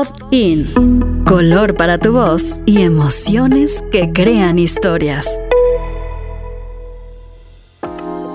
Pod 0.00 0.32
In. 0.32 1.24
Color 1.26 1.74
para 1.74 1.98
tu 1.98 2.12
voz 2.12 2.60
y 2.64 2.80
emociones 2.80 3.84
que 3.92 4.12
crean 4.14 4.58
historias 4.58 5.42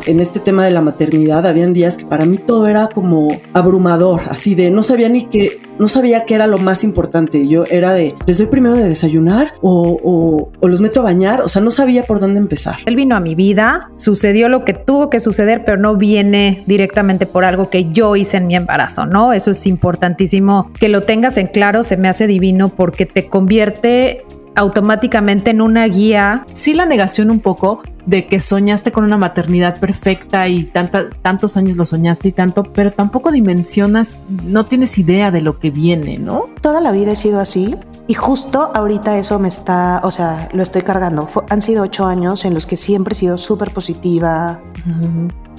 en 0.05 0.19
este 0.19 0.39
tema 0.39 0.65
de 0.65 0.71
la 0.71 0.81
maternidad 0.81 1.45
habían 1.45 1.73
días 1.73 1.97
que 1.97 2.05
para 2.05 2.25
mí 2.25 2.37
todo 2.37 2.67
era 2.67 2.89
como 2.89 3.29
abrumador, 3.53 4.21
así 4.29 4.55
de 4.55 4.71
no 4.71 4.83
sabía 4.83 5.09
ni 5.09 5.25
qué, 5.25 5.59
no 5.79 5.87
sabía 5.87 6.25
qué 6.25 6.35
era 6.35 6.47
lo 6.47 6.57
más 6.57 6.83
importante. 6.83 7.47
Yo 7.47 7.65
era 7.65 7.93
de, 7.93 8.15
¿les 8.25 8.37
doy 8.37 8.47
primero 8.47 8.75
de 8.75 8.87
desayunar 8.87 9.53
o, 9.61 10.51
o, 10.61 10.67
los 10.67 10.81
meto 10.81 11.01
a 11.01 11.03
bañar? 11.03 11.41
O 11.41 11.49
sea, 11.49 11.61
no 11.61 11.71
sabía 11.71 12.03
por 12.03 12.19
dónde 12.19 12.39
empezar. 12.39 12.77
Él 12.85 12.95
vino 12.95 13.15
a 13.15 13.19
mi 13.19 13.35
vida, 13.35 13.89
sucedió 13.95 14.49
lo 14.49 14.65
que 14.65 14.73
tuvo 14.73 15.09
que 15.09 15.19
suceder, 15.19 15.63
pero 15.65 15.77
no 15.77 15.95
viene 15.95 16.63
directamente 16.65 17.25
por 17.25 17.45
algo 17.45 17.69
que 17.69 17.91
yo 17.91 18.15
hice 18.15 18.37
en 18.37 18.47
mi 18.47 18.55
embarazo, 18.55 19.05
¿no? 19.05 19.33
Eso 19.33 19.51
es 19.51 19.65
importantísimo 19.67 20.71
que 20.79 20.89
lo 20.89 21.01
tengas 21.01 21.37
en 21.37 21.47
claro, 21.47 21.83
se 21.83 21.97
me 21.97 22.07
hace 22.07 22.27
divino 22.27 22.69
porque 22.69 23.05
te 23.05 23.27
convierte 23.27 24.25
automáticamente 24.55 25.51
en 25.51 25.61
una 25.61 25.85
guía. 25.85 26.45
Sí, 26.53 26.73
la 26.73 26.85
negación 26.85 27.31
un 27.31 27.39
poco 27.39 27.81
de 28.05 28.27
que 28.27 28.39
soñaste 28.39 28.91
con 28.91 29.03
una 29.03 29.17
maternidad 29.17 29.79
perfecta 29.79 30.47
y 30.47 30.63
tantos 30.63 31.57
años 31.57 31.75
lo 31.75 31.85
soñaste 31.85 32.27
y 32.29 32.31
tanto, 32.31 32.63
pero 32.63 32.93
tampoco 32.93 33.31
dimensionas, 33.31 34.19
no 34.43 34.65
tienes 34.65 34.97
idea 34.99 35.31
de 35.31 35.41
lo 35.41 35.57
que 35.59 35.71
viene, 35.71 36.19
¿no? 36.19 36.45
Toda 36.61 36.81
la 36.81 36.91
vida 36.91 37.13
he 37.13 37.15
sido 37.15 37.39
así. 37.39 37.75
Y 38.07 38.13
justo 38.13 38.71
ahorita 38.75 39.17
eso 39.17 39.39
me 39.39 39.47
está, 39.47 39.99
o 40.03 40.11
sea, 40.11 40.49
lo 40.53 40.61
estoy 40.61 40.83
cargando. 40.83 41.27
han 41.49 41.61
sido 41.63 41.83
ocho 41.83 42.05
años 42.05 42.45
en 42.45 42.53
los 42.53 42.67
que 42.67 42.77
siempre 42.77 43.13
he 43.13 43.15
sido 43.15 43.39
súper 43.39 43.71
positiva. 43.71 44.59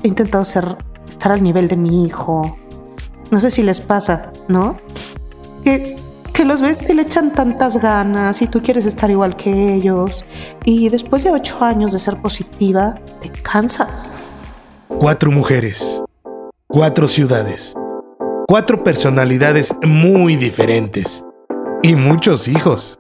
He 0.05 0.09
intentado 0.09 0.45
ser, 0.45 0.77
estar 1.09 1.33
al 1.33 1.43
nivel 1.43 1.67
de 1.67 1.77
mi 1.77 2.05
hijo. 2.05 2.57
No 3.33 3.41
sé 3.41 3.51
si 3.51 3.65
les 3.65 3.81
pasa, 3.81 4.33
¿no? 4.47 4.77
Que 5.65 5.97
que 6.37 6.45
los 6.45 6.61
ves 6.61 6.83
que 6.83 6.93
le 6.93 7.01
echan 7.01 7.33
tantas 7.33 7.81
ganas 7.81 8.43
y 8.43 8.47
tú 8.47 8.63
quieres 8.63 8.85
estar 8.85 9.11
igual 9.11 9.37
que 9.37 9.73
ellos. 9.73 10.23
Y 10.67 10.91
después 10.91 11.25
de 11.25 11.31
ocho 11.31 11.65
años 11.65 11.93
de 11.93 11.99
ser 11.99 12.17
positiva, 12.21 12.97
te 13.23 13.31
cansas. 13.31 14.13
Cuatro 14.87 15.31
mujeres, 15.31 16.03
cuatro 16.67 17.09
ciudades, 17.09 17.75
cuatro 18.47 18.85
personalidades 18.85 19.75
muy 19.83 20.37
diferentes 20.37 21.25
y 21.83 21.95
muchos 21.95 22.49
hijos. 22.49 22.99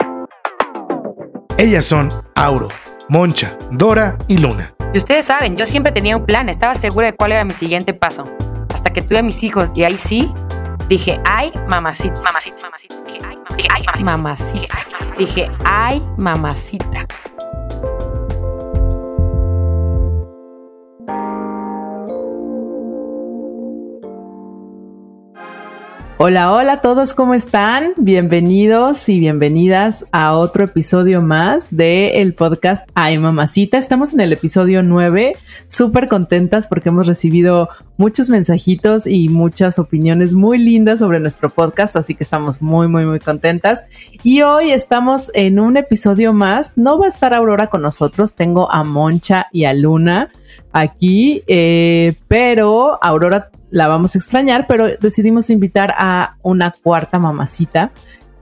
Ellas 1.59 1.85
son 1.85 2.09
Auro, 2.35 2.69
Moncha, 3.11 3.55
Dora 3.71 4.17
y 4.29 4.39
Luna. 4.39 4.75
Y 4.95 4.99
ustedes 4.99 5.27
saben, 5.27 5.57
yo 5.57 5.67
siempre 5.67 5.93
tenía 5.93 6.17
un 6.17 6.25
plan, 6.25 6.49
estaba 6.49 6.75
segura 6.75 7.09
de 7.09 7.13
cuál 7.15 7.33
era 7.33 7.45
mi 7.45 7.53
siguiente 7.53 7.93
paso. 7.93 8.25
Hasta 8.73 8.95
que 8.95 9.03
tuve 9.03 9.19
a 9.19 9.23
mis 9.23 9.45
hijos 9.45 9.73
y 9.75 9.85
ahí 9.85 9.99
sí, 9.99 10.33
dije, 10.89 11.21
ay, 11.25 11.51
mamacita, 11.69 12.21
mamacita, 12.23 12.63
mamacita. 12.63 12.95
Dije, 13.57 13.69
ay, 13.71 13.83
mamacita. 14.05 14.77
Dije, 15.19 15.51
ay, 15.65 16.03
mamacita. 16.17 17.07
Hola, 26.19 26.55
hola 26.55 26.73
a 26.73 26.81
todos, 26.81 27.13
¿cómo 27.13 27.35
están? 27.35 27.93
Bienvenidos 27.99 29.07
y 29.11 29.21
bienvenidas 29.21 30.07
a 30.13 30.33
otro 30.33 30.65
episodio 30.65 31.21
más 31.21 31.69
de 31.71 32.23
el 32.23 32.33
podcast 32.33 32.89
Ay 32.95 33.19
Mamacita. 33.19 33.77
Estamos 33.77 34.15
en 34.15 34.21
el 34.21 34.33
episodio 34.33 34.83
9, 34.83 35.35
súper 35.67 36.09
contentas 36.09 36.67
porque 36.67 36.89
hemos 36.89 37.07
recibido 37.07 37.69
muchos 37.99 38.31
mensajitos 38.31 39.07
y 39.07 39.29
muchas 39.29 39.79
opiniones 39.79 40.33
muy 40.33 40.57
lindas 40.57 41.01
sobre 41.01 41.21
nuestro 41.21 41.51
podcast, 41.51 41.97
así 41.97 42.15
que 42.15 42.25
estamos 42.25 42.63
muy, 42.63 42.89
muy, 42.89 43.05
muy 43.05 43.21
contentas. 43.21 43.85
Y 44.23 44.41
hoy 44.41 44.73
estamos 44.73 45.31
en 45.35 45.61
un 45.61 45.77
episodio 45.77 46.33
más. 46.33 46.79
No 46.79 46.99
va 46.99 47.05
a 47.05 47.11
estar 47.11 47.35
Aurora 47.35 47.67
con 47.67 47.83
nosotros, 47.83 48.35
tengo 48.35 48.73
a 48.73 48.85
Moncha 48.85 49.49
y 49.53 49.65
a 49.65 49.75
Luna 49.75 50.31
aquí, 50.73 51.43
eh, 51.47 52.15
pero 52.27 52.99
Aurora 53.05 53.51
la 53.71 53.89
vamos 53.89 54.15
a 54.15 54.19
extrañar, 54.19 54.67
pero 54.67 54.89
decidimos 55.01 55.51
invitar 55.51 55.95
a 55.97 56.37
una 56.43 56.73
cuarta 56.83 57.19
mamacita 57.19 57.93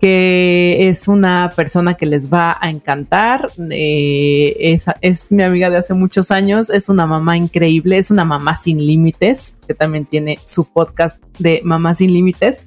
que 0.04 0.90
es 0.90 1.08
una 1.08 1.50
persona 1.56 1.94
que 1.94 2.04
les 2.04 2.30
va 2.30 2.58
a 2.60 2.68
encantar. 2.68 3.50
Eh, 3.70 4.54
es, 4.60 4.84
es, 5.00 5.32
mi 5.32 5.42
amiga 5.42 5.70
de 5.70 5.78
hace 5.78 5.94
muchos 5.94 6.30
años, 6.30 6.68
es 6.68 6.90
una 6.90 7.06
mamá 7.06 7.38
increíble, 7.38 7.96
es 7.96 8.10
una 8.10 8.26
mamá 8.26 8.54
sin 8.54 8.86
límites, 8.86 9.56
que 9.66 9.72
también 9.72 10.04
tiene 10.04 10.38
su 10.44 10.70
podcast 10.70 11.22
de 11.38 11.62
Mamá 11.64 11.94
sin 11.94 12.12
límites. 12.12 12.66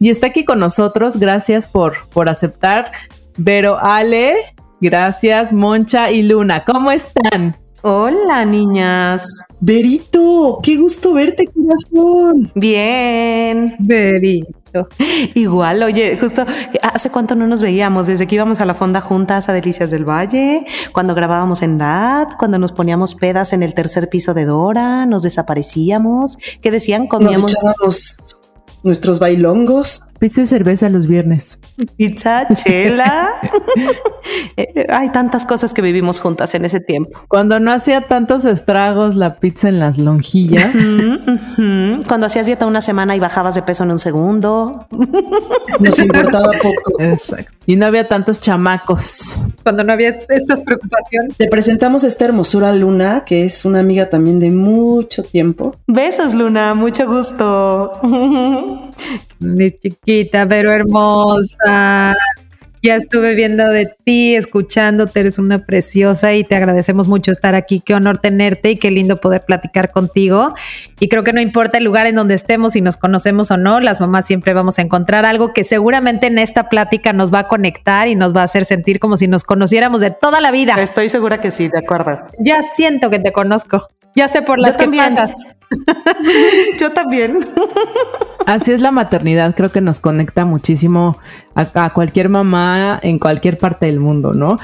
Y 0.00 0.08
está 0.08 0.28
aquí 0.28 0.46
con 0.46 0.60
nosotros, 0.60 1.18
gracias 1.18 1.68
por, 1.68 2.08
por 2.08 2.30
aceptar. 2.30 2.90
Vero 3.36 3.78
Ale, 3.78 4.54
gracias 4.80 5.52
Moncha 5.52 6.10
y 6.10 6.22
Luna, 6.22 6.64
¿cómo 6.64 6.90
están? 6.90 7.67
Hola, 7.82 8.44
niñas. 8.44 9.44
Berito, 9.60 10.58
qué 10.64 10.76
gusto 10.76 11.12
verte, 11.12 11.46
corazón. 11.46 12.50
Bien. 12.56 13.76
Berito. 13.78 14.88
Igual, 15.34 15.84
oye, 15.84 16.18
justo 16.20 16.44
hace 16.82 17.10
cuánto 17.10 17.36
no 17.36 17.46
nos 17.46 17.62
veíamos, 17.62 18.08
desde 18.08 18.26
que 18.26 18.34
íbamos 18.34 18.60
a 18.60 18.64
la 18.64 18.74
fonda 18.74 19.00
juntas 19.00 19.48
a 19.48 19.52
Delicias 19.52 19.92
del 19.92 20.04
Valle, 20.04 20.64
cuando 20.92 21.14
grabábamos 21.14 21.62
en 21.62 21.78
DAD, 21.78 22.36
cuando 22.36 22.58
nos 22.58 22.72
poníamos 22.72 23.14
pedas 23.14 23.52
en 23.52 23.62
el 23.62 23.74
tercer 23.74 24.08
piso 24.08 24.34
de 24.34 24.44
Dora, 24.44 25.06
nos 25.06 25.22
desaparecíamos. 25.22 26.36
¿Qué 26.60 26.72
decían? 26.72 27.06
Comíamos. 27.06 27.54
Nos 27.84 28.36
nuestros 28.82 29.18
bailongos. 29.18 30.02
Pizza 30.18 30.42
y 30.42 30.46
cerveza 30.46 30.88
los 30.88 31.06
viernes. 31.06 31.58
Pizza, 31.96 32.46
chela. 32.54 33.40
Eh, 34.56 34.86
hay 34.90 35.10
tantas 35.10 35.46
cosas 35.46 35.72
que 35.72 35.80
vivimos 35.80 36.20
juntas 36.20 36.54
en 36.54 36.64
ese 36.64 36.80
tiempo. 36.80 37.20
Cuando 37.28 37.60
no 37.60 37.72
hacía 37.72 38.08
tantos 38.08 38.44
estragos 38.44 39.14
la 39.14 39.38
pizza 39.38 39.68
en 39.68 39.78
las 39.78 39.96
lonjillas. 39.96 40.70
Cuando 42.06 42.26
hacías 42.26 42.46
dieta 42.46 42.66
una 42.66 42.82
semana 42.82 43.16
y 43.16 43.20
bajabas 43.20 43.54
de 43.54 43.62
peso 43.62 43.84
en 43.84 43.92
un 43.92 43.98
segundo. 43.98 44.86
Nos 45.80 45.98
importaba 46.00 46.50
poco. 46.60 47.00
Exacto. 47.00 47.52
Y 47.66 47.76
no 47.76 47.86
había 47.86 48.08
tantos 48.08 48.40
chamacos. 48.40 49.40
Cuando 49.62 49.84
no 49.84 49.92
había 49.92 50.10
estas 50.28 50.60
preocupaciones. 50.62 51.36
Te 51.36 51.48
presentamos 51.48 52.02
esta 52.04 52.24
hermosura 52.24 52.72
Luna, 52.72 53.24
que 53.24 53.44
es 53.44 53.64
una 53.64 53.80
amiga 53.80 54.10
también 54.10 54.40
de 54.40 54.50
mucho 54.50 55.22
tiempo. 55.22 55.76
Besos, 55.86 56.34
Luna. 56.34 56.74
Mucho 56.74 57.06
gusto. 57.06 57.92
Mi 59.40 59.70
chiquita, 59.70 60.46
pero 60.48 60.72
hermosa. 60.72 62.16
Ya 62.82 62.94
estuve 62.94 63.34
viendo 63.34 63.66
de 63.68 63.92
ti, 64.04 64.36
escuchándote, 64.36 65.20
eres 65.20 65.38
una 65.38 65.66
preciosa 65.66 66.34
y 66.34 66.44
te 66.44 66.54
agradecemos 66.54 67.08
mucho 67.08 67.32
estar 67.32 67.56
aquí. 67.56 67.80
Qué 67.80 67.94
honor 67.94 68.18
tenerte 68.18 68.70
y 68.70 68.76
qué 68.76 68.90
lindo 68.92 69.20
poder 69.20 69.44
platicar 69.44 69.90
contigo. 69.90 70.54
Y 71.00 71.08
creo 71.08 71.24
que 71.24 71.32
no 71.32 71.40
importa 71.40 71.78
el 71.78 71.84
lugar 71.84 72.06
en 72.06 72.14
donde 72.14 72.34
estemos, 72.34 72.74
si 72.74 72.80
nos 72.80 72.96
conocemos 72.96 73.50
o 73.50 73.56
no, 73.56 73.80
las 73.80 74.00
mamás 74.00 74.26
siempre 74.26 74.52
vamos 74.54 74.78
a 74.78 74.82
encontrar 74.82 75.24
algo 75.24 75.52
que 75.52 75.64
seguramente 75.64 76.28
en 76.28 76.38
esta 76.38 76.68
plática 76.68 77.12
nos 77.12 77.34
va 77.34 77.40
a 77.40 77.48
conectar 77.48 78.06
y 78.06 78.14
nos 78.14 78.34
va 78.34 78.42
a 78.42 78.44
hacer 78.44 78.64
sentir 78.64 79.00
como 79.00 79.16
si 79.16 79.26
nos 79.26 79.42
conociéramos 79.42 80.00
de 80.00 80.12
toda 80.12 80.40
la 80.40 80.52
vida. 80.52 80.76
Estoy 80.80 81.08
segura 81.08 81.40
que 81.40 81.50
sí, 81.50 81.68
de 81.68 81.78
acuerdo. 81.78 82.22
Ya 82.38 82.62
siento 82.62 83.10
que 83.10 83.18
te 83.18 83.32
conozco. 83.32 83.88
Ya 84.18 84.26
sé 84.26 84.42
por 84.42 84.58
las 84.58 84.76
que 84.76 84.88
pasas. 84.88 85.44
Yo 86.80 86.90
también. 86.90 87.38
Así 88.46 88.72
es 88.72 88.80
la 88.80 88.90
maternidad, 88.90 89.54
creo 89.54 89.70
que 89.70 89.80
nos 89.80 90.00
conecta 90.00 90.44
muchísimo 90.44 91.18
a, 91.54 91.90
cualquier 91.90 92.28
mamá 92.28 92.98
en 93.00 93.20
cualquier 93.20 93.58
parte 93.58 93.86
del 93.86 94.00
mundo, 94.00 94.34
¿no? 94.34 94.58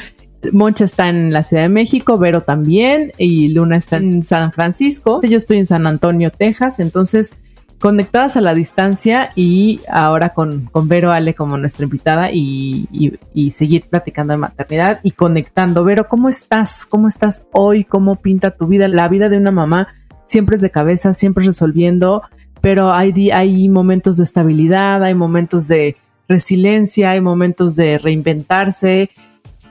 Moncha 0.51 0.85
está 0.85 1.09
en 1.09 1.33
la 1.33 1.45
Ciudad 1.45 1.63
de 1.63 1.69
México, 1.69 2.19
Vero 2.19 2.43
también, 2.43 3.13
y 3.17 3.47
Luna 3.51 3.77
está 3.77 3.99
en 3.99 4.25
San 4.25 4.51
Francisco. 4.51 5.21
Yo 5.23 5.37
estoy 5.37 5.59
en 5.59 5.67
San 5.67 5.87
Antonio, 5.87 6.33
Texas, 6.37 6.81
entonces 6.81 7.39
conectadas 7.85 8.39
a 8.39 8.41
la 8.41 8.55
distancia 8.55 9.29
y 9.37 9.83
ahora 9.91 10.31
con, 10.33 10.65
con 10.73 10.89
Vero 10.89 11.13
Ale 11.13 11.35
como 11.35 11.59
nuestra 11.59 11.85
invitada 11.85 12.31
y, 12.33 12.89
y, 13.35 13.51
seguir 13.51 13.85
platicando 13.91 14.33
de 14.33 14.39
maternidad 14.39 15.01
y 15.03 15.11
conectando. 15.11 15.85
Vero, 15.85 16.09
¿cómo 16.09 16.31
estás? 16.31 16.87
¿Cómo 16.87 17.09
estás 17.09 17.47
hoy? 17.53 17.85
¿Cómo 17.85 18.17
pinta 18.17 18.53
tu 18.53 18.69
vida? 18.69 18.89
La 18.89 19.07
vida 19.09 19.29
de 19.29 19.37
una 19.37 19.51
mamá 19.51 19.89
siempre 20.25 20.57
es 20.57 20.63
de 20.63 20.71
cabeza, 20.71 21.13
siempre 21.13 21.45
resolviendo, 21.45 22.23
pero 22.63 22.91
hay, 22.91 23.31
hay 23.33 23.69
momentos 23.69 24.17
de 24.17 24.25
estabilidad, 24.25 25.05
hay 25.05 25.15
momentos 25.15 25.69
de 25.69 25.99
resiliencia, 26.27 27.11
hay 27.11 27.21
momentos 27.21 27.77
de 27.77 27.99
reinventarse. 27.99 29.11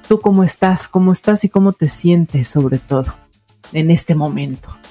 ¿Tú 0.07 0.21
cómo 0.21 0.43
estás? 0.43 0.87
¿Cómo 0.87 1.13
estás 1.13 1.45
y 1.45 1.49
cómo 1.49 1.73
te 1.73 1.87
sientes 1.87 2.47
sobre 2.47 2.77
todo 2.77 3.11
en 3.71 3.89
este 3.89 4.13
momento? 4.13 4.82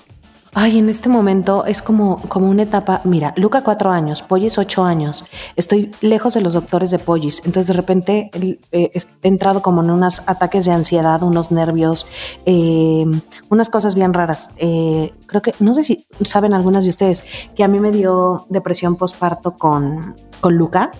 Ay, 0.54 0.78
en 0.78 0.90
este 0.90 1.08
momento 1.08 1.64
es 1.64 1.80
como, 1.80 2.20
como 2.28 2.50
una 2.50 2.64
etapa. 2.64 3.00
Mira, 3.04 3.32
Luca 3.38 3.64
cuatro 3.64 3.90
años, 3.90 4.20
Pollis 4.20 4.58
ocho 4.58 4.84
años. 4.84 5.24
Estoy 5.56 5.90
lejos 6.02 6.34
de 6.34 6.42
los 6.42 6.52
doctores 6.52 6.90
de 6.90 6.98
Pollis. 6.98 7.38
Entonces 7.46 7.68
de 7.68 7.72
repente 7.72 8.30
eh, 8.70 8.90
he 8.92 9.28
entrado 9.28 9.62
como 9.62 9.82
en 9.82 9.90
unos 9.90 10.22
ataques 10.26 10.66
de 10.66 10.72
ansiedad, 10.72 11.22
unos 11.22 11.52
nervios, 11.52 12.06
eh, 12.44 13.06
unas 13.48 13.70
cosas 13.70 13.94
bien 13.94 14.12
raras. 14.12 14.50
Eh, 14.58 15.14
creo 15.24 15.40
que, 15.40 15.54
no 15.58 15.72
sé 15.72 15.84
si 15.84 16.06
saben 16.22 16.52
algunas 16.52 16.84
de 16.84 16.90
ustedes, 16.90 17.24
que 17.54 17.64
a 17.64 17.68
mí 17.68 17.80
me 17.80 17.90
dio 17.90 18.44
depresión 18.50 18.96
postparto 18.96 19.52
con, 19.52 20.16
con 20.42 20.54
Luca 20.58 20.90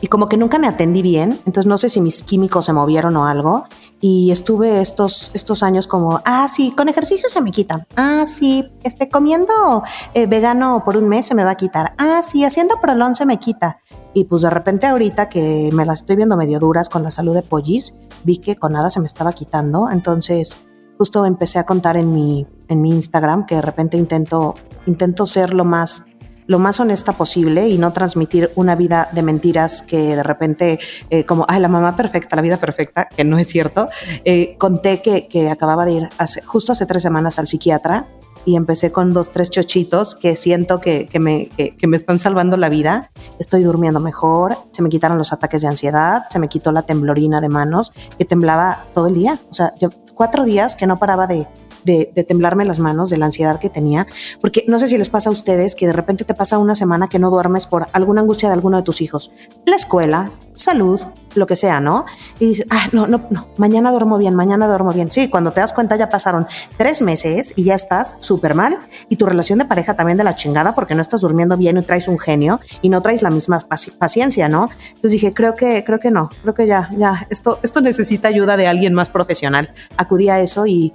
y 0.00 0.06
como 0.06 0.26
que 0.26 0.36
nunca 0.36 0.58
me 0.58 0.66
atendí 0.66 1.02
bien, 1.02 1.40
entonces 1.46 1.66
no 1.66 1.78
sé 1.78 1.88
si 1.88 2.00
mis 2.00 2.22
químicos 2.22 2.66
se 2.66 2.72
movieron 2.72 3.16
o 3.16 3.26
algo 3.26 3.64
y 4.00 4.30
estuve 4.30 4.80
estos, 4.80 5.30
estos 5.34 5.62
años 5.62 5.86
como, 5.86 6.20
ah, 6.24 6.48
sí, 6.48 6.72
con 6.76 6.88
ejercicio 6.88 7.28
se 7.28 7.40
me 7.40 7.52
quita, 7.52 7.86
ah, 7.96 8.26
sí, 8.26 8.70
este, 8.82 9.08
comiendo 9.08 9.82
eh, 10.14 10.26
vegano 10.26 10.82
por 10.84 10.96
un 10.96 11.08
mes 11.08 11.26
se 11.26 11.34
me 11.34 11.44
va 11.44 11.52
a 11.52 11.56
quitar, 11.56 11.94
ah, 11.98 12.22
sí, 12.22 12.44
haciendo 12.44 12.80
prolón 12.80 13.14
se 13.14 13.26
me 13.26 13.38
quita. 13.38 13.80
Y 14.12 14.24
pues 14.24 14.42
de 14.42 14.50
repente 14.50 14.86
ahorita 14.86 15.28
que 15.28 15.70
me 15.72 15.84
las 15.84 16.00
estoy 16.00 16.16
viendo 16.16 16.36
medio 16.36 16.58
duras 16.58 16.88
con 16.88 17.04
la 17.04 17.12
salud 17.12 17.34
de 17.34 17.42
Pollis, 17.42 17.94
vi 18.24 18.38
que 18.38 18.56
con 18.56 18.72
nada 18.72 18.90
se 18.90 18.98
me 18.98 19.06
estaba 19.06 19.32
quitando, 19.32 19.88
entonces 19.90 20.58
justo 20.98 21.24
empecé 21.24 21.58
a 21.58 21.64
contar 21.64 21.96
en 21.96 22.12
mi, 22.12 22.46
en 22.68 22.82
mi 22.82 22.90
Instagram 22.90 23.46
que 23.46 23.54
de 23.54 23.62
repente 23.62 23.96
intento, 23.96 24.56
intento 24.86 25.26
ser 25.26 25.54
lo 25.54 25.64
más 25.64 26.06
lo 26.50 26.58
más 26.58 26.80
honesta 26.80 27.12
posible 27.12 27.68
y 27.68 27.78
no 27.78 27.92
transmitir 27.92 28.50
una 28.56 28.74
vida 28.74 29.08
de 29.12 29.22
mentiras 29.22 29.82
que 29.82 30.16
de 30.16 30.22
repente, 30.24 30.80
eh, 31.08 31.22
como, 31.22 31.46
ay, 31.46 31.60
la 31.60 31.68
mamá 31.68 31.94
perfecta, 31.94 32.34
la 32.34 32.42
vida 32.42 32.56
perfecta, 32.56 33.06
que 33.06 33.22
no 33.22 33.38
es 33.38 33.46
cierto. 33.46 33.88
Eh, 34.24 34.56
conté 34.58 35.00
que, 35.00 35.28
que, 35.28 35.48
acababa 35.48 35.84
de 35.84 35.92
ir 35.92 36.08
hace, 36.18 36.42
justo 36.42 36.72
hace 36.72 36.86
tres 36.86 37.04
semanas 37.04 37.38
al 37.38 37.46
psiquiatra 37.46 38.08
y 38.44 38.56
empecé 38.56 38.90
con 38.90 39.12
dos, 39.12 39.30
tres 39.30 39.48
chochitos 39.50 40.16
que 40.16 40.34
siento 40.34 40.80
que, 40.80 41.06
que 41.06 41.20
me, 41.20 41.50
que, 41.50 41.86
me 41.86 41.96
están 41.96 42.18
salvando 42.18 42.56
la 42.56 42.68
vida. 42.68 43.12
Estoy 43.38 43.62
durmiendo 43.62 44.00
mejor, 44.00 44.58
se 44.72 44.82
me 44.82 44.88
quitaron 44.88 45.18
los 45.18 45.32
ataques 45.32 45.62
de 45.62 45.68
ansiedad, 45.68 46.24
se 46.30 46.40
me 46.40 46.48
quitó 46.48 46.72
la 46.72 46.82
temblorina 46.82 47.40
de 47.40 47.48
manos 47.48 47.92
que 48.18 48.24
temblaba 48.24 48.86
todo 48.92 49.06
el 49.06 49.14
día. 49.14 49.38
O 49.50 49.54
sea, 49.54 49.72
cuatro 50.14 50.42
días 50.42 50.74
que 50.74 50.88
no 50.88 50.98
paraba 50.98 51.28
de, 51.28 51.46
de, 51.84 52.06
temblarme 52.26 52.64
las 52.64 52.78
manos, 52.78 53.10
de 53.10 53.18
la 53.18 53.26
ansiedad 53.26 53.58
que 53.58 53.70
tenía, 53.70 54.06
porque 54.40 54.64
no 54.68 54.78
sé 54.78 54.88
si 54.88 54.98
les 54.98 55.08
pasa 55.08 55.30
a 55.30 55.32
ustedes 55.32 55.74
que 55.74 55.86
de 55.86 55.92
repente 55.92 56.24
te 56.24 56.34
pasa 56.34 56.58
una 56.58 56.74
semana 56.74 57.08
que 57.08 57.18
no 57.18 57.30
duermes 57.30 57.66
por 57.66 57.88
alguna 57.92 58.20
angustia 58.20 58.48
de 58.48 58.54
alguno 58.54 58.76
de 58.76 58.82
tus 58.82 59.00
hijos, 59.00 59.32
la 59.66 59.76
escuela, 59.76 60.32
salud, 60.54 61.00
lo 61.34 61.46
que 61.46 61.56
sea, 61.56 61.80
¿no? 61.80 62.04
Y 62.38 62.48
dices, 62.48 62.66
ah, 62.70 62.88
no, 62.92 63.06
no, 63.06 63.26
no, 63.30 63.48
mañana 63.56 63.90
duermo 63.90 64.18
bien, 64.18 64.34
mañana 64.34 64.66
duermo 64.66 64.92
bien. 64.92 65.10
Sí, 65.10 65.28
cuando 65.28 65.52
te 65.52 65.60
das 65.60 65.72
cuenta 65.72 65.96
ya 65.96 66.08
pasaron 66.08 66.46
tres 66.76 67.02
meses 67.02 67.52
y 67.56 67.64
ya 67.64 67.74
estás 67.74 68.16
súper 68.20 68.54
mal 68.54 68.78
y 69.08 69.16
tu 69.16 69.26
relación 69.26 69.58
de 69.58 69.64
pareja 69.64 69.94
también 69.94 70.18
de 70.18 70.24
la 70.24 70.34
chingada 70.34 70.74
porque 70.74 70.94
no 70.94 71.02
estás 71.02 71.20
durmiendo 71.20 71.56
bien 71.56 71.76
y 71.76 71.82
traes 71.82 72.08
un 72.08 72.18
genio 72.18 72.60
y 72.82 72.88
no 72.88 73.00
traes 73.00 73.22
la 73.22 73.30
misma 73.30 73.66
paciencia, 73.98 74.48
¿no? 74.48 74.68
Entonces 74.88 75.12
dije, 75.12 75.32
creo 75.32 75.54
que, 75.54 75.84
creo 75.84 75.98
que 75.98 76.10
no, 76.10 76.28
creo 76.42 76.54
que 76.54 76.66
ya, 76.66 76.88
ya, 76.96 77.26
esto, 77.30 77.58
esto 77.62 77.80
necesita 77.80 78.28
ayuda 78.28 78.56
de 78.56 78.66
alguien 78.66 78.94
más 78.94 79.08
profesional. 79.08 79.72
Acudí 79.96 80.28
a 80.28 80.40
eso 80.40 80.66
y 80.66 80.92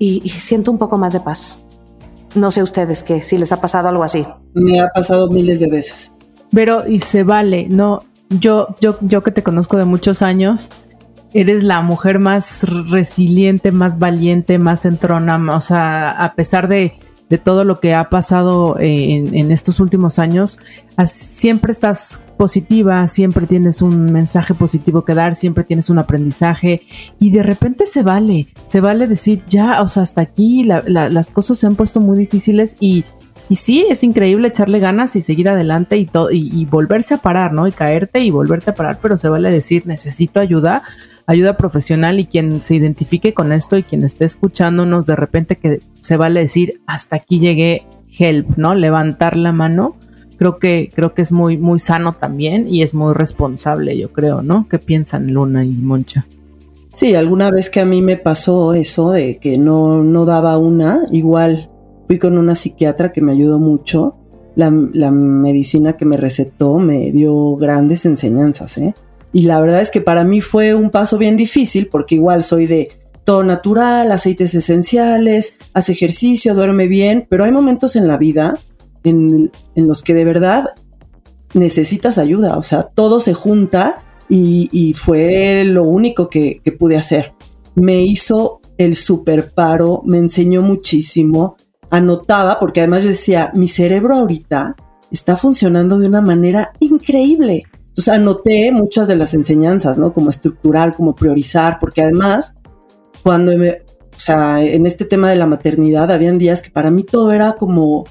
y, 0.00 0.20
y, 0.24 0.28
siento 0.30 0.72
un 0.72 0.78
poco 0.78 0.98
más 0.98 1.12
de 1.12 1.20
paz. 1.20 1.62
No 2.34 2.50
sé 2.50 2.62
ustedes 2.62 3.04
qué, 3.04 3.22
si 3.22 3.38
les 3.38 3.52
ha 3.52 3.60
pasado 3.60 3.88
algo 3.88 4.02
así. 4.02 4.26
Me 4.54 4.80
ha 4.80 4.88
pasado 4.88 5.28
miles 5.28 5.60
de 5.60 5.68
veces. 5.68 6.10
Pero 6.52 6.88
y 6.88 6.98
se 6.98 7.22
vale, 7.22 7.68
no, 7.68 8.02
yo, 8.28 8.74
yo, 8.80 8.96
yo 9.00 9.22
que 9.22 9.30
te 9.30 9.42
conozco 9.42 9.76
de 9.76 9.84
muchos 9.84 10.22
años, 10.22 10.70
eres 11.32 11.62
la 11.62 11.80
mujer 11.82 12.18
más 12.18 12.64
resiliente, 12.64 13.70
más 13.72 13.98
valiente, 13.98 14.58
más 14.58 14.84
entrona, 14.84 15.38
o 15.54 15.60
sea, 15.60 16.10
a 16.10 16.34
pesar 16.34 16.68
de, 16.68 16.98
de 17.30 17.38
todo 17.38 17.64
lo 17.64 17.78
que 17.78 17.94
ha 17.94 18.10
pasado 18.10 18.76
en, 18.80 19.34
en 19.34 19.52
estos 19.52 19.78
últimos 19.78 20.18
años, 20.18 20.58
siempre 21.06 21.70
estás 21.70 22.24
positiva, 22.36 23.06
siempre 23.06 23.46
tienes 23.46 23.82
un 23.82 24.12
mensaje 24.12 24.52
positivo 24.52 25.04
que 25.04 25.14
dar, 25.14 25.36
siempre 25.36 25.62
tienes 25.62 25.88
un 25.90 26.00
aprendizaje 26.00 26.82
y 27.20 27.30
de 27.30 27.44
repente 27.44 27.86
se 27.86 28.02
vale, 28.02 28.48
se 28.66 28.80
vale 28.80 29.06
decir 29.06 29.44
ya, 29.48 29.80
o 29.80 29.88
sea, 29.88 30.02
hasta 30.02 30.20
aquí 30.20 30.64
la, 30.64 30.82
la, 30.86 31.08
las 31.08 31.30
cosas 31.30 31.58
se 31.58 31.68
han 31.68 31.76
puesto 31.76 32.00
muy 32.00 32.18
difíciles 32.18 32.76
y, 32.80 33.04
y 33.48 33.56
sí, 33.56 33.86
es 33.88 34.02
increíble 34.02 34.48
echarle 34.48 34.80
ganas 34.80 35.14
y 35.14 35.22
seguir 35.22 35.48
adelante 35.48 35.98
y, 35.98 36.10
y, 36.32 36.60
y 36.60 36.66
volverse 36.66 37.14
a 37.14 37.18
parar, 37.18 37.52
¿no? 37.52 37.68
Y 37.68 37.72
caerte 37.72 38.20
y 38.20 38.30
volverte 38.30 38.70
a 38.70 38.74
parar, 38.74 38.98
pero 39.00 39.16
se 39.16 39.28
vale 39.28 39.52
decir 39.52 39.86
necesito 39.86 40.40
ayuda 40.40 40.82
ayuda 41.30 41.56
profesional 41.56 42.18
y 42.18 42.26
quien 42.26 42.60
se 42.60 42.74
identifique 42.74 43.34
con 43.34 43.52
esto 43.52 43.78
y 43.78 43.84
quien 43.84 44.02
esté 44.02 44.24
escuchándonos 44.24 45.06
de 45.06 45.14
repente 45.14 45.58
que 45.58 45.80
se 46.00 46.16
vale 46.16 46.40
decir 46.40 46.82
hasta 46.88 47.16
aquí 47.16 47.38
llegué 47.38 47.86
help, 48.18 48.56
¿no? 48.56 48.74
Levantar 48.74 49.36
la 49.36 49.52
mano. 49.52 49.94
Creo 50.38 50.58
que, 50.58 50.90
creo 50.92 51.14
que 51.14 51.22
es 51.22 51.30
muy, 51.30 51.56
muy 51.56 51.78
sano 51.78 52.14
también 52.14 52.66
y 52.66 52.82
es 52.82 52.94
muy 52.94 53.14
responsable, 53.14 53.96
yo 53.96 54.12
creo, 54.12 54.42
¿no? 54.42 54.66
¿Qué 54.68 54.80
piensan 54.80 55.32
Luna 55.32 55.64
y 55.64 55.70
Moncha? 55.70 56.26
Sí, 56.92 57.14
alguna 57.14 57.52
vez 57.52 57.70
que 57.70 57.78
a 57.78 57.84
mí 57.84 58.02
me 58.02 58.16
pasó 58.16 58.74
eso 58.74 59.12
de 59.12 59.38
que 59.38 59.56
no, 59.56 60.02
no 60.02 60.24
daba 60.24 60.58
una, 60.58 61.02
igual 61.12 61.70
fui 62.08 62.18
con 62.18 62.38
una 62.38 62.56
psiquiatra 62.56 63.12
que 63.12 63.20
me 63.20 63.30
ayudó 63.30 63.60
mucho. 63.60 64.16
La, 64.56 64.72
la 64.94 65.12
medicina 65.12 65.92
que 65.92 66.06
me 66.06 66.16
recetó 66.16 66.78
me 66.78 67.12
dio 67.12 67.54
grandes 67.54 68.04
enseñanzas, 68.04 68.78
¿eh? 68.78 68.94
Y 69.32 69.42
la 69.42 69.60
verdad 69.60 69.80
es 69.80 69.90
que 69.90 70.00
para 70.00 70.24
mí 70.24 70.40
fue 70.40 70.74
un 70.74 70.90
paso 70.90 71.18
bien 71.18 71.36
difícil 71.36 71.88
porque 71.88 72.16
igual 72.16 72.42
soy 72.42 72.66
de 72.66 72.88
todo 73.24 73.44
natural, 73.44 74.10
aceites 74.10 74.54
esenciales, 74.54 75.58
hace 75.72 75.92
ejercicio, 75.92 76.54
duerme 76.54 76.88
bien, 76.88 77.26
pero 77.28 77.44
hay 77.44 77.52
momentos 77.52 77.94
en 77.94 78.08
la 78.08 78.16
vida 78.16 78.58
en, 79.04 79.50
los 79.76 80.02
que 80.02 80.14
de 80.14 80.24
verdad 80.24 80.70
necesitas 81.54 82.18
ayuda, 82.18 82.56
o 82.58 82.62
sea, 82.62 82.84
todo 82.84 83.20
se 83.20 83.34
junta 83.34 84.02
y, 84.28 84.68
y 84.72 84.94
fue 84.94 85.64
lo 85.64 85.84
único 85.84 86.28
que, 86.28 86.60
que, 86.64 86.72
pude 86.72 86.96
hacer. 86.96 87.34
Me 87.74 88.02
hizo 88.02 88.60
el 88.78 88.94
super 88.96 89.52
paro, 89.52 90.02
me 90.04 90.18
enseñó 90.18 90.62
muchísimo, 90.62 91.56
anotaba, 91.90 92.58
porque 92.58 92.80
además 92.80 93.02
yo 93.02 93.10
decía, 93.10 93.50
mi 93.54 93.68
cerebro 93.68 94.16
ahorita 94.16 94.76
está 95.10 95.36
funcionando 95.36 95.98
de 95.98 96.08
una 96.08 96.20
manera 96.20 96.72
increíble. 96.78 97.64
Entonces 97.90 98.08
anoté 98.14 98.72
muchas 98.72 99.08
de 99.08 99.16
las 99.16 99.34
enseñanzas, 99.34 99.98
¿no? 99.98 100.12
Como 100.12 100.30
estructurar, 100.30 100.94
como 100.94 101.14
priorizar, 101.14 101.78
porque 101.80 102.02
además, 102.02 102.54
cuando 103.22 103.56
me, 103.56 103.70
o 103.70 104.18
sea, 104.22 104.62
en 104.62 104.86
este 104.86 105.04
tema 105.04 105.28
de 105.28 105.36
la 105.36 105.46
maternidad, 105.46 106.10
habían 106.10 106.38
días 106.38 106.62
que 106.62 106.70
para 106.70 106.90
mí 106.90 107.02
todo 107.02 107.32
era 107.32 107.54
como 107.54 108.04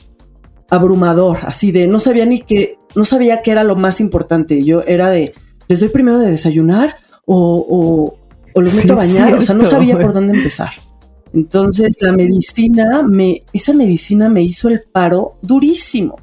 abrumador, 0.69 1.39
así 1.43 1.71
de 1.71 1.87
no 1.87 1.99
sabía 1.99 2.25
ni 2.25 2.41
qué, 2.41 2.77
no 2.95 3.05
sabía 3.05 3.41
qué 3.41 3.51
era 3.51 3.63
lo 3.63 3.75
más 3.75 4.01
importante. 4.01 4.63
Yo 4.63 4.81
era 4.83 5.09
de, 5.09 5.33
les 5.67 5.79
doy 5.79 5.89
primero 5.89 6.19
de 6.19 6.29
desayunar 6.29 6.95
o, 7.25 7.65
o, 7.69 8.17
o 8.53 8.61
los 8.61 8.73
meto 8.73 8.87
sí, 8.87 8.91
a 8.91 8.95
bañar, 8.95 9.15
cierto, 9.15 9.37
o 9.37 9.41
sea, 9.41 9.55
no 9.55 9.65
sabía 9.65 9.97
por 9.97 10.13
dónde 10.13 10.37
empezar. 10.37 10.71
Entonces 11.33 11.95
la 12.01 12.11
medicina, 12.11 13.03
me, 13.03 13.43
esa 13.53 13.73
medicina 13.73 14.29
me 14.29 14.41
hizo 14.41 14.67
el 14.67 14.83
paro 14.91 15.37
durísimo. 15.41 16.15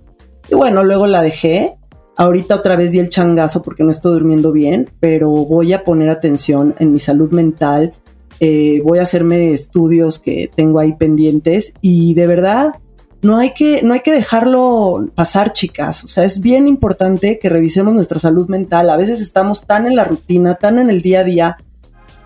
Y 0.51 0.55
bueno, 0.55 0.85
luego 0.85 1.07
la 1.07 1.23
dejé 1.23 1.77
Ahorita 2.17 2.55
otra 2.55 2.77
vez 2.77 2.93
di 2.93 2.99
el 2.99 3.11
changazo 3.11 3.63
porque 3.63 3.85
no 3.85 3.91
estoy 3.91 4.15
durmiendo 4.15 4.51
bien, 4.51 4.91
pero 5.01 5.29
voy 5.31 5.75
a 5.75 5.85
poner 5.85 6.09
atención 6.09 6.75
en 6.79 6.93
mi 6.93 6.99
salud 6.99 7.31
mental. 7.31 7.93
Eh, 8.41 8.81
voy 8.85 8.99
a 8.99 9.03
hacerme 9.03 9.53
estudios 9.53 10.19
que 10.19 10.51
tengo 10.55 10.79
ahí 10.79 10.95
pendientes 10.95 11.75
y 11.83 12.15
de 12.15 12.27
verdad 12.27 12.75
no 13.23 13.39
hay 13.39 13.53
que 13.53 13.83
no 13.83 13.93
hay 13.93 14.01
que 14.01 14.13
dejarlo 14.13 15.11
pasar, 15.15 15.53
chicas. 15.53 16.05
O 16.05 16.09
sea, 16.09 16.25
es 16.25 16.41
bien 16.41 16.69
importante 16.69 17.39
que 17.39 17.51
revisemos 17.51 17.93
nuestra 17.93 18.19
salud 18.19 18.49
mental. 18.49 18.89
A 18.89 18.97
veces 18.97 19.21
estamos 19.21 19.67
tan 19.67 19.87
en 19.87 19.97
la 19.97 20.05
rutina, 20.05 20.55
tan 20.55 20.79
en 20.79 20.89
el 20.89 21.03
día 21.03 21.21
a 21.21 21.25
día, 21.25 21.57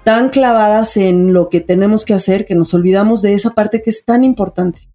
tan 0.05 0.29
clavadas 0.29 0.97
en 0.97 1.33
lo 1.33 1.49
que 1.49 1.61
tenemos 1.61 2.05
que 2.05 2.14
hacer 2.14 2.47
que 2.47 2.55
nos 2.55 2.75
olvidamos 2.75 3.23
de 3.23 3.35
esa 3.35 3.50
parte 3.50 3.83
que 3.83 3.91
es 3.91 4.05
tan 4.05 4.23
importante. 4.23 4.89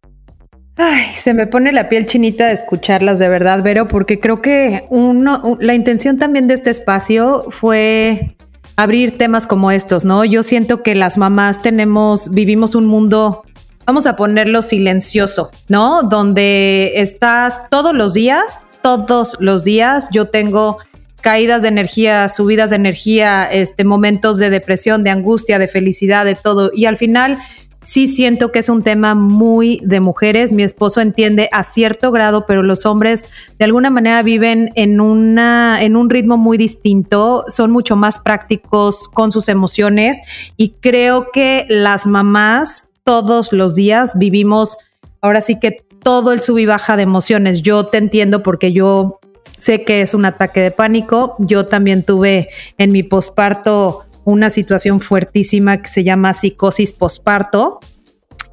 Ay, 0.77 1.05
se 1.15 1.33
me 1.33 1.47
pone 1.47 1.71
la 1.71 1.87
piel 1.87 2.05
chinita 2.05 2.47
de 2.47 2.53
escucharlas 2.53 3.17
de 3.17 3.29
verdad, 3.29 3.63
Vero, 3.63 3.87
porque 3.87 4.19
creo 4.19 4.41
que 4.41 4.85
uno, 4.89 5.57
la 5.61 5.73
intención 5.73 6.17
también 6.17 6.47
de 6.47 6.53
este 6.53 6.69
espacio 6.69 7.45
fue 7.49 8.35
abrir 8.75 9.17
temas 9.17 9.47
como 9.47 9.71
estos, 9.71 10.03
¿no? 10.03 10.25
Yo 10.25 10.43
siento 10.43 10.83
que 10.83 10.93
las 10.93 11.17
mamás 11.17 11.61
tenemos, 11.61 12.29
vivimos 12.29 12.75
un 12.75 12.87
mundo, 12.87 13.43
vamos 13.85 14.05
a 14.05 14.17
ponerlo 14.17 14.61
silencioso, 14.61 15.49
¿no? 15.69 16.03
Donde 16.03 16.91
estás 16.95 17.61
todos 17.69 17.93
los 17.93 18.13
días, 18.13 18.61
todos 18.81 19.37
los 19.39 19.63
días, 19.63 20.09
yo 20.11 20.27
tengo 20.27 20.79
caídas 21.21 21.63
de 21.63 21.69
energía, 21.69 22.27
subidas 22.27 22.69
de 22.69 22.75
energía, 22.75 23.45
este, 23.45 23.85
momentos 23.85 24.37
de 24.37 24.49
depresión, 24.49 25.03
de 25.03 25.09
angustia, 25.09 25.57
de 25.57 25.69
felicidad, 25.69 26.25
de 26.25 26.35
todo. 26.35 26.69
Y 26.73 26.85
al 26.85 26.97
final 26.97 27.39
sí 27.85 28.07
siento 28.07 28.51
que 28.51 28.59
es 28.59 28.67
un 28.67 28.81
tema 28.81 29.13
muy 29.13 29.79
de 29.83 29.99
mujeres. 29.99 30.51
Mi 30.51 30.63
esposo 30.63 31.01
entiende 31.01 31.47
a 31.51 31.63
cierto 31.63 32.11
grado, 32.11 32.45
pero 32.47 32.63
los 32.63 32.85
hombres 32.85 33.25
de 33.59 33.65
alguna 33.65 33.91
manera 33.91 34.23
viven 34.23 34.71
en 34.75 34.99
una 34.99 35.81
en 35.83 35.95
un 35.95 36.09
ritmo 36.09 36.35
muy 36.35 36.57
distinto, 36.57 37.45
son 37.47 37.71
mucho 37.71 37.95
más 37.95 38.19
prácticos 38.19 39.07
con 39.07 39.31
sus 39.31 39.47
emociones 39.49 40.17
y 40.57 40.71
creo 40.81 41.27
que 41.31 41.65
las 41.69 42.07
mamás 42.07 42.87
todos 43.03 43.53
los 43.53 43.75
días 43.75 44.17
vivimos 44.17 44.77
ahora 45.21 45.41
sí 45.41 45.59
que 45.59 45.85
todo 46.01 46.31
el 46.31 46.41
sub 46.41 46.57
y 46.57 46.65
baja 46.65 46.97
de 46.97 47.03
emociones. 47.03 47.61
Yo 47.61 47.85
te 47.85 47.99
entiendo 47.99 48.41
porque 48.41 48.71
yo 48.71 49.19
sé 49.59 49.83
que 49.83 50.01
es 50.01 50.13
un 50.13 50.25
ataque 50.25 50.59
de 50.59 50.71
pánico. 50.71 51.35
Yo 51.39 51.65
también 51.65 52.03
tuve 52.03 52.49
en 52.77 52.91
mi 52.91 53.03
posparto 53.03 54.04
una 54.25 54.49
situación 54.49 54.99
fuertísima 54.99 55.81
que 55.81 55.87
se 55.87 56.03
llama 56.03 56.33
psicosis 56.33 56.91
posparto. 56.91 57.79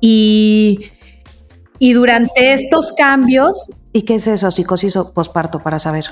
Y, 0.01 0.93
y 1.79 1.95
durante 1.95 2.53
estos 2.53 2.93
cambios... 2.93 3.71
¿Y 3.93 4.03
qué 4.03 4.15
es 4.15 4.27
eso, 4.27 4.51
psicosis 4.51 4.97
posparto, 5.15 5.59
para 5.59 5.79
saber? 5.79 6.05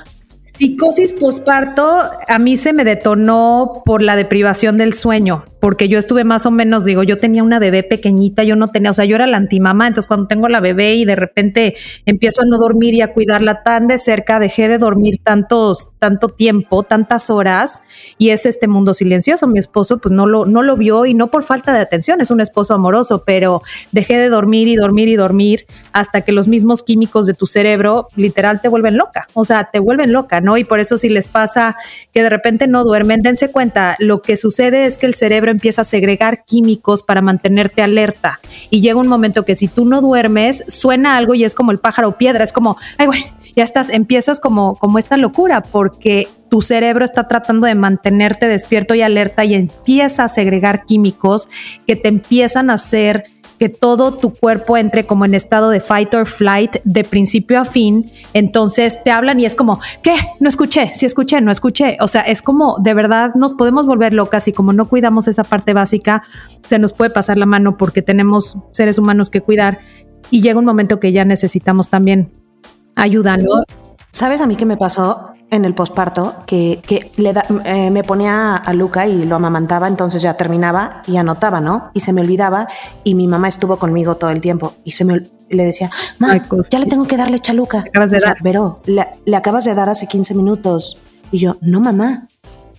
Psicosis 0.43 1.13
posparto 1.13 2.03
a 2.29 2.39
mí 2.39 2.57
se 2.57 2.73
me 2.73 2.85
detonó 2.85 3.83
por 3.85 4.03
la 4.03 4.17
deprivación 4.17 4.77
del 4.77 4.93
sueño, 4.93 5.45
porque 5.61 5.89
yo 5.89 5.99
estuve 5.99 6.25
más 6.25 6.47
o 6.47 6.51
menos, 6.51 6.85
digo, 6.85 7.03
yo 7.03 7.19
tenía 7.19 7.43
una 7.43 7.59
bebé 7.59 7.83
pequeñita, 7.83 8.43
yo 8.43 8.57
no 8.57 8.69
tenía, 8.69 8.91
o 8.91 8.95
sea, 8.95 9.05
yo 9.05 9.17
era 9.17 9.27
la 9.27 9.37
antimamá, 9.37 9.87
entonces 9.87 10.09
cuando 10.09 10.27
tengo 10.27 10.49
la 10.49 10.61
bebé 10.61 10.95
y 10.95 11.05
de 11.05 11.17
repente 11.17 11.77
empiezo 12.07 12.41
a 12.41 12.47
no 12.47 12.59
dormir 12.59 12.95
y 12.95 13.03
a 13.03 13.13
cuidarla 13.13 13.63
tan 13.63 13.87
de 13.87 13.99
cerca, 13.99 14.39
dejé 14.39 14.69
de 14.69 14.79
dormir 14.79 15.21
tantos, 15.23 15.91
tanto 15.99 16.29
tiempo, 16.29 16.83
tantas 16.83 17.29
horas, 17.29 17.83
y 18.17 18.31
es 18.31 18.47
este 18.47 18.69
mundo 18.69 18.95
silencioso. 18.95 19.47
Mi 19.47 19.59
esposo 19.59 19.99
pues 19.99 20.13
no 20.13 20.27
lo, 20.27 20.47
no 20.47 20.63
lo 20.63 20.77
vio 20.77 21.05
y 21.05 21.15
no 21.15 21.29
por 21.29 21.43
falta 21.43 21.73
de 21.73 21.81
atención, 21.81 22.21
es 22.21 22.31
un 22.31 22.41
esposo 22.41 22.75
amoroso, 22.75 23.23
pero 23.27 23.63
dejé 23.93 24.17
de 24.17 24.31
dormir 24.31 24.67
y 24.67 24.77
dormir 24.77 25.09
y 25.09 25.17
dormir 25.17 25.67
hasta 25.93 26.23
que 26.23 26.33
los 26.33 26.49
mismos 26.49 26.83
químicos 26.83 27.27
de 27.27 27.35
tu 27.35 27.47
cerebro 27.47 28.09
literal 28.17 28.63
te 28.63 28.69
vuelven 28.69 28.97
loca, 28.97 29.29
o 29.35 29.45
sea, 29.45 29.69
te 29.71 29.79
vuelven 29.79 30.13
loca, 30.13 30.41
¿no? 30.41 30.57
Y 30.57 30.65
por 30.65 30.81
eso 30.81 30.97
si 30.97 31.11
les 31.11 31.29
pasa 31.29 31.77
que 32.13 32.23
de 32.23 32.31
repente 32.31 32.67
no 32.67 32.85
duermen, 32.85 33.21
dense 33.21 33.51
cuenta, 33.51 33.97
lo 33.99 34.23
que 34.23 34.37
sucede 34.37 34.87
es 34.87 34.99
que 34.99 35.07
el 35.07 35.15
cerebro 35.15 35.50
empieza 35.51 35.83
a 35.83 35.85
segregar 35.85 36.45
químicos 36.45 37.03
para 37.03 37.21
mantenerte 37.21 37.83
alerta. 37.83 38.41
Y 38.71 38.81
llega 38.81 38.99
un 38.99 39.09
momento 39.09 39.45
que 39.45 39.55
si 39.55 39.69
tú 39.69 39.85
no 39.85 40.01
duermes, 40.01 40.65
suena 40.69 41.17
algo 41.17 41.35
y 41.35 41.45
es 41.45 41.55
como 41.55 41.73
el 41.73 41.79
pájaro 41.79 42.19
piedra, 42.19 42.45
es 42.45 42.53
como, 42.53 42.77
ay, 42.99 43.07
güey, 43.07 43.33
ya 43.57 43.65
estás, 43.65 43.89
empiezas 43.89 44.41
como, 44.41 44.77
como 44.77 44.99
esta 44.99 45.17
locura 45.17 45.63
porque 45.63 46.29
tu 46.49 46.63
cerebro 46.63 47.05
está 47.05 47.29
tratando 47.29 47.67
de 47.67 47.75
mantenerte 47.75 48.49
despierto 48.49 48.95
y 48.95 49.03
alerta 49.03 49.45
y 49.45 49.55
empieza 49.55 50.25
a 50.25 50.29
segregar 50.29 50.85
químicos 50.85 51.49
que 51.87 51.97
te 51.97 52.09
empiezan 52.09 52.71
a 52.71 52.75
hacer 52.75 53.25
que 53.61 53.69
todo 53.69 54.15
tu 54.15 54.33
cuerpo 54.33 54.79
entre 54.79 55.05
como 55.05 55.27
en 55.27 55.35
estado 55.35 55.69
de 55.69 55.81
fight 55.81 56.15
or 56.15 56.27
flight 56.27 56.79
de 56.85 57.05
principio 57.05 57.61
a 57.61 57.67
fin, 57.67 58.11
entonces 58.33 59.05
te 59.05 59.11
hablan 59.11 59.39
y 59.39 59.45
es 59.45 59.55
como, 59.55 59.79
¿qué? 60.03 60.15
No 60.41 60.49
escuché, 60.49 60.91
sí 60.95 61.05
escuché, 61.05 61.43
no 61.43 61.53
escuché. 61.53 61.99
O 62.01 62.09
sea, 62.09 62.23
es 62.23 62.41
como 62.41 62.79
de 62.79 62.95
verdad 62.95 63.35
nos 63.35 63.53
podemos 63.53 63.85
volver 63.85 64.15
locas 64.15 64.49
y 64.49 64.55
como 64.55 64.73
no 64.73 64.87
cuidamos 64.87 65.29
esa 65.29 65.45
parte 65.45 65.75
básica, 65.75 66.23
se 66.67 66.79
nos 66.79 66.95
puede 66.95 67.11
pasar 67.11 67.37
la 67.37 67.45
mano 67.45 67.77
porque 67.77 68.01
tenemos 68.01 68.57
seres 68.71 68.97
humanos 68.97 69.29
que 69.29 69.43
cuidar 69.43 69.81
y 70.31 70.41
llega 70.41 70.59
un 70.59 70.65
momento 70.65 70.99
que 70.99 71.13
ya 71.13 71.27
necesitamos 71.27 71.91
también 71.91 72.33
ayuda, 72.95 73.37
¿no? 73.37 73.65
¿Sabes 74.11 74.41
a 74.41 74.47
mí 74.47 74.57
qué 74.57 74.65
me 74.65 74.79
pasó? 74.79 75.35
En 75.51 75.65
el 75.65 75.75
posparto 75.75 76.35
que, 76.47 76.81
que 76.87 77.11
le 77.17 77.33
da, 77.33 77.45
eh, 77.65 77.91
me 77.91 78.05
ponía 78.05 78.57
a 78.57 78.73
Luca 78.73 79.07
y 79.07 79.25
lo 79.25 79.37
amamantaba, 79.37 79.89
entonces 79.89 80.23
ya 80.23 80.35
terminaba 80.35 81.03
y 81.07 81.17
anotaba, 81.17 81.61
¿no? 81.61 81.91
Y 81.95 82.01
se 82.01 82.13
me 82.13 82.21
olvidaba 82.21 82.69
y 83.05 83.15
mi 83.15 83.27
mamá 83.27 83.49
estuvo 83.49 83.77
conmigo 83.79 84.17
todo 84.17 84.31
el 84.31 84.41
tiempo 84.41 84.75
y 84.85 84.93
se 84.93 85.05
me 85.05 85.29
le 85.49 85.65
decía, 85.65 85.91
mamá, 86.19 86.47
ya 86.71 86.79
le 86.79 86.87
tengo 86.87 87.07
que 87.07 87.17
darle 87.17 87.33
leche 87.33 87.51
a 87.53 87.55
Luca. 87.55 87.85
pero 88.43 88.81
le, 88.87 89.07
le 89.25 89.37
acabas 89.37 89.65
de 89.65 89.75
dar 89.75 89.89
hace 89.89 90.07
15 90.07 90.35
minutos. 90.35 91.01
Y 91.33 91.39
yo, 91.39 91.57
no, 91.61 91.81
mamá, 91.81 92.29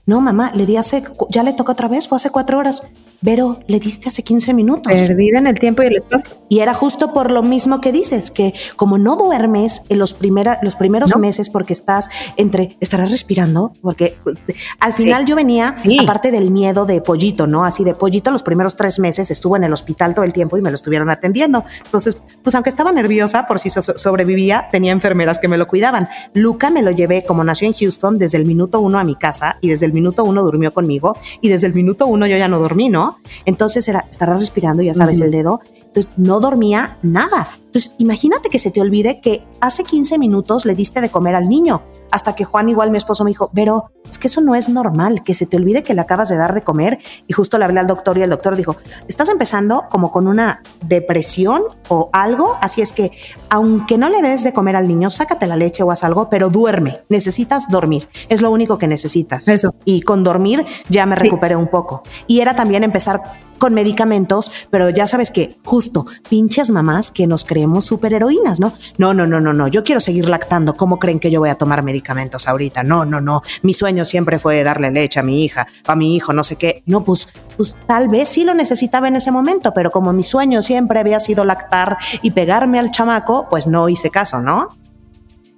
no, 0.06 0.20
mamá, 0.20 0.52
le 0.56 0.66
di 0.66 0.78
hace, 0.78 1.04
ya 1.30 1.44
le 1.44 1.54
toca 1.54 1.74
otra 1.74 1.88
vez, 1.88 2.08
fue 2.08 2.16
hace 2.16 2.30
cuatro 2.30 2.58
horas. 2.58 2.84
Pero 3.24 3.60
le 3.68 3.80
diste 3.80 4.10
hace 4.10 4.24
15 4.24 4.54
minutos. 4.54 4.92
Perdida 4.92 5.38
en 5.38 5.48
el 5.48 5.60
tiempo 5.60 5.84
y 5.84 5.88
el 5.88 5.98
espacio. 5.98 6.38
Y 6.50 6.60
era 6.60 6.74
justo 6.74 7.14
por 7.14 7.32
lo 7.32 7.44
mismo 7.44 7.80
que 7.80 7.92
dices, 7.92 8.32
que 8.32 8.54
como 8.76 8.98
no 8.98 9.16
duermes 9.16 9.84
en 9.90 10.00
los, 10.00 10.14
primera, 10.14 10.60
los 10.64 10.76
primeros 10.76 11.16
meses 11.18 11.50
porque 11.50 11.74
estás 11.74 12.10
entre, 12.38 12.78
estarás 12.80 13.12
respirando, 13.12 13.74
porque 13.82 14.18
pues, 14.24 14.38
al 14.80 14.94
final 14.94 15.26
yo 15.26 15.36
venía, 15.36 15.76
aparte 16.02 16.32
del 16.32 16.52
miedo 16.52 16.86
de 16.86 17.02
pollito, 17.02 17.48
¿no? 17.48 17.64
Así 17.64 17.84
de 17.84 17.94
pollito, 17.94 18.32
los 18.32 18.44
primeros 18.44 18.76
tres 18.76 19.00
meses 19.00 19.32
estuvo 19.32 19.56
en 19.56 19.64
el 19.64 19.74
hospital 19.74 20.14
todo 20.14 20.26
el 20.26 20.34
tiempo 20.34 20.58
y 20.58 20.62
me 20.62 20.72
lo 20.72 20.76
estuvieron 20.76 21.10
atendiendo. 21.10 21.64
Entonces, 21.86 22.18
pues 22.44 22.56
aunque 22.56 22.70
estaba 22.70 22.92
nerviosa 22.92 23.46
por 23.46 23.60
si 23.60 23.70
sobrevivía, 23.70 24.68
tenía 24.72 24.92
enfermeras 24.92 25.40
que 25.40 25.48
me 25.48 25.58
lo 25.58 25.68
cuidaban. 25.68 26.10
Luca 26.34 26.70
me 26.70 26.82
lo 26.82 26.92
llevé, 26.92 27.24
como 27.24 27.44
nació 27.44 27.68
en 27.68 27.74
Houston, 27.74 28.18
desde 28.18 28.38
el 28.38 28.46
minuto 28.46 28.80
uno 28.80 29.00
a 29.00 29.04
mi 29.04 29.16
casa 29.16 29.58
y 29.62 29.70
desde 29.70 29.86
el 29.86 29.94
minuto 29.94 30.24
uno 30.24 30.44
durmió 30.44 30.74
conmigo 30.74 31.18
y 31.40 31.50
desde 31.50 31.68
el 31.68 31.74
minuto 31.74 32.08
uno 32.08 32.26
yo 32.28 32.38
ya 32.38 32.48
no 32.48 32.60
dormí, 32.60 32.90
¿no? 32.90 33.11
Entonces 33.46 33.88
era, 33.88 34.06
estará 34.10 34.38
respirando, 34.38 34.84
ya 34.84 34.94
sabes, 34.94 35.20
el 35.20 35.32
dedo. 35.32 35.60
Entonces 35.76 36.12
no 36.18 36.40
dormía 36.40 36.98
nada. 37.02 37.50
Entonces 37.66 37.94
imagínate 37.98 38.50
que 38.50 38.60
se 38.60 38.72
te 38.72 38.82
olvide 38.82 39.22
que 39.22 39.44
hace 39.60 39.84
15 39.84 40.18
minutos 40.18 40.66
le 40.66 40.76
diste 40.76 41.02
de 41.02 41.10
comer 41.10 41.36
al 41.36 41.50
niño 41.50 41.82
hasta 42.12 42.36
que 42.36 42.44
Juan, 42.44 42.70
igual 42.70 42.92
mi 42.92 42.98
esposo, 42.98 43.24
me 43.24 43.32
dijo, 43.32 43.50
pero 43.54 43.92
es 44.10 44.20
que 44.20 44.28
eso 44.28 44.42
no 44.42 44.56
es 44.56 44.70
normal, 44.70 45.24
que 45.24 45.34
se 45.34 45.46
te 45.46 45.58
olvide 45.58 45.84
que 45.84 45.94
le 45.94 46.02
acabas 46.02 46.30
de 46.30 46.38
dar 46.38 46.54
de 46.54 46.62
comer. 46.62 47.00
Y 47.28 47.34
justo 47.34 47.58
le 47.58 47.66
hablé 47.66 47.80
al 47.80 47.88
doctor 47.88 48.18
y 48.18 48.22
el 48.22 48.30
doctor 48.30 48.56
dijo, 48.56 48.76
estás 49.08 49.30
empezando 49.30 49.86
como 49.90 50.12
con 50.12 50.28
una 50.28 50.62
depresión 50.82 51.64
o 51.88 52.10
algo, 52.14 52.58
así 52.62 52.82
es 52.82 52.94
que 52.94 53.12
aunque 53.50 53.98
no 53.98 54.10
le 54.10 54.22
des 54.22 54.44
de 54.44 54.54
comer 54.54 54.76
al 54.76 54.88
niño, 54.88 55.10
sácate 55.10 55.48
la 55.48 55.56
leche 55.56 55.84
o 55.84 55.92
haz 55.92 56.04
algo, 56.04 56.30
pero 56.30 56.50
duerme, 56.50 57.02
necesitas 57.10 57.68
dormir, 57.70 58.08
es 58.30 58.42
lo 58.42 58.52
único 58.52 58.78
que 58.78 58.88
necesitas. 58.88 59.48
Eso. 59.48 59.76
Y 59.86 60.02
con 60.02 60.24
dormir 60.24 60.66
ya 60.90 61.06
me 61.06 61.16
recuperé 61.16 61.56
un 61.56 61.68
poco. 61.68 62.04
Y 62.28 62.42
era 62.42 62.56
también 62.56 62.84
empezar 62.84 63.22
con 63.62 63.76
medicamentos, 63.76 64.52
pero 64.72 64.90
ya 64.90 65.06
sabes 65.06 65.30
que 65.30 65.60
justo 65.64 66.08
pinches 66.28 66.72
mamás 66.72 67.12
que 67.12 67.28
nos 67.28 67.46
creemos 67.46 67.86
superheroínas, 67.86 68.60
¿no? 68.60 68.74
No, 68.98 69.14
no, 69.14 69.28
no, 69.28 69.40
no, 69.40 69.54
no, 69.54 69.68
yo 69.68 69.84
quiero 69.84 70.02
seguir 70.02 70.28
lactando. 70.28 70.74
¿Cómo 70.74 70.98
creen 70.98 71.20
que 71.20 71.30
yo 71.30 71.42
voy 71.42 71.50
a 71.50 71.56
tomar 71.56 71.84
medicamentos 71.84 72.48
ahorita? 72.48 72.82
No, 72.82 73.06
no, 73.06 73.22
no. 73.22 73.44
Mi 73.62 73.74
sueño 73.74 74.04
siempre 74.04 74.40
fue 74.40 74.64
darle 74.64 74.90
leche 74.90 75.20
a 75.20 75.24
mi 75.24 75.44
hija, 75.44 75.68
a 75.86 75.96
mi 75.96 76.16
hijo, 76.16 76.34
no 76.34 76.44
sé 76.44 76.56
qué. 76.56 76.82
No, 76.88 77.04
pues, 77.04 77.30
pues 77.56 77.78
tal 77.86 78.08
vez 78.08 78.30
sí 78.30 78.46
lo 78.46 78.56
necesitaba 78.56 79.08
en 79.08 79.18
ese 79.18 79.32
momento, 79.32 79.76
pero 79.76 79.92
como 79.92 80.12
mi 80.12 80.24
sueño 80.24 80.64
siempre 80.64 81.00
había 81.00 81.20
sido 81.20 81.46
lactar 81.46 81.98
y 82.24 82.32
pegarme 82.32 82.80
al 82.80 82.90
chamaco, 82.90 83.46
pues 83.48 83.68
no 83.68 83.90
hice 83.90 84.10
caso, 84.10 84.42
¿no? 84.42 84.70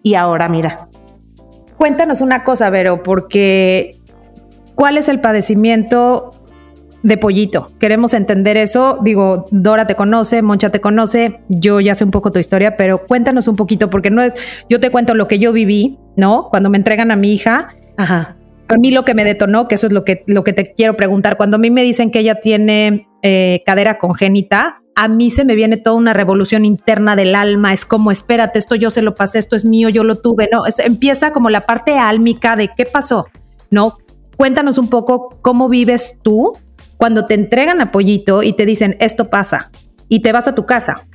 Y 0.03 0.15
ahora 0.15 0.49
mira. 0.49 0.89
Cuéntanos 1.77 2.19
una 2.19 2.43
cosa, 2.43 2.69
Vero, 2.69 3.01
porque 3.01 4.01
¿cuál 4.75 4.97
es 4.97 5.07
el 5.07 5.21
padecimiento 5.21 6.32
de 7.03 7.17
pollito. 7.17 7.71
Queremos 7.79 8.13
entender 8.13 8.57
eso. 8.57 8.97
Digo, 9.01 9.45
Dora 9.51 9.85
te 9.85 9.95
conoce, 9.95 10.41
Moncha 10.41 10.71
te 10.71 10.81
conoce, 10.81 11.41
yo 11.49 11.79
ya 11.79 11.93
sé 11.95 12.05
un 12.05 12.11
poco 12.11 12.31
tu 12.31 12.39
historia, 12.39 12.77
pero 12.77 13.05
cuéntanos 13.05 13.47
un 13.47 13.55
poquito, 13.55 13.89
porque 13.89 14.09
no 14.09 14.23
es, 14.23 14.33
yo 14.69 14.79
te 14.79 14.89
cuento 14.89 15.13
lo 15.13 15.27
que 15.27 15.37
yo 15.37 15.53
viví, 15.53 15.99
¿no? 16.15 16.47
Cuando 16.49 16.69
me 16.69 16.77
entregan 16.77 17.11
a 17.11 17.15
mi 17.15 17.33
hija. 17.33 17.67
Ajá. 17.97 18.37
A 18.69 18.77
mí 18.77 18.91
lo 18.91 19.03
que 19.03 19.13
me 19.13 19.25
detonó, 19.25 19.67
que 19.67 19.75
eso 19.75 19.87
es 19.87 19.93
lo 19.93 20.05
que, 20.05 20.23
lo 20.25 20.43
que 20.43 20.53
te 20.53 20.73
quiero 20.73 20.95
preguntar, 20.95 21.37
cuando 21.37 21.57
a 21.57 21.59
mí 21.59 21.69
me 21.69 21.83
dicen 21.83 22.09
que 22.09 22.19
ella 22.19 22.35
tiene 22.35 23.07
eh, 23.21 23.61
cadera 23.65 23.99
congénita, 23.99 24.79
a 24.95 25.07
mí 25.07 25.29
se 25.31 25.43
me 25.43 25.55
viene 25.55 25.77
toda 25.77 25.95
una 25.95 26.13
revolución 26.13 26.65
interna 26.65 27.15
del 27.15 27.35
alma. 27.35 27.73
Es 27.73 27.85
como, 27.85 28.11
espérate, 28.11 28.59
esto 28.59 28.75
yo 28.75 28.89
se 28.89 29.01
lo 29.01 29.15
pasé, 29.15 29.39
esto 29.39 29.55
es 29.55 29.65
mío, 29.65 29.89
yo 29.89 30.03
lo 30.03 30.15
tuve. 30.15 30.49
No, 30.51 30.63
empieza 30.77 31.31
como 31.31 31.49
la 31.49 31.61
parte 31.61 31.97
álmica 31.97 32.55
de 32.55 32.69
qué 32.75 32.85
pasó. 32.85 33.25
No, 33.69 33.97
cuéntanos 34.37 34.77
un 34.77 34.87
poco 34.87 35.37
cómo 35.41 35.67
vives 35.67 36.17
tú 36.21 36.53
cuando 37.03 37.25
te 37.25 37.33
entregan 37.33 37.81
apoyito 37.81 38.43
y 38.43 38.53
te 38.53 38.65
dicen 38.65 38.95
esto 39.01 39.29
pasa 39.29 39.69
y 40.07 40.21
te 40.21 40.31
vas 40.31 40.47
a 40.47 40.55
tu 40.55 40.65
casa. 40.65 41.05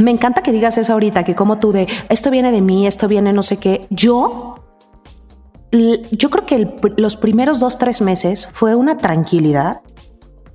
Me 0.00 0.10
encanta 0.10 0.42
que 0.42 0.50
digas 0.50 0.76
eso 0.76 0.92
ahorita, 0.92 1.22
que 1.22 1.36
como 1.36 1.60
tú 1.60 1.70
de 1.70 1.86
esto 2.08 2.32
viene 2.32 2.50
de 2.50 2.62
mí, 2.62 2.84
esto 2.84 3.06
viene 3.06 3.32
no 3.32 3.44
sé 3.44 3.58
qué. 3.58 3.86
Yo, 3.88 4.56
yo 5.70 6.30
creo 6.30 6.46
que 6.46 6.74
los 6.96 7.16
primeros 7.16 7.60
dos, 7.60 7.78
tres 7.78 8.02
meses 8.02 8.48
fue 8.52 8.74
una 8.74 8.98
tranquilidad 8.98 9.82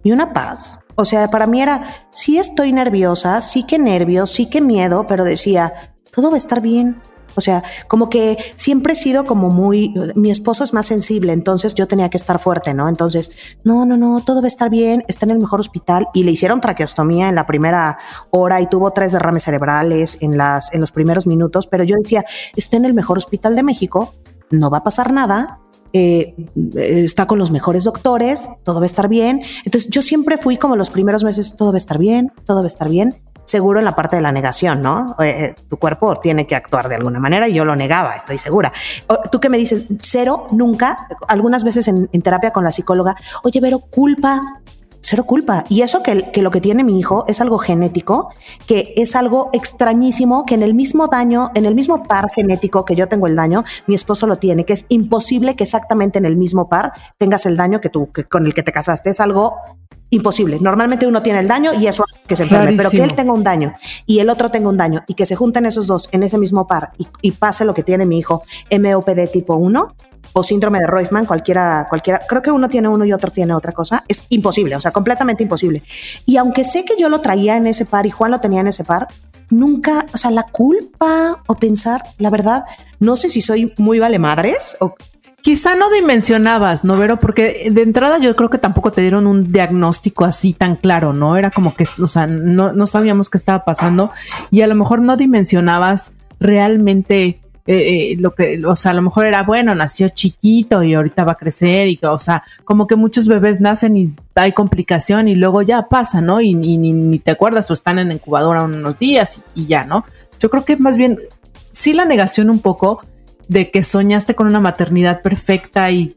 y 0.03 0.11
una 0.11 0.33
paz. 0.33 0.83
O 0.95 1.05
sea, 1.05 1.29
para 1.29 1.47
mí 1.47 1.61
era, 1.61 1.85
sí 2.09 2.37
estoy 2.37 2.73
nerviosa, 2.73 3.39
sí 3.39 3.65
que 3.65 3.79
nervios, 3.79 4.29
sí 4.29 4.49
que 4.49 4.59
miedo, 4.59 5.07
pero 5.07 5.23
decía, 5.23 5.93
todo 6.13 6.31
va 6.31 6.35
a 6.35 6.37
estar 6.37 6.59
bien, 6.59 7.01
o 7.35 7.41
sea, 7.41 7.63
como 7.87 8.09
que 8.09 8.37
siempre 8.55 8.93
he 8.93 8.95
sido 8.95 9.25
como 9.25 9.49
muy, 9.49 9.93
mi 10.15 10.31
esposo 10.31 10.63
es 10.63 10.73
más 10.73 10.85
sensible, 10.85 11.33
entonces 11.33 11.75
yo 11.75 11.87
tenía 11.87 12.09
que 12.09 12.17
estar 12.17 12.39
fuerte, 12.39 12.73
¿no? 12.73 12.87
Entonces, 12.87 13.31
no, 13.63 13.85
no, 13.85 13.97
no, 13.97 14.21
todo 14.21 14.41
va 14.41 14.45
a 14.45 14.47
estar 14.47 14.69
bien, 14.69 15.03
está 15.07 15.25
en 15.25 15.31
el 15.31 15.39
mejor 15.39 15.59
hospital 15.59 16.07
y 16.13 16.23
le 16.23 16.31
hicieron 16.31 16.61
traqueostomía 16.61 17.29
en 17.29 17.35
la 17.35 17.45
primera 17.45 17.97
hora 18.29 18.61
y 18.61 18.67
tuvo 18.67 18.91
tres 18.91 19.11
derrames 19.11 19.43
cerebrales 19.43 20.17
en, 20.21 20.37
las, 20.37 20.73
en 20.73 20.81
los 20.81 20.91
primeros 20.91 21.27
minutos, 21.27 21.67
pero 21.67 21.83
yo 21.83 21.95
decía, 21.95 22.25
está 22.55 22.77
en 22.77 22.85
el 22.85 22.93
mejor 22.93 23.17
hospital 23.17 23.55
de 23.55 23.63
México, 23.63 24.13
no 24.49 24.69
va 24.69 24.79
a 24.79 24.83
pasar 24.83 25.11
nada, 25.11 25.59
eh, 25.93 26.35
está 26.75 27.27
con 27.27 27.37
los 27.37 27.51
mejores 27.51 27.83
doctores, 27.83 28.49
todo 28.63 28.77
va 28.77 28.83
a 28.83 28.85
estar 28.85 29.09
bien. 29.09 29.41
Entonces 29.65 29.89
yo 29.89 30.01
siempre 30.01 30.37
fui 30.37 30.57
como 30.57 30.75
los 30.75 30.89
primeros 30.89 31.23
meses, 31.23 31.55
todo 31.57 31.71
va 31.71 31.75
a 31.75 31.77
estar 31.77 31.97
bien, 31.97 32.31
todo 32.45 32.57
va 32.59 32.63
a 32.63 32.67
estar 32.67 32.89
bien 32.89 33.21
seguro 33.43 33.79
en 33.79 33.85
la 33.85 33.95
parte 33.95 34.15
de 34.15 34.21
la 34.21 34.31
negación, 34.31 34.81
¿no? 34.81 35.15
Eh, 35.19 35.29
eh, 35.29 35.55
tu 35.69 35.77
cuerpo 35.77 36.15
tiene 36.17 36.47
que 36.47 36.55
actuar 36.55 36.89
de 36.89 36.95
alguna 36.95 37.19
manera 37.19 37.47
y 37.47 37.53
yo 37.53 37.65
lo 37.65 37.75
negaba, 37.75 38.13
estoy 38.13 38.37
segura. 38.37 38.71
Tú 39.31 39.39
que 39.39 39.49
me 39.49 39.57
dices, 39.57 39.83
cero, 39.99 40.47
nunca, 40.51 41.07
algunas 41.27 41.63
veces 41.63 41.87
en, 41.87 42.07
terapia 42.21 42.51
con 42.51 42.63
la 42.63 42.71
psicóloga, 42.71 43.15
oye, 43.43 43.59
pero 43.59 43.79
culpa, 43.79 44.61
cero 45.01 45.23
culpa. 45.25 45.65
Y 45.69 45.81
eso 45.81 46.03
que, 46.03 46.31
que, 46.31 46.41
lo 46.41 46.51
que 46.51 46.61
tiene 46.61 46.83
mi 46.83 46.99
hijo 46.99 47.25
es 47.27 47.41
algo 47.41 47.57
genético, 47.57 48.31
que 48.67 48.93
es 48.95 49.15
algo 49.15 49.49
extrañísimo, 49.53 50.45
que 50.45 50.55
en 50.55 50.63
el 50.63 50.73
mismo 50.73 51.07
daño, 51.07 51.49
en 51.55 51.65
el 51.65 51.75
mismo 51.75 52.03
par 52.03 52.29
genético 52.29 52.85
que 52.85 52.95
yo 52.95 53.07
tengo 53.07 53.27
el 53.27 53.35
daño, 53.35 53.63
mi 53.87 53.95
esposo 53.95 54.27
lo 54.27 54.37
tiene, 54.37 54.65
que 54.65 54.73
es 54.73 54.85
imposible 54.89 55.55
que 55.55 55.63
exactamente 55.63 56.19
en 56.19 56.25
el 56.25 56.37
mismo 56.37 56.69
par 56.69 56.93
tengas 57.17 57.45
el 57.45 57.57
daño 57.57 57.81
que 57.81 57.89
tú, 57.89 58.11
que 58.11 58.23
con 58.23 58.45
el 58.45 58.53
que 58.53 58.63
te 58.63 58.71
casaste. 58.71 59.09
Es 59.09 59.19
algo 59.19 59.55
imposible. 60.11 60.59
Normalmente 60.61 61.07
uno 61.07 61.23
tiene 61.23 61.39
el 61.39 61.47
daño 61.47 61.71
y 61.73 61.87
eso 61.87 62.03
hace 62.03 62.15
que 62.27 62.35
se 62.35 62.43
enferme, 62.43 62.73
pero 62.77 62.91
que 62.91 63.03
él 63.03 63.15
tenga 63.15 63.33
un 63.33 63.43
daño 63.43 63.73
y 64.05 64.19
el 64.19 64.29
otro 64.29 64.51
tenga 64.51 64.69
un 64.69 64.77
daño 64.77 65.03
y 65.07 65.15
que 65.15 65.25
se 65.25 65.35
junten 65.35 65.65
esos 65.65 65.87
dos 65.87 66.09
en 66.11 66.21
ese 66.21 66.37
mismo 66.37 66.67
par 66.67 66.91
y, 66.97 67.07
y 67.21 67.31
pase 67.31 67.65
lo 67.65 67.73
que 67.73 67.83
tiene 67.83 68.05
mi 68.05 68.19
hijo, 68.19 68.43
MOPD 68.69 69.31
tipo 69.31 69.55
1, 69.55 69.95
o 70.33 70.43
síndrome 70.43 70.79
de 70.79 70.87
Roifman, 70.87 71.25
cualquiera, 71.25 71.87
cualquiera, 71.89 72.21
creo 72.27 72.41
que 72.41 72.51
uno 72.51 72.69
tiene 72.69 72.87
uno 72.87 73.05
y 73.05 73.13
otro 73.13 73.31
tiene 73.31 73.53
otra 73.53 73.71
cosa, 73.71 74.03
es 74.07 74.25
imposible, 74.29 74.75
o 74.75 74.81
sea, 74.81 74.91
completamente 74.91 75.43
imposible. 75.43 75.83
Y 76.25 76.37
aunque 76.37 76.63
sé 76.63 76.85
que 76.85 76.95
yo 76.97 77.09
lo 77.09 77.21
traía 77.21 77.57
en 77.57 77.67
ese 77.67 77.85
par 77.85 78.05
y 78.05 78.11
Juan 78.11 78.31
lo 78.31 78.39
tenía 78.39 78.61
en 78.61 78.67
ese 78.67 78.83
par, 78.83 79.07
nunca, 79.49 80.05
o 80.13 80.17
sea, 80.17 80.31
la 80.31 80.43
culpa 80.43 81.43
o 81.47 81.55
pensar, 81.55 82.03
la 82.17 82.29
verdad, 82.29 82.63
no 82.99 83.15
sé 83.15 83.29
si 83.29 83.41
soy 83.41 83.73
muy 83.77 83.99
vale 83.99 84.19
madres 84.19 84.77
o 84.79 84.95
Quizá 85.41 85.75
no 85.75 85.89
dimensionabas, 85.89 86.83
¿no, 86.83 86.97
Vero? 86.97 87.17
Porque 87.19 87.67
de 87.71 87.81
entrada 87.81 88.19
yo 88.19 88.35
creo 88.35 88.49
que 88.49 88.59
tampoco 88.59 88.91
te 88.91 89.01
dieron 89.01 89.25
un 89.25 89.51
diagnóstico 89.51 90.23
así 90.23 90.53
tan 90.53 90.75
claro, 90.75 91.13
¿no? 91.13 91.35
Era 91.35 91.49
como 91.49 91.73
que, 91.73 91.85
o 92.01 92.07
sea, 92.07 92.27
no, 92.27 92.85
sabíamos 92.85 93.29
qué 93.29 93.37
estaba 93.37 93.65
pasando 93.65 94.11
y 94.51 94.61
a 94.61 94.67
lo 94.67 94.75
mejor 94.75 95.01
no 95.01 95.17
dimensionabas 95.17 96.13
realmente 96.39 97.39
eh, 97.65 98.11
eh, 98.11 98.15
lo 98.19 98.35
que, 98.35 98.63
o 98.65 98.75
sea, 98.75 98.91
a 98.91 98.93
lo 98.93 99.01
mejor 99.01 99.25
era 99.25 99.41
bueno, 99.41 99.73
nació 99.73 100.09
chiquito 100.09 100.83
y 100.83 100.93
ahorita 100.93 101.23
va 101.23 101.33
a 101.33 101.37
crecer 101.37 101.87
y, 101.87 101.99
o 102.03 102.19
sea, 102.19 102.43
como 102.63 102.85
que 102.85 102.95
muchos 102.95 103.27
bebés 103.27 103.61
nacen 103.61 103.97
y 103.97 104.13
hay 104.35 104.51
complicación 104.51 105.27
y 105.27 105.35
luego 105.35 105.63
ya 105.63 105.87
pasa, 105.87 106.21
¿no? 106.21 106.39
Y, 106.41 106.53
ni, 106.53 107.17
te 107.19 107.31
acuerdas 107.31 107.69
o 107.71 107.73
están 107.73 107.97
en 107.97 108.11
incubadora 108.11 108.63
unos 108.63 108.99
días 108.99 109.41
y, 109.55 109.65
ya, 109.65 109.85
¿no? 109.85 110.05
Yo 110.39 110.49
creo 110.49 110.65
que 110.65 110.77
más 110.77 110.97
bien, 110.97 111.17
sí 111.71 111.93
la 111.93 112.05
negación 112.05 112.49
un 112.49 112.59
poco 112.59 113.01
de 113.47 113.71
que 113.71 113.83
soñaste 113.83 114.35
con 114.35 114.47
una 114.47 114.59
maternidad 114.59 115.21
perfecta 115.21 115.91
y 115.91 116.13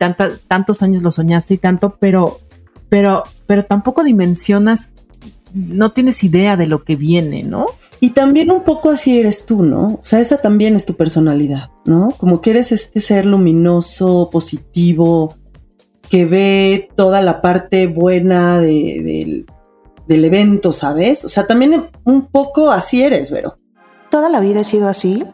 tantos 0.48 0.82
años 0.82 1.02
lo 1.02 1.10
soñaste 1.12 1.54
y 1.54 1.58
tanto, 1.58 1.96
pero, 1.98 2.40
pero, 2.88 3.24
pero 3.46 3.64
tampoco 3.64 4.04
dimensionas, 4.04 4.92
no 5.52 5.92
tienes 5.92 6.22
idea 6.24 6.56
de 6.56 6.66
lo 6.66 6.84
que 6.84 6.96
viene, 6.96 7.42
¿no? 7.42 7.66
Y 8.00 8.10
también 8.10 8.50
un 8.50 8.64
poco 8.64 8.90
así 8.90 9.18
eres 9.18 9.46
tú, 9.46 9.62
¿no? 9.62 9.86
O 9.86 10.00
sea, 10.02 10.20
esa 10.20 10.38
también 10.38 10.76
es 10.76 10.84
tu 10.84 10.94
personalidad, 10.94 11.70
¿no? 11.86 12.10
Como 12.18 12.40
que 12.40 12.50
eres 12.50 12.72
este 12.72 13.00
ser 13.00 13.24
luminoso, 13.24 14.28
positivo, 14.30 15.34
que 16.10 16.26
ve 16.26 16.88
toda 16.96 17.22
la 17.22 17.40
parte 17.40 17.86
buena 17.86 18.60
del 18.60 19.46
evento, 20.06 20.72
¿sabes? 20.72 21.24
O 21.24 21.28
sea, 21.28 21.46
también 21.46 21.86
un 22.04 22.26
poco 22.26 22.70
así 22.70 23.02
eres, 23.02 23.30
Vero. 23.30 23.58
Toda 24.10 24.28
la 24.28 24.40
vida 24.40 24.60
he 24.60 24.64
sido 24.64 24.88
así. 24.88 25.24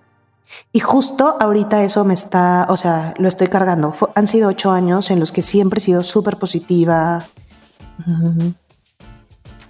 Y 0.72 0.80
justo 0.80 1.36
ahorita 1.40 1.82
eso 1.82 2.04
me 2.04 2.14
está, 2.14 2.66
o 2.68 2.76
sea, 2.76 3.14
lo 3.18 3.28
estoy 3.28 3.48
cargando. 3.48 3.94
han 4.14 4.26
sido 4.26 4.48
ocho 4.48 4.70
años 4.70 5.10
en 5.10 5.18
los 5.18 5.32
que 5.32 5.42
siempre 5.42 5.78
he 5.78 5.80
sido 5.80 6.04
súper 6.04 6.36
positiva. 6.36 7.26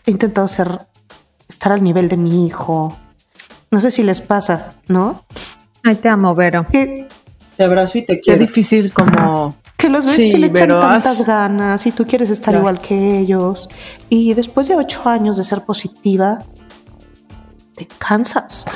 He 0.06 0.10
intentado 0.10 0.46
ser 0.48 0.86
estar 1.48 1.72
al 1.72 1.82
nivel 1.82 2.08
de 2.08 2.16
mi 2.16 2.46
hijo. 2.46 2.96
No 3.70 3.80
sé 3.80 3.90
si 3.90 4.02
les 4.02 4.20
pasa, 4.20 4.74
¿no? 4.88 5.24
Ay, 5.82 5.96
te 5.96 6.08
amo, 6.08 6.34
Vero. 6.34 6.66
te 6.70 7.64
abrazo 7.64 7.98
y 7.98 8.02
te 8.02 8.20
quiero. 8.20 8.38
Qué 8.38 8.46
difícil 8.46 8.92
como... 8.92 9.56
Que 9.76 9.88
los 9.88 10.04
ves 10.04 10.16
que 10.16 10.36
le 10.36 10.48
echan 10.48 10.68
tantas 10.68 11.26
ganas 11.26 11.86
y 11.86 11.92
tú 11.92 12.06
quieres 12.06 12.28
estar 12.28 12.54
igual 12.54 12.82
que 12.82 13.18
ellos. 13.18 13.70
Y 14.10 14.34
después 14.34 14.68
de 14.68 14.76
ocho 14.76 15.08
años 15.08 15.38
de 15.38 15.44
ser 15.44 15.62
positiva, 15.62 16.44
te 17.76 17.86
cansas. 17.86 18.66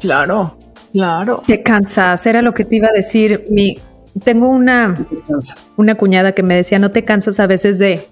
Claro, 0.00 0.58
claro. 0.92 1.42
Te 1.46 1.62
cansas. 1.62 2.26
Era 2.26 2.42
lo 2.42 2.52
que 2.52 2.64
te 2.64 2.76
iba 2.76 2.88
a 2.88 2.92
decir. 2.92 3.44
Mi, 3.50 3.78
tengo 4.24 4.48
una, 4.48 5.06
una 5.76 5.94
cuñada 5.94 6.32
que 6.32 6.42
me 6.42 6.54
decía, 6.56 6.78
no 6.78 6.90
te 6.90 7.04
cansas 7.04 7.40
a 7.40 7.46
veces 7.46 7.78
de, 7.78 8.06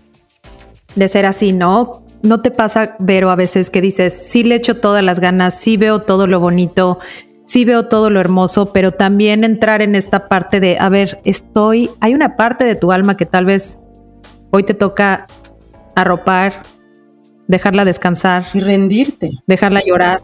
de 0.94 1.08
ser 1.08 1.26
así, 1.26 1.52
¿no? 1.52 2.04
¿No 2.22 2.40
te 2.40 2.50
pasa, 2.50 2.96
Vero, 2.98 3.30
a 3.30 3.36
veces 3.36 3.70
que 3.70 3.80
dices, 3.80 4.14
sí 4.14 4.44
le 4.44 4.54
echo 4.54 4.78
todas 4.78 5.02
las 5.02 5.20
ganas, 5.20 5.54
sí 5.54 5.76
veo 5.76 6.02
todo 6.02 6.26
lo 6.26 6.40
bonito, 6.40 6.98
sí 7.44 7.64
veo 7.64 7.84
todo 7.84 8.08
lo 8.08 8.20
hermoso, 8.20 8.72
pero 8.72 8.92
también 8.92 9.44
entrar 9.44 9.82
en 9.82 9.94
esta 9.94 10.26
parte 10.28 10.58
de, 10.60 10.78
a 10.78 10.88
ver, 10.88 11.20
estoy, 11.24 11.90
hay 12.00 12.14
una 12.14 12.36
parte 12.36 12.64
de 12.64 12.76
tu 12.76 12.92
alma 12.92 13.16
que 13.16 13.26
tal 13.26 13.44
vez 13.44 13.78
hoy 14.50 14.62
te 14.62 14.72
toca 14.72 15.26
arropar, 15.94 16.62
dejarla 17.46 17.84
descansar. 17.84 18.46
Y 18.54 18.60
rendirte. 18.60 19.30
Dejarla 19.46 19.82
llorar. 19.84 20.22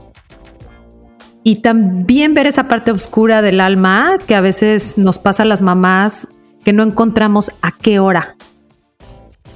Y 1.43 1.63
también 1.63 2.35
ver 2.35 2.47
esa 2.47 2.65
parte 2.65 2.91
oscura 2.91 3.43
del 3.43 3.61
alma 3.61 4.19
que 4.27 4.35
a 4.35 4.41
veces 4.41 4.99
nos 4.99 5.19
pasa 5.19 5.45
a 5.45 5.47
las 5.47 5.63
mamás 5.63 6.29
que 6.65 6.73
no 6.73 6.83
encontramos 6.83 7.53
a 7.63 7.73
qué 7.73 7.99
hora. 7.99 8.37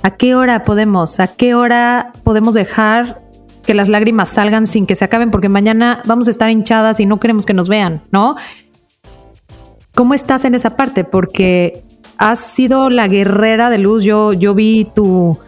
¿A 0.02 0.16
qué 0.16 0.34
hora 0.34 0.64
podemos? 0.64 1.20
¿A 1.20 1.28
qué 1.28 1.54
hora 1.54 2.12
podemos 2.24 2.54
dejar 2.54 3.22
que 3.62 3.74
las 3.74 3.88
lágrimas 3.88 4.28
salgan 4.28 4.66
sin 4.66 4.86
que 4.86 4.94
se 4.94 5.04
acaben? 5.04 5.30
Porque 5.30 5.48
mañana 5.48 6.02
vamos 6.04 6.28
a 6.28 6.30
estar 6.30 6.50
hinchadas 6.50 7.00
y 7.00 7.06
no 7.06 7.20
queremos 7.20 7.46
que 7.46 7.54
nos 7.54 7.68
vean, 7.68 8.02
¿no? 8.10 8.36
¿Cómo 9.94 10.14
estás 10.14 10.44
en 10.44 10.54
esa 10.54 10.76
parte? 10.76 11.04
Porque 11.04 11.84
has 12.18 12.38
sido 12.38 12.90
la 12.90 13.08
guerrera 13.08 13.70
de 13.70 13.78
luz. 13.78 14.04
Yo, 14.04 14.32
yo 14.32 14.54
vi 14.54 14.86
tu, 14.94 15.38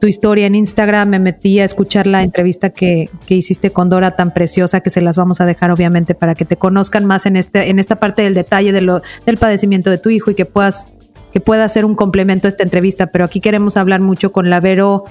tu 0.00 0.06
historia 0.06 0.46
en 0.46 0.54
Instagram, 0.54 1.08
me 1.08 1.18
metí 1.18 1.58
a 1.58 1.64
escuchar 1.64 2.06
la 2.06 2.22
entrevista 2.22 2.70
que, 2.70 3.08
que, 3.26 3.34
hiciste 3.34 3.70
con 3.70 3.88
Dora 3.88 4.16
tan 4.16 4.32
preciosa, 4.34 4.80
que 4.80 4.90
se 4.90 5.00
las 5.00 5.16
vamos 5.16 5.40
a 5.40 5.46
dejar 5.46 5.70
obviamente 5.70 6.14
para 6.14 6.34
que 6.34 6.44
te 6.44 6.56
conozcan 6.56 7.04
más 7.04 7.26
en, 7.26 7.36
este, 7.36 7.70
en 7.70 7.78
esta 7.78 7.96
parte 7.96 8.22
del 8.22 8.34
detalle 8.34 8.72
de 8.72 8.82
lo, 8.82 9.02
del 9.24 9.36
padecimiento 9.38 9.90
de 9.90 9.98
tu 9.98 10.10
hijo 10.10 10.30
y 10.30 10.34
que 10.34 10.44
puedas 10.44 10.92
que 11.32 11.40
pueda 11.40 11.68
ser 11.68 11.84
un 11.84 11.94
complemento 11.94 12.46
a 12.46 12.50
esta 12.50 12.62
entrevista, 12.62 13.08
pero 13.08 13.26
aquí 13.26 13.40
queremos 13.40 13.76
hablar 13.76 14.00
mucho 14.00 14.32
con 14.32 14.48
la 14.48 14.58
Vero, 14.58 15.04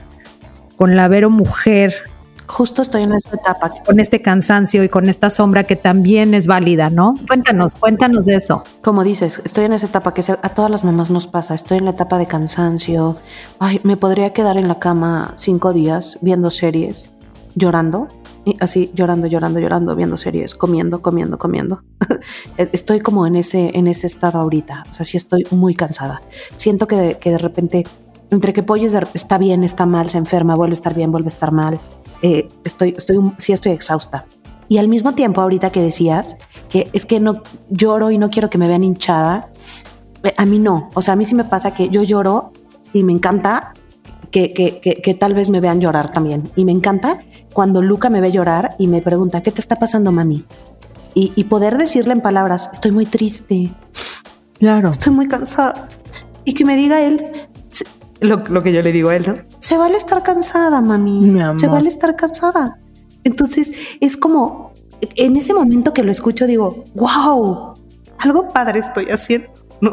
con 0.75 0.95
la 0.95 1.07
Vero 1.07 1.29
mujer. 1.29 1.93
Justo 2.47 2.81
estoy 2.81 3.03
en 3.03 3.13
esa 3.13 3.31
etapa. 3.35 3.71
Con 3.85 3.99
este 3.99 4.21
cansancio 4.21 4.83
y 4.83 4.89
con 4.89 5.09
esta 5.09 5.29
sombra 5.29 5.63
que 5.63 5.75
también 5.75 6.33
es 6.33 6.47
válida, 6.47 6.89
¿no? 6.89 7.15
Cuéntanos, 7.27 7.73
cuéntanos 7.75 8.25
de 8.25 8.35
eso. 8.35 8.63
Como 8.81 9.03
dices, 9.03 9.41
estoy 9.43 9.65
en 9.65 9.73
esa 9.73 9.87
etapa 9.87 10.13
que 10.13 10.21
a 10.29 10.49
todas 10.49 10.69
las 10.69 10.83
mamás 10.83 11.09
nos 11.09 11.27
pasa. 11.27 11.55
Estoy 11.55 11.79
en 11.79 11.85
la 11.85 11.91
etapa 11.91 12.17
de 12.17 12.27
cansancio. 12.27 13.17
Ay, 13.59 13.81
me 13.83 13.97
podría 13.97 14.33
quedar 14.33 14.57
en 14.57 14.67
la 14.67 14.79
cama 14.79 15.33
cinco 15.35 15.73
días 15.73 16.19
viendo 16.21 16.51
series, 16.51 17.11
llorando 17.55 18.09
y 18.45 18.55
así 18.59 18.91
llorando, 18.93 19.25
llorando, 19.25 19.59
llorando, 19.59 19.95
viendo 19.95 20.17
series, 20.17 20.53
comiendo, 20.53 21.01
comiendo, 21.01 21.39
comiendo. 21.39 21.83
estoy 22.57 22.99
como 22.99 23.25
en 23.25 23.35
ese, 23.35 23.71
en 23.73 23.87
ese 23.87 24.05
estado 24.05 24.39
ahorita. 24.39 24.85
O 24.89 24.93
sea, 24.93 25.05
sí 25.05 25.17
estoy 25.17 25.47
muy 25.49 25.73
cansada. 25.73 26.21
Siento 26.55 26.87
que 26.87 26.95
de, 26.95 27.17
que 27.17 27.31
de 27.31 27.39
repente, 27.39 27.87
entre 28.29 28.53
que 28.53 28.61
Pollo 28.61 28.87
está 29.15 29.39
bien, 29.39 29.63
está 29.63 29.87
mal, 29.87 30.09
se 30.09 30.19
enferma, 30.19 30.55
vuelve 30.55 30.73
a 30.73 30.75
estar 30.75 30.93
bien, 30.93 31.11
vuelve 31.11 31.27
a 31.27 31.33
estar 31.33 31.51
mal. 31.51 31.81
Eh, 32.21 32.49
estoy, 32.63 32.95
estoy, 32.97 33.17
sí 33.37 33.53
estoy 33.53 33.71
exhausta. 33.71 34.25
Y 34.67 34.77
al 34.77 34.87
mismo 34.87 35.13
tiempo, 35.13 35.41
ahorita 35.41 35.71
que 35.71 35.81
decías 35.81 36.37
que 36.69 36.89
es 36.93 37.05
que 37.05 37.19
no 37.19 37.43
lloro 37.69 38.11
y 38.11 38.17
no 38.17 38.29
quiero 38.29 38.49
que 38.49 38.57
me 38.57 38.67
vean 38.67 38.83
hinchada, 38.83 39.49
eh, 40.23 40.31
a 40.37 40.45
mí 40.45 40.59
no. 40.59 40.89
O 40.93 41.01
sea, 41.01 41.13
a 41.13 41.17
mí 41.17 41.25
sí 41.25 41.35
me 41.35 41.43
pasa 41.43 41.73
que 41.73 41.89
yo 41.89 42.03
lloro 42.03 42.51
y 42.93 43.03
me 43.03 43.13
encanta 43.13 43.73
que, 44.31 44.53
que, 44.53 44.79
que, 44.79 44.95
que, 44.95 45.13
tal 45.13 45.33
vez 45.33 45.49
me 45.49 45.61
vean 45.61 45.79
llorar 45.79 46.11
también. 46.11 46.51
Y 46.55 46.65
me 46.65 46.71
encanta 46.71 47.19
cuando 47.53 47.81
Luca 47.81 48.09
me 48.09 48.21
ve 48.21 48.31
llorar 48.31 48.75
y 48.79 48.87
me 48.87 49.01
pregunta, 49.01 49.41
¿qué 49.41 49.51
te 49.51 49.61
está 49.61 49.77
pasando, 49.77 50.11
mami? 50.11 50.43
Y, 51.17 51.45
poder 51.45 51.77
decirle 51.77 52.11
en 52.11 52.19
palabras, 52.19 52.69
estoy 52.73 52.91
muy 52.91 53.05
triste. 53.05 53.71
Claro. 54.59 54.89
Estoy 54.89 55.13
muy 55.13 55.29
cansada. 55.29 55.87
Y 56.43 56.53
que 56.53 56.65
me 56.65 56.75
diga 56.75 57.01
él, 57.01 57.47
lo, 58.21 58.37
lo, 58.37 58.63
que 58.63 58.73
yo 58.73 58.81
le 58.81 58.91
digo 58.91 59.09
a 59.09 59.15
él, 59.15 59.25
¿no? 59.27 59.35
Se 59.59 59.77
vale 59.77 59.97
estar 59.97 60.23
cansada, 60.23 60.81
mami. 60.81 61.33
Se 61.57 61.67
vale 61.67 61.89
estar 61.89 62.15
cansada. 62.15 62.79
Entonces 63.23 63.73
es 63.99 64.17
como, 64.17 64.73
en 65.15 65.35
ese 65.35 65.53
momento 65.53 65.93
que 65.93 66.03
lo 66.03 66.11
escucho, 66.11 66.47
digo, 66.47 66.85
wow, 66.95 67.73
algo 68.19 68.49
padre 68.49 68.79
estoy 68.79 69.05
haciendo. 69.09 69.49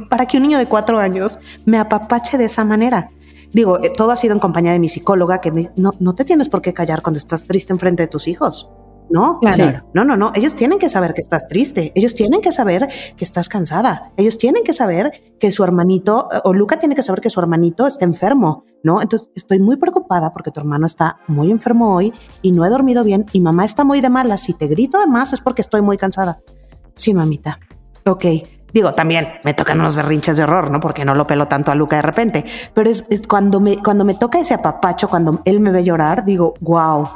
Para 0.09 0.27
que 0.27 0.37
un 0.37 0.45
niño 0.45 0.59
de 0.59 0.67
cuatro 0.67 0.99
años 0.99 1.39
me 1.65 1.79
apapache 1.79 2.39
de 2.39 2.45
esa 2.45 2.65
manera 2.65 3.11
digo, 3.53 3.83
eh, 3.83 3.91
todo 3.95 4.11
ha 4.11 4.17
sido 4.17 4.35
en 4.35 4.41
compañía 4.41 4.73
de 4.73 4.79
mi 4.79 4.89
psicóloga, 4.89 5.41
que 5.41 5.53
me, 5.53 5.71
no, 5.77 5.93
no 6.01 6.15
te 6.15 6.25
tienes 6.25 6.49
por 6.49 6.63
qué 6.63 6.73
callar 6.73 7.03
cuando 7.03 7.19
estás 7.19 7.45
triste 7.45 7.73
enfrente 7.73 8.03
de 8.03 8.07
tus 8.09 8.29
hijos. 8.29 8.69
No, 9.13 9.39
claro. 9.41 9.85
no, 9.93 10.05
no, 10.05 10.17
no. 10.17 10.33
Ellos 10.35 10.57
tienen 10.57 10.79
que 10.79 10.89
saber 10.89 11.13
que 11.13 11.21
estás 11.21 11.47
triste. 11.47 11.93
Ellos 11.95 12.15
tienen 12.15 12.41
que 12.41 12.51
saber 12.51 12.89
que 13.17 13.25
estás 13.25 13.51
cansada. 13.51 14.11
Ellos 14.17 14.39
tienen 14.39 14.65
que 14.65 14.73
saber 14.73 15.13
que 15.39 15.53
su 15.53 15.63
hermanito, 15.63 16.29
o 16.45 16.55
Luca 16.55 16.79
tiene 16.79 16.95
que 16.95 17.03
saber 17.03 17.21
que 17.21 17.29
su 17.29 17.39
hermanito 17.39 17.87
está 17.87 18.07
enfermo, 18.07 18.65
¿no? 18.83 19.03
Entonces 19.03 19.29
estoy 19.35 19.61
muy 19.61 19.77
preocupada 19.77 20.33
porque 20.33 20.51
tu 20.51 20.61
hermano 20.61 20.87
está 20.87 21.19
muy 21.29 21.51
enfermo 21.51 21.95
hoy 21.95 22.13
y 22.41 22.53
no 22.53 22.65
he 22.65 22.71
dormido 22.71 23.05
bien 23.05 23.27
y 23.33 23.41
mamá 23.41 23.67
está 23.67 23.85
muy 23.85 24.01
de 24.01 24.09
malas. 24.09 24.41
Si 24.41 24.55
te 24.55 24.67
grito 24.67 24.99
de 24.99 25.07
más 25.07 25.35
es 25.35 25.43
porque 25.43 25.61
estoy 25.61 25.83
muy 25.83 25.99
cansada. 25.99 26.41
Sí, 26.95 27.13
mamita. 27.13 27.61
Ok, 28.07 28.25
Digo, 28.73 28.95
también 28.95 29.29
me 29.45 29.53
tocan 29.53 29.81
unos 29.81 29.97
berrinches 29.97 30.39
de 30.39 30.45
horror, 30.45 30.71
¿no? 30.71 30.81
Porque 30.81 31.05
no 31.05 31.15
lo 31.15 31.27
pelo 31.27 31.47
tanto 31.47 31.71
a 31.71 31.75
Luca 31.75 31.97
de 31.97 32.03
repente. 32.03 32.45
Pero 32.73 32.89
es, 32.89 33.05
cuando, 33.29 33.61
me, 33.61 33.77
cuando 33.77 34.05
me 34.05 34.15
toca 34.15 34.41
ese 34.41 34.55
apapacho, 34.55 35.11
cuando 35.11 35.43
él 35.45 35.61
me 35.61 35.71
ve 35.71 35.85
llorar, 35.85 36.25
digo, 36.25 36.55
wow, 36.61 37.07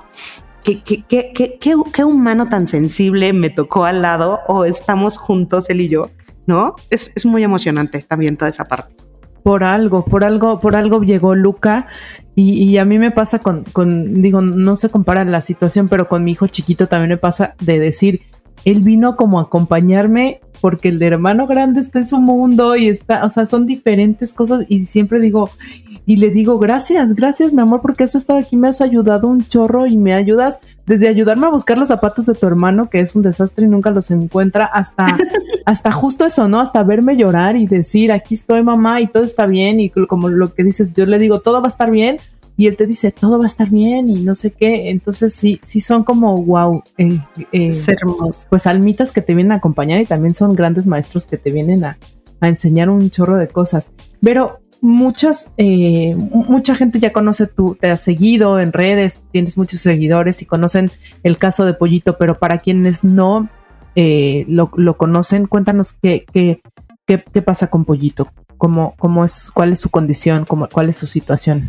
¿qué, 0.74 1.04
qué, 1.08 1.32
qué, 1.32 1.58
qué, 1.92 2.04
humano 2.04 2.48
tan 2.48 2.66
sensible 2.66 3.32
me 3.32 3.50
tocó 3.50 3.84
al 3.84 4.02
lado 4.02 4.40
o 4.48 4.64
estamos 4.64 5.16
juntos 5.16 5.70
él 5.70 5.80
y 5.82 5.88
yo, 5.88 6.10
¿no? 6.46 6.74
Es, 6.90 7.12
es 7.14 7.24
muy 7.24 7.44
emocionante 7.44 8.02
también 8.02 8.36
toda 8.36 8.48
esa 8.48 8.64
parte. 8.64 8.94
por 9.42 9.62
algo, 9.62 10.04
por 10.04 10.24
algo, 10.24 10.58
por 10.58 10.74
algo 10.74 11.02
llegó 11.02 11.36
Luca 11.36 11.86
y, 12.34 12.64
y, 12.64 12.78
a 12.78 12.84
mí 12.84 12.98
me 12.98 13.12
pasa 13.12 13.38
con, 13.38 13.64
con, 13.64 14.20
digo, 14.20 14.40
no 14.40 14.76
se 14.76 14.90
compara 14.90 15.24
la 15.24 15.40
situación, 15.40 15.88
pero 15.88 16.08
con 16.08 16.24
mi 16.24 16.32
hijo 16.32 16.46
chiquito 16.46 16.86
también 16.86 17.10
me 17.10 17.16
pasa 17.16 17.54
de 17.60 17.78
decir, 17.78 18.22
él 18.66 18.80
vino 18.80 19.14
como 19.14 19.38
a 19.38 19.44
acompañarme 19.44 20.40
porque 20.60 20.88
el 20.88 21.00
hermano 21.00 21.46
grande 21.46 21.80
está 21.80 22.00
en 22.00 22.06
su 22.06 22.18
mundo 22.18 22.74
y 22.74 22.88
está, 22.88 23.24
o 23.24 23.30
sea, 23.30 23.46
son 23.46 23.64
diferentes 23.64 24.34
cosas 24.34 24.66
y 24.68 24.86
siempre 24.86 25.20
digo, 25.20 25.50
y 26.04 26.16
le 26.16 26.30
digo, 26.30 26.58
gracias, 26.58 27.14
gracias 27.14 27.52
mi 27.52 27.62
amor, 27.62 27.80
porque 27.80 28.02
has 28.02 28.16
estado 28.16 28.40
aquí, 28.40 28.56
me 28.56 28.68
has 28.68 28.80
ayudado 28.80 29.28
un 29.28 29.42
chorro 29.46 29.86
y 29.86 29.96
me 29.96 30.14
ayudas 30.14 30.60
desde 30.84 31.08
ayudarme 31.08 31.46
a 31.46 31.50
buscar 31.50 31.78
los 31.78 31.88
zapatos 31.88 32.26
de 32.26 32.34
tu 32.34 32.44
hermano, 32.46 32.90
que 32.90 32.98
es 32.98 33.14
un 33.14 33.22
desastre 33.22 33.66
y 33.66 33.68
nunca 33.68 33.90
los 33.90 34.10
encuentra, 34.10 34.66
hasta, 34.66 35.06
hasta 35.64 35.92
justo 35.92 36.26
eso, 36.26 36.48
¿no? 36.48 36.60
Hasta 36.60 36.82
verme 36.82 37.16
llorar 37.16 37.56
y 37.56 37.68
decir, 37.68 38.12
aquí 38.12 38.34
estoy 38.34 38.64
mamá 38.64 39.00
y 39.00 39.06
todo 39.06 39.22
está 39.22 39.46
bien 39.46 39.78
y 39.78 39.90
como 39.90 40.28
lo 40.28 40.52
que 40.54 40.64
dices, 40.64 40.92
yo 40.92 41.06
le 41.06 41.20
digo, 41.20 41.40
todo 41.40 41.60
va 41.60 41.68
a 41.68 41.70
estar 41.70 41.92
bien, 41.92 42.18
y 42.56 42.66
él 42.66 42.76
te 42.76 42.86
dice 42.86 43.12
todo 43.12 43.38
va 43.38 43.44
a 43.44 43.48
estar 43.48 43.70
bien 43.70 44.08
y 44.08 44.22
no 44.22 44.34
sé 44.34 44.52
qué. 44.52 44.90
Entonces 44.90 45.34
sí, 45.34 45.60
sí 45.62 45.80
son 45.80 46.04
como 46.04 46.36
wow, 46.42 46.82
eh, 46.98 47.18
eh, 47.52 47.70
pues 48.50 48.66
almitas 48.66 49.12
que 49.12 49.22
te 49.22 49.34
vienen 49.34 49.52
a 49.52 49.56
acompañar 49.56 50.00
y 50.00 50.06
también 50.06 50.34
son 50.34 50.54
grandes 50.54 50.86
maestros 50.86 51.26
que 51.26 51.36
te 51.36 51.50
vienen 51.50 51.84
a, 51.84 51.98
a 52.40 52.48
enseñar 52.48 52.90
un 52.90 53.10
chorro 53.10 53.36
de 53.36 53.48
cosas. 53.48 53.92
Pero 54.20 54.60
muchas, 54.80 55.52
eh, 55.56 56.14
mucha 56.16 56.74
gente 56.74 57.00
ya 57.00 57.12
conoce 57.12 57.46
tú, 57.46 57.76
te 57.78 57.90
ha 57.90 57.96
seguido 57.96 58.60
en 58.60 58.72
redes, 58.72 59.22
tienes 59.32 59.56
muchos 59.56 59.80
seguidores 59.80 60.42
y 60.42 60.46
conocen 60.46 60.90
el 61.22 61.38
caso 61.38 61.64
de 61.64 61.74
Pollito, 61.74 62.16
pero 62.18 62.34
para 62.34 62.58
quienes 62.58 63.04
no 63.04 63.48
eh, 63.94 64.44
lo, 64.48 64.70
lo, 64.76 64.96
conocen, 64.96 65.46
cuéntanos 65.46 65.94
qué, 65.94 66.24
qué, 66.32 66.60
qué, 67.06 67.24
qué 67.32 67.42
pasa 67.42 67.68
con 67.68 67.84
Pollito, 67.84 68.28
cómo, 68.58 68.94
cómo 68.98 69.24
es, 69.24 69.50
cuál 69.50 69.72
es 69.72 69.80
su 69.80 69.90
condición, 69.90 70.44
cómo, 70.44 70.68
cuál 70.68 70.88
es 70.88 70.96
su 70.96 71.06
situación 71.06 71.66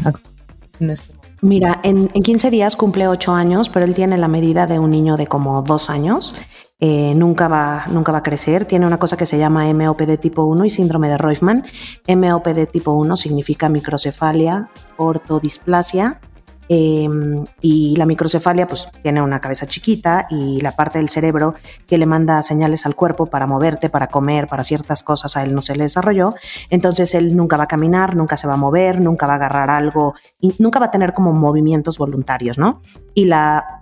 en 0.80 0.92
este 0.92 1.14
Mira, 1.42 1.80
en, 1.84 2.10
en 2.14 2.24
15 2.24 2.50
días 2.50 2.76
cumple 2.76 3.08
8 3.08 3.32
años, 3.32 3.70
pero 3.70 3.86
él 3.86 3.94
tiene 3.94 4.18
la 4.18 4.28
medida 4.28 4.66
de 4.66 4.80
un 4.80 4.90
niño 4.90 5.18
de 5.18 5.28
como 5.28 5.62
2 5.62 5.90
años 5.92 6.34
eh, 6.80 7.16
nunca, 7.16 7.48
va, 7.48 7.86
nunca 7.90 8.12
va 8.12 8.20
a 8.20 8.24
crecer. 8.24 8.66
Tiene 8.66 8.86
una 8.86 9.00
cosa 9.00 9.18
que 9.18 9.26
se 9.26 9.38
llama 9.38 9.72
MOPD 9.74 10.18
tipo 10.20 10.44
1 10.44 10.66
y 10.66 10.70
síndrome 10.70 11.10
de 11.10 11.18
Roifman. 11.18 11.66
MOPD 12.08 12.68
tipo 12.72 12.92
1 12.94 13.18
significa 13.18 13.70
microcefalia, 13.70 14.70
ortodisplasia. 14.98 16.22
Em, 16.70 17.46
y 17.62 17.96
la 17.96 18.06
microcefalia 18.06 18.68
pues 18.68 18.90
tiene 19.02 19.22
una 19.22 19.40
cabeza 19.40 19.66
chiquita 19.66 20.28
y 20.30 20.60
la 20.62 20.74
parte 20.74 20.98
del 20.98 21.08
cerebro 21.08 21.56
que 21.86 21.98
le 21.98 22.06
manda 22.06 22.44
señales 22.44 22.86
al 22.86 22.96
cuerpo 22.96 23.28
para 23.28 23.48
moverte, 23.48 23.90
para 23.90 24.08
comer, 24.08 24.48
para 24.48 24.64
ciertas 24.64 25.02
cosas 25.02 25.38
a 25.38 25.44
él 25.44 25.54
no 25.54 25.62
se 25.62 25.76
le 25.76 25.84
desarrolló. 25.84 26.36
Entonces 26.70 27.14
él 27.14 27.36
nunca 27.36 27.58
va 27.58 27.64
a 27.64 27.68
caminar, 27.68 28.16
nunca 28.16 28.38
se 28.38 28.48
va 28.48 28.54
a 28.54 28.58
mover, 28.58 29.00
nunca 29.00 29.28
va 29.28 29.34
a 29.34 29.36
agarrar 29.38 29.70
algo 29.70 30.14
y 30.42 30.56
nunca 30.60 30.80
va 30.80 30.88
a 30.88 30.92
tener 30.92 31.14
como 31.14 31.32
movimientos 31.34 31.98
voluntarios, 31.98 32.58
¿no? 32.58 32.82
Y 33.14 33.26
la 33.26 33.82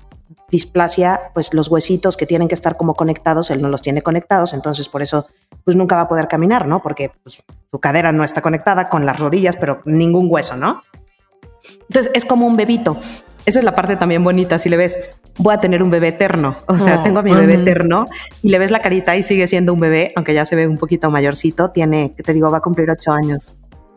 displasia, 0.51 1.19
pues 1.33 1.53
los 1.53 1.69
huesitos 1.69 2.17
que 2.17 2.25
tienen 2.25 2.47
que 2.47 2.55
estar 2.55 2.77
como 2.77 2.93
conectados, 2.93 3.49
él 3.49 3.61
no 3.61 3.69
los 3.69 3.81
tiene 3.81 4.01
conectados, 4.01 4.53
entonces 4.53 4.89
por 4.89 5.01
eso 5.01 5.27
pues 5.63 5.75
nunca 5.75 5.95
va 5.95 6.03
a 6.03 6.07
poder 6.07 6.27
caminar, 6.27 6.67
¿no? 6.67 6.81
Porque 6.81 7.11
pues, 7.23 7.43
su 7.71 7.79
cadera 7.79 8.11
no 8.11 8.23
está 8.23 8.41
conectada 8.41 8.87
con 8.89 9.05
las 9.05 9.19
rodillas, 9.19 9.57
pero 9.57 9.81
ningún 9.85 10.27
hueso, 10.29 10.55
¿no? 10.55 10.83
Entonces 11.89 12.12
es 12.13 12.25
como 12.25 12.47
un 12.47 12.56
bebito. 12.56 12.97
Esa 13.45 13.60
es 13.60 13.65
la 13.65 13.75
parte 13.75 13.95
también 13.95 14.23
bonita. 14.23 14.58
Si 14.58 14.69
le 14.69 14.78
ves, 14.78 14.97
voy 15.38 15.54
a 15.54 15.60
tener 15.60 15.84
un 15.84 15.91
bebé 15.91 16.10
eterno. 16.10 16.58
O 16.67 16.78
sea, 16.78 16.99
oh, 16.99 17.04
tengo 17.04 17.19
a 17.19 17.23
mi 17.23 17.34
bebé 17.34 17.56
eterno 17.56 18.06
y 18.41 18.49
le 18.49 18.58
ves 18.58 18.71
la 18.71 18.80
carita 18.80 19.15
y 19.15 19.23
sigue 19.23 19.45
siendo 19.47 19.73
un 19.73 19.80
bebé, 19.80 20.13
aunque 20.15 20.34
ya 20.34 20.45
se 20.45 20.56
ve 20.56 20.67
un 20.67 20.78
poquito 20.78 21.12
mayorcito. 21.12 21.69
Tiene, 21.69 22.10
te 22.10 22.34
digo, 22.34 22.49
va 22.49 22.58
a 22.58 22.62
cumplir 22.62 22.89
ocho 22.89 23.12
años. 23.12 23.54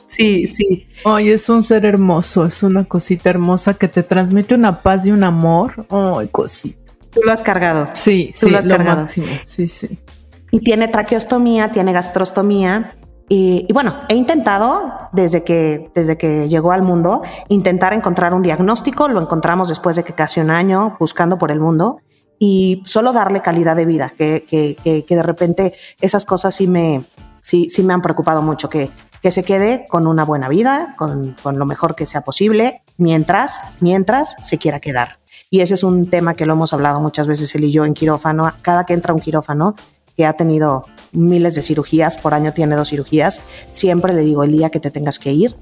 Sí, 0.06 0.46
sí. 0.46 0.86
Ay, 1.04 1.30
es 1.30 1.48
un 1.48 1.62
ser 1.62 1.84
hermoso, 1.84 2.44
es 2.44 2.62
una 2.62 2.84
cosita 2.84 3.30
hermosa 3.30 3.74
que 3.74 3.88
te 3.88 4.02
transmite 4.02 4.54
una 4.54 4.80
paz 4.80 5.06
y 5.06 5.12
un 5.12 5.22
amor. 5.22 5.86
Ay, 5.90 6.28
cosita. 6.28 6.78
Tú 7.12 7.20
lo 7.24 7.32
has 7.32 7.42
cargado. 7.42 7.88
Sí, 7.92 8.30
Tú 8.32 8.46
sí, 8.46 8.50
lo 8.50 8.58
has 8.58 8.68
cargado. 8.68 9.00
Máximo. 9.00 9.26
Sí, 9.44 9.68
sí. 9.68 9.98
Y 10.50 10.60
tiene 10.60 10.88
traqueostomía, 10.88 11.70
tiene 11.70 11.92
gastrostomía. 11.92 12.94
Y, 13.28 13.70
bueno, 13.72 13.94
he 14.08 14.14
intentado 14.14 14.92
desde 15.12 15.44
que, 15.44 15.90
desde 15.94 16.16
que 16.16 16.48
llegó 16.48 16.72
al 16.72 16.82
mundo, 16.82 17.22
intentar 17.48 17.92
encontrar 17.92 18.32
un 18.32 18.42
diagnóstico. 18.42 19.08
Lo 19.08 19.20
encontramos 19.20 19.68
después 19.68 19.96
de 19.96 20.04
que 20.04 20.14
casi 20.14 20.40
un 20.40 20.50
año 20.50 20.96
buscando 20.98 21.36
por 21.38 21.50
el 21.50 21.60
mundo 21.60 22.00
y 22.38 22.82
solo 22.86 23.12
darle 23.12 23.42
calidad 23.42 23.76
de 23.76 23.84
vida, 23.84 24.10
que, 24.10 24.46
que, 24.48 24.76
que, 24.82 25.04
que 25.04 25.16
de 25.16 25.22
repente 25.22 25.74
esas 26.00 26.24
cosas 26.24 26.54
sí 26.54 26.66
me, 26.66 27.04
sí, 27.42 27.68
sí 27.68 27.82
me 27.82 27.92
han 27.92 28.00
preocupado 28.00 28.40
mucho, 28.42 28.68
que 28.68 28.90
que 29.22 29.30
se 29.30 29.42
quede 29.42 29.86
con 29.88 30.06
una 30.06 30.24
buena 30.24 30.48
vida, 30.48 30.94
con, 30.96 31.34
con, 31.42 31.58
lo 31.58 31.66
mejor 31.66 31.94
que 31.94 32.06
sea 32.06 32.22
posible, 32.22 32.82
mientras, 32.96 33.62
mientras 33.80 34.36
se 34.40 34.58
quiera 34.58 34.80
quedar. 34.80 35.18
Y 35.50 35.60
ese 35.60 35.74
es 35.74 35.82
un 35.82 36.08
tema 36.08 36.34
que 36.34 36.46
lo 36.46 36.52
hemos 36.52 36.72
hablado 36.72 37.00
muchas 37.00 37.26
veces 37.26 37.54
él 37.54 37.64
y 37.64 37.72
yo 37.72 37.84
en 37.84 37.94
quirófano. 37.94 38.52
Cada 38.62 38.84
que 38.84 38.94
entra 38.94 39.14
un 39.14 39.20
quirófano 39.20 39.74
que 40.16 40.26
ha 40.26 40.34
tenido 40.34 40.84
miles 41.12 41.54
de 41.54 41.62
cirugías, 41.62 42.18
por 42.18 42.34
año 42.34 42.52
tiene 42.52 42.76
dos 42.76 42.90
cirugías, 42.90 43.40
siempre 43.72 44.12
le 44.12 44.22
digo 44.22 44.44
el 44.44 44.52
día 44.52 44.70
que 44.70 44.80
te 44.80 44.90
tengas 44.90 45.18
que 45.18 45.32
ir, 45.32 45.56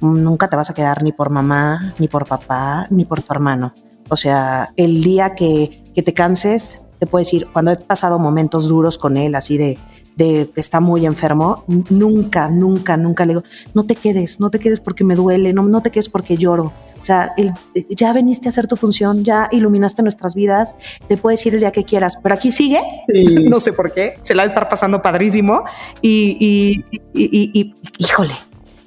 nunca 0.00 0.48
te 0.48 0.56
vas 0.56 0.70
a 0.70 0.74
quedar 0.74 1.02
ni 1.02 1.12
por 1.12 1.30
mamá, 1.30 1.94
ni 1.98 2.08
por 2.08 2.26
papá, 2.26 2.86
ni 2.90 3.04
por 3.04 3.22
tu 3.22 3.32
hermano. 3.32 3.72
O 4.08 4.16
sea, 4.16 4.72
el 4.76 5.02
día 5.02 5.34
que, 5.34 5.84
que 5.94 6.02
te 6.02 6.14
canses, 6.14 6.82
te 6.98 7.06
puedes 7.06 7.32
ir, 7.32 7.46
cuando 7.52 7.72
he 7.72 7.76
pasado 7.76 8.18
momentos 8.18 8.68
duros 8.68 8.98
con 8.98 9.16
él, 9.16 9.34
así 9.34 9.58
de, 9.58 9.78
de 10.16 10.50
que 10.54 10.60
está 10.60 10.80
muy 10.80 11.06
enfermo, 11.06 11.64
nunca, 11.90 12.48
nunca, 12.48 12.96
nunca 12.96 13.26
le 13.26 13.34
digo, 13.34 13.44
no 13.74 13.84
te 13.84 13.96
quedes, 13.96 14.40
no 14.40 14.50
te 14.50 14.58
quedes 14.58 14.80
porque 14.80 15.04
me 15.04 15.14
duele, 15.14 15.52
no, 15.52 15.62
no 15.62 15.82
te 15.82 15.90
quedes 15.90 16.08
porque 16.08 16.36
lloro. 16.36 16.72
O 17.06 17.12
sea, 17.14 17.34
el, 17.36 17.52
ya 17.88 18.12
veniste 18.12 18.48
a 18.48 18.50
hacer 18.50 18.66
tu 18.66 18.74
función, 18.74 19.24
ya 19.24 19.48
iluminaste 19.52 20.02
nuestras 20.02 20.34
vidas, 20.34 20.74
te 21.06 21.16
puedes 21.16 21.46
ir 21.46 21.54
el 21.54 21.60
día 21.60 21.70
que 21.70 21.84
quieras, 21.84 22.18
pero 22.20 22.34
aquí 22.34 22.50
sigue, 22.50 22.80
sí. 23.06 23.44
no 23.48 23.60
sé 23.60 23.72
por 23.72 23.92
qué, 23.92 24.18
se 24.22 24.34
la 24.34 24.42
va 24.42 24.48
a 24.48 24.48
estar 24.48 24.68
pasando 24.68 25.00
padrísimo 25.02 25.62
y, 26.02 26.36
y, 26.40 26.98
y, 27.14 27.60
y, 27.60 27.74
híjole, 27.98 28.34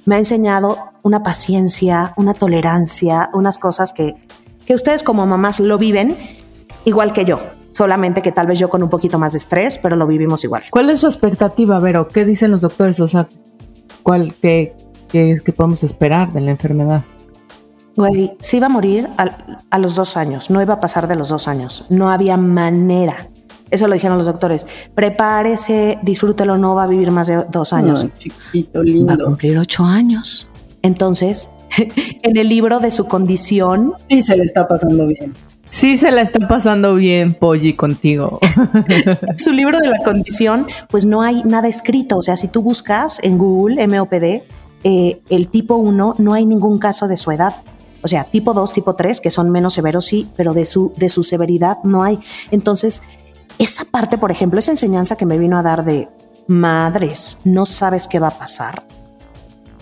me 0.04 0.16
ha 0.16 0.18
enseñado 0.18 0.76
una 1.02 1.22
paciencia, 1.22 2.12
una 2.18 2.34
tolerancia, 2.34 3.30
unas 3.32 3.56
cosas 3.56 3.94
que, 3.94 4.12
que 4.66 4.74
ustedes 4.74 5.02
como 5.02 5.26
mamás 5.26 5.58
lo 5.58 5.78
viven 5.78 6.18
igual 6.84 7.14
que 7.14 7.24
yo 7.24 7.40
solamente 7.72 8.20
que 8.20 8.32
tal 8.32 8.46
vez 8.46 8.58
yo 8.58 8.68
con 8.68 8.82
un 8.82 8.90
poquito 8.90 9.18
más 9.18 9.32
de 9.32 9.38
estrés, 9.38 9.78
pero 9.78 9.96
lo 9.96 10.06
vivimos 10.06 10.44
igual. 10.44 10.64
¿Cuál 10.68 10.90
es 10.90 11.00
su 11.00 11.06
expectativa, 11.06 11.78
Vero? 11.78 12.06
¿Qué 12.08 12.26
dicen 12.26 12.50
los 12.50 12.60
doctores? 12.60 13.00
O 13.00 13.08
sea, 13.08 13.26
¿cuál, 14.02 14.34
qué, 14.42 14.74
qué 15.08 15.32
es 15.32 15.40
que 15.40 15.54
podemos 15.54 15.82
esperar 15.84 16.30
de 16.34 16.42
la 16.42 16.50
enfermedad? 16.50 17.04
Güey, 17.96 18.36
se 18.38 18.58
iba 18.58 18.66
a 18.66 18.70
morir 18.70 19.08
a, 19.18 19.36
a, 19.70 19.78
los 19.78 19.94
dos 19.94 20.16
años, 20.16 20.50
no 20.50 20.62
iba 20.62 20.74
a 20.74 20.80
pasar 20.80 21.08
de 21.08 21.16
los 21.16 21.28
dos 21.28 21.48
años, 21.48 21.86
no 21.88 22.08
había 22.10 22.36
manera. 22.36 23.28
Eso 23.70 23.86
lo 23.86 23.94
dijeron 23.94 24.18
los 24.18 24.26
doctores. 24.26 24.66
Prepárese, 24.94 25.98
disfrútelo, 26.02 26.58
no 26.58 26.74
va 26.74 26.84
a 26.84 26.86
vivir 26.86 27.10
más 27.10 27.28
de 27.28 27.44
dos 27.50 27.72
años. 27.72 28.02
Ay, 28.02 28.12
chiquito, 28.18 28.82
lindo. 28.82 29.06
Va 29.06 29.14
a 29.14 29.26
cumplir 29.26 29.58
ocho 29.58 29.84
años. 29.84 30.48
Entonces, 30.82 31.52
en 32.22 32.36
el 32.36 32.48
libro 32.48 32.80
de 32.80 32.90
su 32.90 33.06
condición. 33.06 33.94
Sí, 34.08 34.22
se 34.22 34.36
le 34.36 34.44
está 34.44 34.66
pasando 34.66 35.06
bien. 35.06 35.34
Sí, 35.68 35.96
se 35.96 36.10
la 36.10 36.22
está 36.22 36.48
pasando 36.48 36.96
bien, 36.96 37.32
Polly, 37.32 37.74
contigo. 37.74 38.40
Su 39.36 39.52
libro 39.52 39.78
de 39.78 39.88
la 39.88 40.02
condición, 40.02 40.66
pues 40.88 41.06
no 41.06 41.22
hay 41.22 41.44
nada 41.44 41.68
escrito. 41.68 42.16
O 42.16 42.22
sea, 42.22 42.36
si 42.36 42.48
tú 42.48 42.60
buscas 42.60 43.20
en 43.22 43.38
Google 43.38 43.86
MOPD, 43.86 44.42
eh, 44.82 45.20
el 45.28 45.48
tipo 45.48 45.76
1, 45.76 46.16
no 46.18 46.34
hay 46.34 46.44
ningún 46.44 46.78
caso 46.78 47.06
de 47.06 47.16
su 47.16 47.30
edad. 47.30 47.54
O 48.02 48.08
sea, 48.08 48.24
tipo 48.24 48.54
2, 48.54 48.72
tipo 48.72 48.94
3, 48.94 49.20
que 49.20 49.30
son 49.30 49.50
menos 49.50 49.74
severos, 49.74 50.06
sí, 50.06 50.28
pero 50.36 50.54
de 50.54 50.66
su, 50.66 50.92
de 50.96 51.08
su 51.08 51.22
severidad 51.22 51.78
no 51.84 52.02
hay. 52.02 52.20
Entonces, 52.50 53.02
esa 53.58 53.84
parte, 53.84 54.18
por 54.18 54.30
ejemplo, 54.30 54.58
esa 54.58 54.70
enseñanza 54.70 55.16
que 55.16 55.26
me 55.26 55.38
vino 55.38 55.58
a 55.58 55.62
dar 55.62 55.84
de 55.84 56.08
madres, 56.46 57.38
no 57.44 57.66
sabes 57.66 58.08
qué 58.08 58.18
va 58.18 58.28
a 58.28 58.38
pasar 58.38 58.82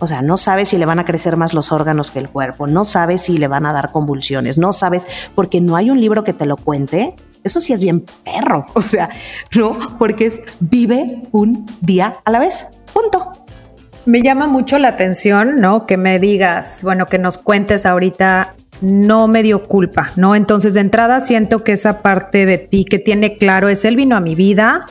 o 0.01 0.07
sea, 0.07 0.23
no 0.23 0.37
sabes 0.37 0.69
si 0.69 0.79
le 0.79 0.87
van 0.87 0.99
a 0.99 1.05
crecer 1.05 1.37
más 1.37 1.55
los 1.55 1.73
órganos 1.73 2.11
que 2.11 2.21
el 2.21 2.31
cuerpo, 2.31 2.67
no 2.67 2.85
sabes 2.85 3.23
si 3.23 3.39
le 3.39 3.49
van 3.49 3.67
a 3.67 3.73
dar 3.73 3.91
convulsiones, 3.91 4.59
no 4.59 4.73
sabes, 4.73 5.07
porque 5.35 5.61
no 5.61 5.77
hay 5.77 5.91
un 5.91 6.01
libro 6.01 6.23
que 6.25 6.33
te 6.33 6.47
lo 6.47 6.57
cuente. 6.57 7.17
Eso 7.43 7.61
sí 7.61 7.73
es 7.73 7.81
bien 7.81 8.05
perro, 8.25 8.67
o 8.75 8.81
sea, 8.81 9.11
no, 9.57 9.77
porque 9.99 10.27
es 10.27 10.43
vive 10.61 11.23
un 11.33 11.67
día 11.81 12.21
a 12.25 12.31
la 12.31 12.39
vez, 12.39 12.67
punto. 12.93 13.33
Me 14.09 14.23
llama 14.23 14.47
mucho 14.47 14.79
la 14.79 14.89
atención, 14.89 15.61
¿no? 15.61 15.85
Que 15.85 15.99
me 15.99 16.19
digas, 16.19 16.81
bueno, 16.83 17.05
que 17.05 17.19
nos 17.19 17.37
cuentes 17.37 17.85
ahorita, 17.85 18.55
no 18.81 19.29
me 19.29 19.43
dio 19.43 19.65
culpa, 19.65 20.13
¿no? 20.17 20.35
Entonces, 20.35 20.73
de 20.73 20.81
entrada 20.81 21.21
siento 21.21 21.63
que 21.63 21.73
esa 21.73 22.01
parte 22.01 22.47
de 22.47 22.57
ti 22.57 22.87
que 22.87 22.99
tiene 22.99 23.37
claro 23.37 23.69
es, 23.69 23.85
él 23.85 23.97
vino 23.97 24.17
a 24.17 24.21
mi 24.21 24.35
vida, 24.35 24.87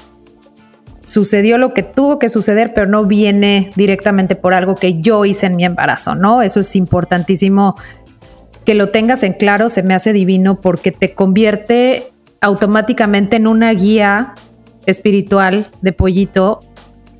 sucedió 1.03 1.57
lo 1.57 1.73
que 1.73 1.81
tuvo 1.81 2.19
que 2.19 2.29
suceder, 2.29 2.75
pero 2.75 2.85
no 2.85 3.05
viene 3.05 3.71
directamente 3.75 4.35
por 4.35 4.53
algo 4.53 4.75
que 4.75 5.01
yo 5.01 5.25
hice 5.25 5.47
en 5.47 5.55
mi 5.55 5.65
embarazo, 5.65 6.13
¿no? 6.13 6.43
Eso 6.43 6.59
es 6.59 6.75
importantísimo 6.75 7.75
que 8.65 8.75
lo 8.75 8.89
tengas 8.89 9.23
en 9.23 9.33
claro, 9.33 9.67
se 9.69 9.81
me 9.81 9.95
hace 9.95 10.13
divino 10.13 10.61
porque 10.61 10.91
te 10.91 11.15
convierte 11.15 12.11
automáticamente 12.39 13.37
en 13.37 13.47
una 13.47 13.73
guía 13.73 14.35
espiritual 14.85 15.71
de 15.81 15.91
pollito 15.91 16.61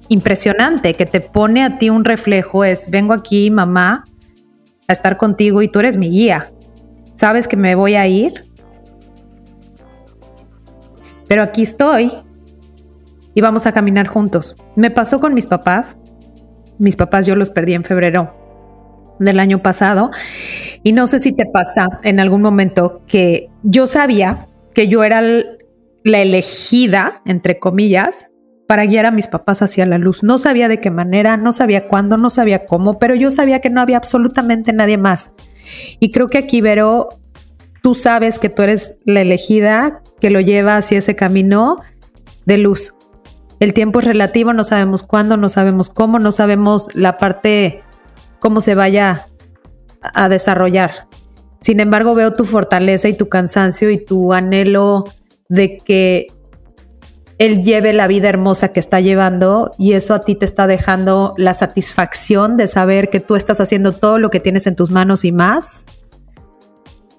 impresionante 0.09 0.93
que 0.93 1.05
te 1.05 1.21
pone 1.21 1.63
a 1.63 1.77
ti 1.77 1.89
un 1.89 2.05
reflejo 2.05 2.63
es, 2.63 2.89
vengo 2.89 3.13
aquí, 3.13 3.51
mamá, 3.51 4.05
a 4.87 4.93
estar 4.93 5.17
contigo 5.17 5.61
y 5.61 5.67
tú 5.67 5.79
eres 5.79 5.97
mi 5.97 6.09
guía. 6.09 6.51
Sabes 7.15 7.47
que 7.47 7.57
me 7.57 7.75
voy 7.75 7.95
a 7.95 8.07
ir, 8.07 8.45
pero 11.27 11.41
aquí 11.41 11.63
estoy 11.63 12.11
y 13.33 13.41
vamos 13.41 13.67
a 13.67 13.71
caminar 13.71 14.07
juntos. 14.07 14.55
Me 14.75 14.91
pasó 14.91 15.19
con 15.19 15.33
mis 15.33 15.45
papás. 15.45 15.97
Mis 16.79 16.95
papás 16.95 17.25
yo 17.25 17.35
los 17.35 17.49
perdí 17.49 17.73
en 17.73 17.83
febrero 17.83 18.35
del 19.19 19.39
año 19.39 19.61
pasado 19.61 20.11
y 20.83 20.93
no 20.93 21.07
sé 21.07 21.19
si 21.19 21.31
te 21.31 21.45
pasa 21.45 21.87
en 22.03 22.19
algún 22.19 22.41
momento 22.41 23.01
que 23.07 23.49
yo 23.63 23.87
sabía 23.87 24.47
que 24.73 24.87
yo 24.87 25.03
era 25.03 25.21
la 25.21 26.19
elegida, 26.19 27.21
entre 27.25 27.57
comillas, 27.57 28.29
para 28.67 28.85
guiar 28.85 29.05
a 29.05 29.11
mis 29.11 29.27
papás 29.27 29.61
hacia 29.61 29.85
la 29.85 29.97
luz. 29.97 30.23
No 30.23 30.37
sabía 30.37 30.67
de 30.67 30.79
qué 30.79 30.91
manera, 30.91 31.37
no 31.37 31.51
sabía 31.51 31.87
cuándo, 31.87 32.17
no 32.17 32.29
sabía 32.29 32.65
cómo, 32.65 32.99
pero 32.99 33.15
yo 33.15 33.31
sabía 33.31 33.61
que 33.61 33.69
no 33.69 33.81
había 33.81 33.97
absolutamente 33.97 34.73
nadie 34.73 34.97
más. 34.97 35.31
Y 35.99 36.11
creo 36.11 36.27
que 36.27 36.37
aquí, 36.37 36.61
Vero, 36.61 37.09
tú 37.81 37.93
sabes 37.93 38.39
que 38.39 38.49
tú 38.49 38.63
eres 38.63 38.97
la 39.05 39.21
elegida 39.21 40.01
que 40.19 40.29
lo 40.29 40.41
lleva 40.41 40.77
hacia 40.77 40.97
ese 40.97 41.15
camino 41.15 41.79
de 42.45 42.57
luz. 42.57 42.93
El 43.59 43.73
tiempo 43.73 43.99
es 43.99 44.05
relativo, 44.05 44.53
no 44.53 44.63
sabemos 44.63 45.01
cuándo, 45.01 45.37
no 45.37 45.49
sabemos 45.49 45.89
cómo, 45.89 46.19
no 46.19 46.31
sabemos 46.31 46.93
la 46.93 47.17
parte, 47.17 47.83
cómo 48.39 48.61
se 48.61 48.75
vaya 48.75 49.27
a 50.01 50.29
desarrollar. 50.29 51.07
Sin 51.59 51.79
embargo, 51.79 52.13
veo 52.13 52.33
tu 52.33 52.43
fortaleza 52.43 53.07
y 53.07 53.13
tu 53.13 53.29
cansancio 53.29 53.89
y 53.89 54.03
tu 54.03 54.33
anhelo 54.33 55.05
de 55.49 55.77
que 55.77 56.27
él 57.37 57.61
lleve 57.61 57.93
la 57.93 58.07
vida 58.07 58.29
hermosa 58.29 58.69
que 58.69 58.79
está 58.79 58.99
llevando 58.99 59.71
y 59.77 59.93
eso 59.93 60.13
a 60.13 60.21
ti 60.21 60.35
te 60.35 60.45
está 60.45 60.65
dejando 60.65 61.33
la 61.37 61.53
satisfacción 61.53 62.57
de 62.57 62.67
saber 62.67 63.09
que 63.09 63.19
tú 63.19 63.35
estás 63.35 63.61
haciendo 63.61 63.91
todo 63.91 64.17
lo 64.17 64.29
que 64.29 64.39
tienes 64.39 64.65
en 64.65 64.75
tus 64.75 64.89
manos 64.89 65.23
y 65.23 65.31
más 65.31 65.85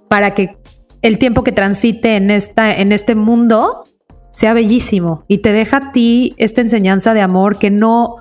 para 0.08 0.34
que 0.34 0.56
el 1.02 1.18
tiempo 1.18 1.44
que 1.44 1.52
transite 1.52 2.16
en, 2.16 2.30
esta, 2.30 2.74
en 2.74 2.90
este 2.90 3.14
mundo 3.14 3.84
sea 4.32 4.54
bellísimo 4.54 5.24
y 5.28 5.38
te 5.38 5.52
deja 5.52 5.76
a 5.76 5.92
ti 5.92 6.34
esta 6.36 6.60
enseñanza 6.60 7.14
de 7.14 7.20
amor 7.20 7.58
que 7.58 7.70
no, 7.70 8.16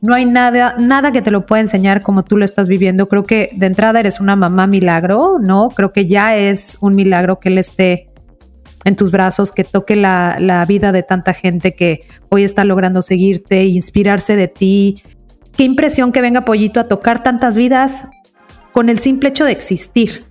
no 0.00 0.14
hay 0.14 0.24
nada, 0.24 0.74
nada 0.78 1.12
que 1.12 1.22
te 1.22 1.30
lo 1.30 1.46
pueda 1.46 1.60
enseñar 1.60 2.02
como 2.02 2.24
tú 2.24 2.36
lo 2.36 2.44
estás 2.44 2.68
viviendo. 2.68 3.08
Creo 3.08 3.24
que 3.24 3.50
de 3.54 3.66
entrada 3.66 4.00
eres 4.00 4.20
una 4.20 4.34
mamá 4.34 4.66
milagro, 4.66 5.36
¿no? 5.40 5.68
Creo 5.70 5.92
que 5.92 6.06
ya 6.06 6.36
es 6.36 6.78
un 6.80 6.96
milagro 6.96 7.38
que 7.38 7.48
él 7.50 7.58
esté 7.58 8.05
en 8.86 8.94
tus 8.94 9.10
brazos, 9.10 9.50
que 9.50 9.64
toque 9.64 9.96
la, 9.96 10.64
vida 10.68 10.92
de 10.92 11.02
tanta 11.02 11.34
gente 11.34 11.74
que 11.74 12.06
hoy 12.28 12.44
está 12.44 12.64
logrando 12.64 13.02
seguirte, 13.02 13.64
inspirarse 13.64 14.36
de 14.36 14.46
ti. 14.46 15.02
Qué 15.56 15.64
impresión 15.64 16.12
que 16.12 16.20
venga 16.20 16.44
Pollito 16.44 16.78
a 16.78 16.86
tocar 16.86 17.24
tantas 17.24 17.56
vidas 17.56 18.06
con 18.72 18.88
el 18.88 19.00
simple 19.00 19.30
hecho 19.30 19.44
de 19.44 19.50
existir. 19.50 20.22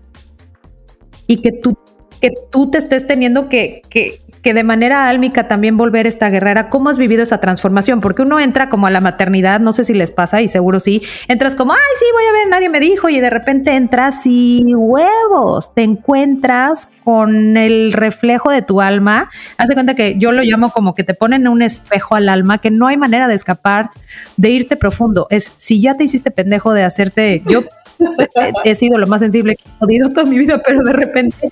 Y 1.28 1.42
que 1.42 1.52
tú, 1.52 1.78
que 2.22 2.32
tú 2.50 2.72
te 2.72 2.78
estés 2.78 3.06
teniendo 3.06 3.50
que, 3.50 3.82
que, 3.90 4.22
que 4.46 4.54
de 4.54 4.64
manera 4.64 5.10
álmica 5.10 5.48
también 5.48 5.76
volver 5.76 6.06
esta 6.06 6.30
guerrera. 6.30 6.70
¿Cómo 6.70 6.90
has 6.90 7.00
vivido 7.00 7.24
esa 7.24 7.40
transformación? 7.40 8.00
Porque 8.00 8.22
uno 8.22 8.40
entra 8.40 8.70
como 8.70 8.86
a 8.86 8.92
la 8.92 9.02
maternidad, 9.02 9.60
no 9.60 9.74
sé 9.74 9.84
si 9.84 9.96
les 9.96 10.12
pasa 10.12 10.40
y 10.44 10.48
seguro 10.48 10.80
sí, 10.80 11.02
entras 11.28 11.56
como, 11.56 11.74
ay, 11.74 11.80
sí, 11.98 12.06
voy 12.14 12.24
a 12.30 12.32
ver, 12.32 12.48
nadie 12.52 12.70
me 12.70 12.80
dijo 12.80 13.10
y 13.10 13.20
de 13.20 13.32
repente 13.32 13.76
entras 13.76 14.22
y 14.26 14.76
huevos, 14.76 15.74
te 15.74 15.82
encuentras 15.82 16.90
con 17.04 17.58
el 17.58 17.92
reflejo 17.92 18.52
de 18.52 18.62
tu 18.62 18.82
alma. 18.82 19.32
Haz 19.58 19.70
de 19.70 19.74
cuenta 19.74 19.96
que 19.96 20.20
yo 20.20 20.32
lo 20.32 20.44
llamo 20.44 20.70
como 20.70 20.94
que 20.94 21.04
te 21.04 21.16
ponen 21.16 21.48
un 21.48 21.64
espejo 21.64 22.14
al 22.14 22.30
alma, 22.30 22.60
que 22.60 22.70
no 22.70 22.86
hay 22.86 22.98
manera 22.98 23.28
de 23.28 23.34
escapar, 23.34 23.90
de 24.38 24.52
irte 24.52 24.76
profundo. 24.76 25.26
Es 25.32 25.54
si 25.58 25.82
ya 25.82 25.98
te 25.98 26.04
hiciste 26.04 26.30
pendejo 26.30 26.72
de 26.72 26.84
hacerte, 26.84 27.42
yo 27.48 27.64
he 28.64 28.76
sido 28.76 29.00
lo 29.00 29.08
más 29.08 29.22
sensible 29.22 29.56
que 29.56 29.64
he 29.68 29.80
podido 29.80 30.10
toda 30.10 30.28
mi 30.28 30.38
vida, 30.38 30.62
pero 30.64 30.84
de 30.84 30.94
repente 30.94 31.50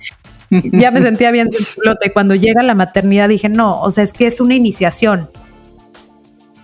ya 0.50 0.90
me 0.90 1.02
sentía 1.02 1.30
bien 1.30 1.50
sensible. 1.50 1.94
Cuando 2.12 2.34
llega 2.34 2.62
la 2.62 2.74
maternidad 2.74 3.28
dije, 3.28 3.48
no, 3.48 3.80
o 3.80 3.90
sea, 3.90 4.04
es 4.04 4.12
que 4.12 4.26
es 4.26 4.40
una 4.40 4.54
iniciación. 4.54 5.28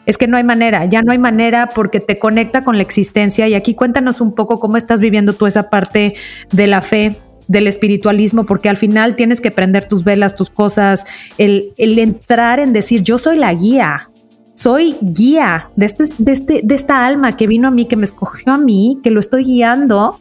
Es 0.06 0.18
que 0.18 0.26
no 0.26 0.36
hay 0.36 0.44
manera, 0.44 0.86
ya 0.86 1.02
no 1.02 1.12
hay 1.12 1.18
manera 1.18 1.68
porque 1.68 2.00
te 2.00 2.18
conecta 2.18 2.64
con 2.64 2.76
la 2.76 2.82
existencia. 2.82 3.46
Y 3.48 3.54
aquí 3.54 3.74
cuéntanos 3.74 4.20
un 4.20 4.34
poco 4.34 4.58
cómo 4.58 4.76
estás 4.76 5.00
viviendo 5.00 5.34
tú 5.34 5.46
esa 5.46 5.70
parte 5.70 6.14
de 6.50 6.66
la 6.66 6.80
fe, 6.80 7.16
del 7.46 7.66
espiritualismo, 7.66 8.46
porque 8.46 8.68
al 8.68 8.76
final 8.76 9.16
tienes 9.16 9.40
que 9.40 9.50
prender 9.50 9.86
tus 9.86 10.04
velas, 10.04 10.34
tus 10.34 10.50
cosas, 10.50 11.04
el, 11.36 11.74
entrar 11.76 12.60
en 12.60 12.72
decir, 12.72 13.02
yo 13.02 13.18
soy 13.18 13.36
la 13.36 13.52
guía, 13.52 14.10
soy 14.54 14.96
guía 15.00 15.68
de, 15.76 15.86
este, 15.86 16.04
de, 16.18 16.32
este, 16.32 16.60
de 16.62 16.74
esta 16.74 17.04
alma 17.04 17.36
que 17.36 17.46
vino 17.46 17.68
a 17.68 17.70
mí, 17.70 17.86
que 17.86 17.96
me 17.96 18.04
escogió 18.04 18.52
a 18.52 18.58
mí, 18.58 19.00
que 19.02 19.10
lo 19.10 19.20
estoy 19.20 19.44
guiando. 19.44 20.20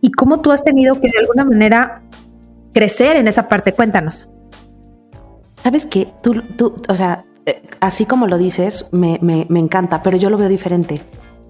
Y 0.00 0.10
cómo 0.10 0.40
tú 0.40 0.50
has 0.50 0.64
tenido 0.64 1.00
que 1.00 1.08
de 1.08 1.18
alguna 1.20 1.44
manera 1.44 2.02
crecer 2.72 3.16
en 3.16 3.28
esa 3.28 3.48
parte. 3.48 3.72
Cuéntanos. 3.72 4.28
Sabes 5.62 5.86
que 5.86 6.12
tú, 6.22 6.42
tú, 6.56 6.74
o 6.88 6.94
sea, 6.94 7.24
eh, 7.46 7.62
así 7.80 8.04
como 8.04 8.26
lo 8.26 8.38
dices, 8.38 8.88
me, 8.92 9.18
me, 9.22 9.46
me, 9.48 9.60
encanta, 9.60 10.02
pero 10.02 10.16
yo 10.16 10.30
lo 10.30 10.38
veo 10.38 10.48
diferente. 10.48 11.02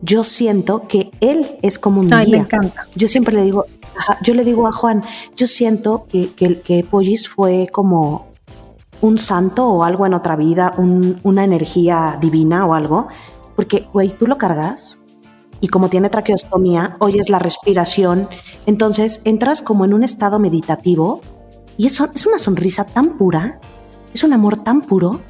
Yo 0.02 0.24
siento 0.24 0.86
que 0.88 1.10
él 1.20 1.58
es 1.62 1.78
como 1.78 2.00
un 2.00 2.12
Ay, 2.12 2.30
Me 2.32 2.38
encanta. 2.38 2.86
Yo 2.94 3.08
siempre 3.08 3.34
le 3.34 3.42
digo, 3.42 3.66
yo 4.22 4.34
le 4.34 4.44
digo 4.44 4.66
a 4.66 4.72
Juan, 4.72 5.02
yo 5.36 5.46
siento 5.46 6.06
que, 6.10 6.32
que, 6.34 6.60
que 6.60 6.84
Pollis 6.84 7.28
fue 7.28 7.68
como 7.70 8.32
un 9.00 9.18
santo 9.18 9.66
o 9.66 9.84
algo 9.84 10.06
en 10.06 10.14
otra 10.14 10.36
vida, 10.36 10.74
un, 10.76 11.20
una 11.22 11.44
energía 11.44 12.18
divina 12.20 12.66
o 12.66 12.74
algo, 12.74 13.08
porque, 13.56 13.86
güey, 13.92 14.10
tú 14.10 14.26
lo 14.26 14.38
cargas 14.38 14.98
y 15.62 15.68
como 15.68 15.88
tiene 15.88 16.10
traqueostomía, 16.10 16.96
oyes 16.98 17.30
la 17.30 17.38
respiración, 17.38 18.28
entonces 18.66 19.22
entras 19.24 19.62
como 19.62 19.84
en 19.84 19.94
un 19.94 20.02
estado 20.02 20.40
meditativo 20.40 21.20
y 21.78 21.86
eso 21.86 22.08
es 22.12 22.26
una 22.26 22.38
sonrisa 22.38 22.84
tan 22.84 23.16
pura, 23.16 23.60
es 24.12 24.24
un 24.24 24.32
amor 24.32 24.64
tan 24.64 24.82
puro, 24.82 25.22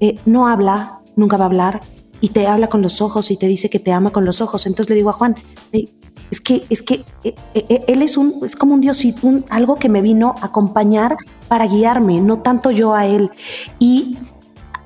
eh, 0.00 0.18
no 0.24 0.48
habla, 0.48 1.02
nunca 1.14 1.36
va 1.36 1.44
a 1.44 1.48
hablar 1.48 1.82
y 2.22 2.30
te 2.30 2.46
habla 2.46 2.68
con 2.68 2.80
los 2.80 3.02
ojos 3.02 3.30
y 3.30 3.36
te 3.36 3.46
dice 3.48 3.68
que 3.68 3.78
te 3.78 3.92
ama 3.92 4.10
con 4.10 4.24
los 4.24 4.40
ojos. 4.40 4.64
Entonces 4.64 4.88
le 4.88 4.96
digo 4.96 5.10
a 5.10 5.12
Juan, 5.12 5.36
es 5.72 6.40
que, 6.40 6.66
es 6.70 6.80
que 6.80 7.04
eh, 7.22 7.34
eh, 7.54 7.84
él 7.86 8.00
es 8.00 8.16
un, 8.16 8.40
es 8.46 8.56
como 8.56 8.72
un 8.72 8.80
dios, 8.80 9.04
un, 9.20 9.44
algo 9.50 9.76
que 9.76 9.90
me 9.90 10.00
vino 10.00 10.34
a 10.40 10.46
acompañar 10.46 11.16
para 11.48 11.66
guiarme, 11.66 12.22
no 12.22 12.40
tanto 12.40 12.70
yo 12.70 12.94
a 12.94 13.04
él. 13.04 13.30
Y 13.78 14.16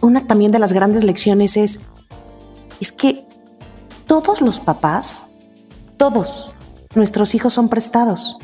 una 0.01 0.27
también 0.27 0.51
de 0.51 0.59
las 0.59 0.73
grandes 0.73 1.05
lecciones 1.05 1.57
es, 1.57 1.81
es 2.81 2.91
que 2.91 3.30
todos 4.11 4.41
los 4.41 4.59
papás, 4.59 5.29
todos 5.97 6.57
nuestros 6.97 7.37
hijos 7.37 7.53
son 7.53 7.69
prestados. 7.69 8.39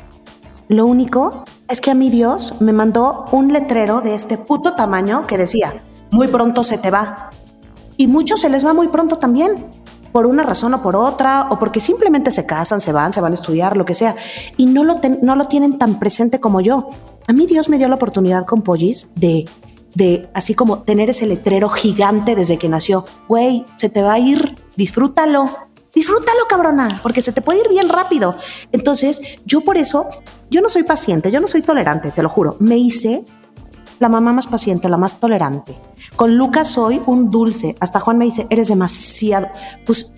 Lo 0.68 0.86
único 0.86 1.42
es 1.68 1.80
que 1.80 1.90
a 1.90 1.94
mi 1.96 2.08
Dios 2.08 2.54
me 2.60 2.72
mandó 2.72 3.24
un 3.32 3.52
letrero 3.52 4.00
de 4.00 4.14
este 4.14 4.38
puto 4.38 4.74
tamaño 4.74 5.26
que 5.26 5.36
decía, 5.36 5.82
muy 6.12 6.28
pronto 6.28 6.62
se 6.62 6.78
te 6.78 6.92
va. 6.92 7.30
Y 7.96 8.06
muchos 8.06 8.42
se 8.42 8.48
les 8.48 8.64
va 8.64 8.74
muy 8.74 8.86
pronto 8.86 9.18
también, 9.18 9.66
por 10.12 10.26
una 10.26 10.44
razón 10.44 10.72
o 10.72 10.82
por 10.82 10.94
otra, 10.94 11.48
o 11.50 11.58
porque 11.58 11.80
simplemente 11.80 12.30
se 12.30 12.46
casan, 12.46 12.80
se 12.80 12.92
van, 12.92 13.12
se 13.12 13.20
van 13.20 13.32
a 13.32 13.34
estudiar, 13.34 13.76
lo 13.76 13.84
que 13.84 13.96
sea, 13.96 14.14
y 14.56 14.66
no 14.66 14.84
lo, 14.84 15.00
no 15.20 15.34
lo 15.34 15.48
tienen 15.48 15.78
tan 15.78 15.98
presente 15.98 16.38
como 16.38 16.60
yo. 16.60 16.90
A 17.26 17.32
mí 17.32 17.44
Dios 17.46 17.68
me 17.68 17.78
dio 17.78 17.88
la 17.88 17.96
oportunidad 17.96 18.46
con 18.46 18.62
Pollis 18.62 19.08
de, 19.16 19.46
de 19.96 20.28
así 20.34 20.54
como 20.54 20.82
tener 20.82 21.08
ese 21.08 21.26
letrero 21.26 21.70
gigante 21.70 22.34
desde 22.34 22.58
que 22.58 22.68
nació. 22.68 23.06
Güey, 23.28 23.64
se 23.78 23.88
te 23.88 24.02
va 24.02 24.12
a 24.12 24.18
ir 24.18 24.54
disfrútalo, 24.76 25.50
disfrútalo 25.94 26.44
cabrona, 26.46 27.00
porque 27.02 27.22
se 27.22 27.32
te 27.32 27.40
puede 27.40 27.60
ir 27.60 27.70
bien 27.70 27.88
rápido. 27.88 28.36
Entonces, 28.72 29.22
yo 29.46 29.62
por 29.62 29.78
eso, 29.78 30.04
yo 30.50 30.60
no 30.60 30.68
soy 30.68 30.82
paciente, 30.82 31.30
yo 31.30 31.40
no 31.40 31.46
soy 31.46 31.62
tolerante, 31.62 32.10
te 32.10 32.22
lo 32.22 32.28
juro. 32.28 32.56
Me 32.60 32.76
hice 32.76 33.24
la 33.98 34.10
mamá 34.10 34.34
más 34.34 34.46
paciente, 34.46 34.90
la 34.90 34.98
más 34.98 35.18
tolerante. 35.18 35.74
Con 36.14 36.36
Lucas 36.36 36.68
soy 36.68 37.00
un 37.06 37.30
dulce. 37.30 37.74
Hasta 37.80 37.98
Juan 37.98 38.18
me 38.18 38.26
dice, 38.26 38.46
eres 38.50 38.68
demasiado. 38.68 39.48
Pues 39.86 40.12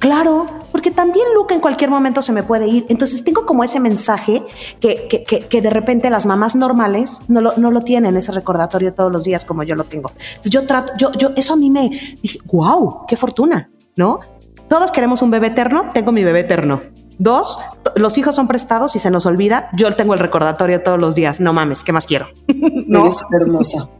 claro, 0.00 0.46
porque 0.72 0.90
también 0.90 1.26
Luca 1.34 1.54
en 1.54 1.60
cualquier 1.60 1.90
momento 1.90 2.20
se 2.22 2.32
me 2.32 2.42
puede 2.42 2.66
ir. 2.66 2.86
Entonces 2.88 3.22
tengo 3.22 3.46
como 3.46 3.62
ese 3.62 3.78
mensaje 3.78 4.42
que, 4.80 5.06
que, 5.08 5.22
que, 5.22 5.60
de 5.60 5.70
repente 5.70 6.10
las 6.10 6.26
mamás 6.26 6.56
normales 6.56 7.22
no 7.28 7.40
lo, 7.40 7.56
no 7.56 7.70
lo 7.70 7.82
tienen, 7.82 8.16
ese 8.16 8.32
recordatorio 8.32 8.92
todos 8.92 9.12
los 9.12 9.22
días 9.22 9.44
como 9.44 9.62
yo 9.62 9.76
lo 9.76 9.84
tengo. 9.84 10.10
Entonces 10.10 10.50
yo 10.50 10.66
trato, 10.66 10.92
yo, 10.98 11.12
yo, 11.12 11.30
eso 11.36 11.52
a 11.52 11.56
mí 11.56 11.70
me 11.70 12.16
dije, 12.20 12.40
wow, 12.50 13.06
qué 13.06 13.16
fortuna. 13.16 13.70
¿no? 13.96 14.20
Todos 14.68 14.90
queremos 14.90 15.22
un 15.22 15.30
bebé 15.30 15.48
eterno, 15.48 15.90
tengo 15.92 16.12
mi 16.12 16.24
bebé 16.24 16.40
eterno. 16.40 16.80
Dos, 17.18 17.58
los 17.96 18.16
hijos 18.16 18.34
son 18.34 18.48
prestados 18.48 18.96
y 18.96 18.98
se 18.98 19.10
nos 19.10 19.26
olvida. 19.26 19.68
Yo 19.74 19.90
tengo 19.92 20.14
el 20.14 20.20
recordatorio 20.20 20.82
todos 20.82 20.98
los 20.98 21.14
días. 21.14 21.38
No 21.38 21.52
mames, 21.52 21.84
¿qué 21.84 21.92
más 21.92 22.06
quiero? 22.06 22.28
no, 22.86 23.06
es 23.06 23.20
hermosa. 23.30 23.90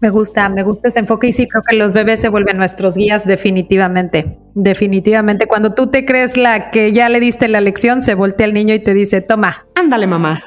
Me 0.00 0.10
gusta, 0.10 0.48
me 0.48 0.64
gusta 0.64 0.88
ese 0.88 0.98
enfoque 0.98 1.28
y 1.28 1.32
sí 1.32 1.46
creo 1.46 1.62
que 1.62 1.76
los 1.76 1.92
bebés 1.92 2.20
se 2.20 2.28
vuelven 2.28 2.56
nuestros 2.56 2.96
guías 2.96 3.24
definitivamente. 3.24 4.36
Definitivamente, 4.54 5.46
cuando 5.46 5.74
tú 5.74 5.90
te 5.90 6.04
crees 6.04 6.36
la 6.36 6.72
que 6.72 6.92
ya 6.92 7.08
le 7.08 7.20
diste 7.20 7.46
la 7.46 7.60
lección, 7.60 8.02
se 8.02 8.14
voltea 8.14 8.46
el 8.46 8.52
niño 8.52 8.74
y 8.74 8.80
te 8.80 8.94
dice, 8.94 9.20
toma. 9.20 9.64
Ándale, 9.76 10.08
mamá. 10.08 10.42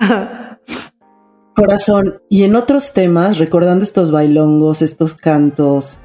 Corazón, 1.54 2.22
y 2.30 2.44
en 2.44 2.56
otros 2.56 2.94
temas, 2.94 3.36
recordando 3.38 3.84
estos 3.84 4.10
bailongos, 4.10 4.80
estos 4.80 5.14
cantos, 5.14 6.00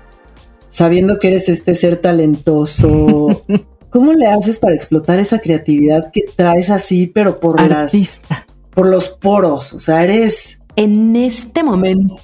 sabiendo 0.67 1.19
que 1.19 1.27
eres 1.27 1.47
este 1.47 1.75
ser 1.75 1.97
talentoso. 1.97 3.45
¿Cómo 3.89 4.13
le 4.13 4.27
haces 4.27 4.59
para 4.59 4.75
explotar 4.75 5.19
esa 5.19 5.39
creatividad 5.39 6.11
que 6.11 6.23
traes 6.35 6.69
así, 6.69 7.07
pero 7.07 7.39
por 7.39 7.59
Artista. 7.59 8.45
las 8.45 8.45
por 8.71 8.87
los 8.87 9.09
poros? 9.09 9.73
O 9.73 9.79
sea, 9.79 10.03
eres 10.03 10.59
En 10.75 11.15
este 11.15 11.63
momento 11.63 12.17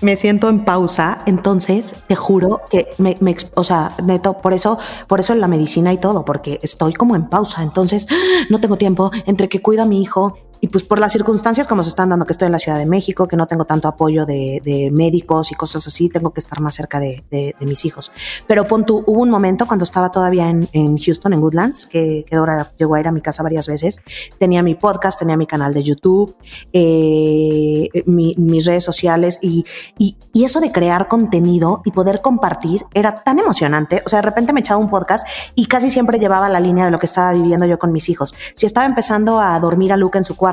me 0.00 0.16
siento 0.16 0.48
en 0.48 0.64
pausa, 0.64 1.22
entonces 1.26 1.94
te 2.06 2.16
juro 2.16 2.62
que 2.70 2.88
me, 2.98 3.16
o 3.54 3.64
sea, 3.64 3.94
neto, 4.02 4.38
por 4.40 4.54
eso, 4.54 4.78
por 5.06 5.20
eso 5.20 5.32
en 5.32 5.40
la 5.40 5.48
medicina 5.48 5.92
y 5.92 5.98
todo, 5.98 6.24
porque 6.24 6.58
estoy 6.62 6.94
como 6.94 7.16
en 7.16 7.28
pausa, 7.28 7.62
entonces 7.62 8.06
no 8.48 8.60
tengo 8.60 8.76
tiempo 8.76 9.10
entre 9.26 9.48
que 9.48 9.60
cuido 9.60 9.82
a 9.82 9.86
mi 9.86 10.00
hijo 10.00 10.34
y 10.60 10.68
pues 10.68 10.84
por 10.84 10.98
las 10.98 11.12
circunstancias 11.12 11.66
como 11.66 11.82
se 11.82 11.88
están 11.88 12.10
dando, 12.10 12.26
que 12.26 12.32
estoy 12.32 12.46
en 12.46 12.52
la 12.52 12.58
Ciudad 12.58 12.78
de 12.78 12.86
México, 12.86 13.26
que 13.26 13.36
no 13.36 13.46
tengo 13.46 13.64
tanto 13.64 13.88
apoyo 13.88 14.26
de, 14.26 14.60
de 14.64 14.90
médicos 14.92 15.50
y 15.52 15.54
cosas 15.54 15.86
así, 15.86 16.08
tengo 16.08 16.32
que 16.32 16.40
estar 16.40 16.60
más 16.60 16.74
cerca 16.74 17.00
de, 17.00 17.24
de- 17.30 17.54
de 17.58 17.66
mis 17.66 17.84
hijos. 17.84 18.12
Pero 18.46 18.64
pon 18.66 18.84
tú, 18.84 19.02
hubo 19.06 19.22
un 19.22 19.30
momento 19.30 19.66
cuando 19.66 19.84
estaba 19.84 20.10
todavía 20.10 20.48
en, 20.48 20.68
en 20.72 20.98
Houston, 20.98 21.32
en 21.32 21.40
Woodlands, 21.42 21.86
que, 21.86 22.24
que 22.28 22.36
Dora 22.36 22.72
llegó 22.78 22.94
a 22.94 23.00
ir 23.00 23.08
a 23.08 23.12
mi 23.12 23.20
casa 23.20 23.42
varias 23.42 23.66
veces, 23.66 24.00
tenía 24.38 24.62
mi 24.62 24.74
podcast, 24.74 25.18
tenía 25.18 25.36
mi 25.36 25.46
canal 25.46 25.72
de 25.72 25.82
YouTube, 25.82 26.36
eh, 26.72 27.88
mi- 28.06 28.34
mis 28.36 28.64
redes 28.66 28.84
sociales 28.84 29.38
y, 29.40 29.64
y, 29.98 30.16
y 30.32 30.44
eso 30.44 30.60
de 30.60 30.72
crear 30.72 31.08
contenido 31.08 31.82
y 31.84 31.90
poder 31.92 32.20
compartir 32.20 32.82
era 32.94 33.14
tan 33.14 33.38
emocionante. 33.38 34.02
O 34.04 34.08
sea, 34.08 34.18
de 34.20 34.26
repente 34.26 34.52
me 34.52 34.60
echaba 34.60 34.80
un 34.80 34.90
podcast 34.90 35.26
y 35.54 35.66
casi 35.66 35.90
siempre 35.90 36.18
llevaba 36.18 36.48
la 36.48 36.60
línea 36.60 36.84
de 36.84 36.90
lo 36.90 36.98
que 36.98 37.06
estaba 37.06 37.32
viviendo 37.32 37.66
yo 37.66 37.78
con 37.78 37.92
mis 37.92 38.08
hijos. 38.08 38.34
Si 38.54 38.66
estaba 38.66 38.86
empezando 38.86 39.40
a 39.40 39.58
dormir 39.60 39.92
a 39.92 39.96
Luca 39.96 40.18
en 40.18 40.24
su 40.24 40.36
cuarto, 40.36 40.49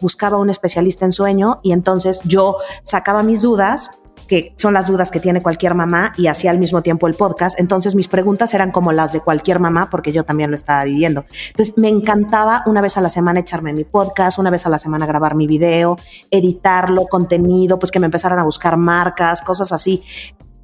buscaba 0.00 0.38
un 0.38 0.50
especialista 0.50 1.04
en 1.04 1.12
sueño 1.12 1.60
y 1.62 1.72
entonces 1.72 2.20
yo 2.24 2.56
sacaba 2.82 3.22
mis 3.22 3.42
dudas 3.42 3.90
que 4.26 4.54
son 4.56 4.74
las 4.74 4.86
dudas 4.86 5.10
que 5.10 5.20
tiene 5.20 5.42
cualquier 5.42 5.74
mamá 5.74 6.12
y 6.16 6.26
hacía 6.26 6.50
al 6.50 6.58
mismo 6.58 6.82
tiempo 6.82 7.06
el 7.06 7.14
podcast. 7.14 7.58
Entonces 7.60 7.94
mis 7.94 8.08
preguntas 8.08 8.52
eran 8.54 8.70
como 8.70 8.92
las 8.92 9.12
de 9.12 9.20
cualquier 9.20 9.60
mamá 9.60 9.88
porque 9.90 10.12
yo 10.12 10.24
también 10.24 10.50
lo 10.50 10.56
estaba 10.56 10.84
viviendo. 10.84 11.24
Entonces 11.48 11.74
me 11.76 11.88
encantaba 11.88 12.62
una 12.66 12.80
vez 12.80 12.96
a 12.96 13.00
la 13.00 13.08
semana 13.08 13.40
echarme 13.40 13.72
mi 13.72 13.84
podcast, 13.84 14.38
una 14.38 14.50
vez 14.50 14.66
a 14.66 14.70
la 14.70 14.78
semana 14.78 15.06
grabar 15.06 15.34
mi 15.34 15.46
video, 15.46 15.96
editarlo, 16.30 17.06
contenido, 17.06 17.78
pues 17.78 17.90
que 17.90 18.00
me 18.00 18.06
empezaran 18.06 18.38
a 18.38 18.44
buscar 18.44 18.76
marcas, 18.76 19.42
cosas 19.42 19.72
así. 19.72 20.02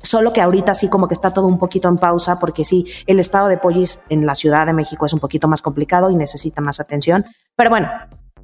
Solo 0.02 0.32
que 0.32 0.40
ahorita 0.40 0.74
sí 0.74 0.88
como 0.88 1.06
que 1.06 1.14
está 1.14 1.32
todo 1.32 1.46
un 1.46 1.58
poquito 1.58 1.88
en 1.88 1.96
pausa 1.96 2.40
porque 2.40 2.64
sí, 2.64 2.86
el 3.06 3.20
estado 3.20 3.48
de 3.48 3.56
Pollis 3.56 4.02
en 4.08 4.26
la 4.26 4.34
Ciudad 4.34 4.66
de 4.66 4.72
México 4.72 5.06
es 5.06 5.12
un 5.12 5.20
poquito 5.20 5.46
más 5.46 5.62
complicado 5.62 6.10
y 6.10 6.16
necesita 6.16 6.60
más 6.60 6.80
atención. 6.80 7.24
Pero 7.54 7.70
bueno, 7.70 7.88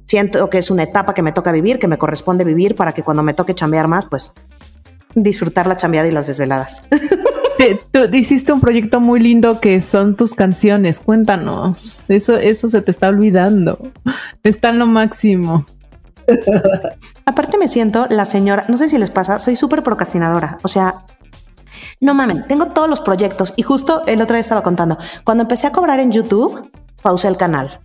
siento 0.09 0.49
que 0.49 0.57
es 0.57 0.71
una 0.71 0.81
etapa 0.81 1.13
que 1.13 1.21
me 1.21 1.31
toca 1.31 1.51
vivir, 1.51 1.77
que 1.77 1.87
me 1.87 1.99
corresponde 1.99 2.43
vivir 2.43 2.75
para 2.75 2.93
que 2.93 3.03
cuando 3.03 3.21
me 3.21 3.35
toque 3.35 3.53
chambear 3.53 3.87
más, 3.87 4.07
pues 4.07 4.33
disfrutar 5.13 5.67
la 5.67 5.77
chambeada 5.77 6.07
y 6.07 6.11
las 6.11 6.25
desveladas. 6.25 6.83
Tú 7.91 7.99
hiciste 8.13 8.51
un 8.51 8.59
proyecto 8.59 8.99
muy 9.01 9.19
lindo 9.19 9.59
que 9.59 9.79
son 9.81 10.15
tus 10.15 10.33
canciones. 10.33 10.99
Cuéntanos. 10.99 12.09
Eso, 12.09 12.37
eso 12.37 12.69
se 12.69 12.81
te 12.81 12.89
está 12.89 13.09
olvidando. 13.09 13.91
Está 14.43 14.69
en 14.69 14.79
lo 14.79 14.87
máximo. 14.87 15.65
Aparte 17.25 17.59
me 17.59 17.67
siento 17.67 18.07
la 18.09 18.25
señora, 18.25 18.65
no 18.67 18.77
sé 18.77 18.89
si 18.89 18.97
les 18.97 19.11
pasa, 19.11 19.37
soy 19.37 19.55
súper 19.55 19.83
procrastinadora. 19.83 20.57
O 20.63 20.67
sea, 20.67 21.05
no 21.99 22.15
mamen, 22.15 22.47
tengo 22.47 22.67
todos 22.67 22.89
los 22.89 23.01
proyectos 23.01 23.53
y 23.57 23.61
justo 23.61 24.03
el 24.07 24.21
otro 24.21 24.35
día 24.35 24.41
estaba 24.41 24.63
contando, 24.63 24.97
cuando 25.23 25.43
empecé 25.43 25.67
a 25.67 25.71
cobrar 25.71 25.99
en 25.99 26.11
YouTube, 26.11 26.71
pausé 27.03 27.27
el 27.27 27.37
canal. 27.37 27.81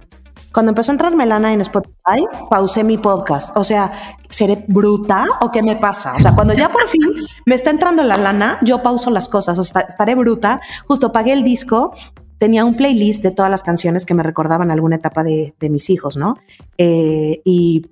Cuando 0.54 0.70
empezó 0.70 0.92
a 0.92 0.94
entrarme 0.94 1.26
lana 1.26 1.52
en 1.52 1.60
Spotify, 1.60 2.24
pausé 2.48 2.84
mi 2.84 2.96
podcast. 2.96 3.56
O 3.56 3.64
sea, 3.64 3.90
¿seré 4.28 4.64
bruta 4.68 5.24
o 5.40 5.50
qué 5.50 5.64
me 5.64 5.74
pasa? 5.74 6.14
O 6.14 6.20
sea, 6.20 6.32
cuando 6.32 6.54
ya 6.54 6.70
por 6.70 6.86
fin 6.88 7.02
me 7.44 7.56
está 7.56 7.70
entrando 7.70 8.04
la 8.04 8.16
lana, 8.16 8.60
yo 8.62 8.80
pauso 8.80 9.10
las 9.10 9.28
cosas. 9.28 9.58
O 9.58 9.64
sea, 9.64 9.80
estaré 9.80 10.14
bruta. 10.14 10.60
Justo 10.86 11.10
pagué 11.10 11.32
el 11.32 11.42
disco, 11.42 11.92
tenía 12.38 12.64
un 12.64 12.76
playlist 12.76 13.20
de 13.24 13.32
todas 13.32 13.50
las 13.50 13.64
canciones 13.64 14.06
que 14.06 14.14
me 14.14 14.22
recordaban 14.22 14.70
alguna 14.70 14.94
etapa 14.94 15.24
de, 15.24 15.56
de 15.58 15.70
mis 15.70 15.90
hijos, 15.90 16.16
¿no? 16.16 16.36
Eh, 16.78 17.42
y 17.44 17.90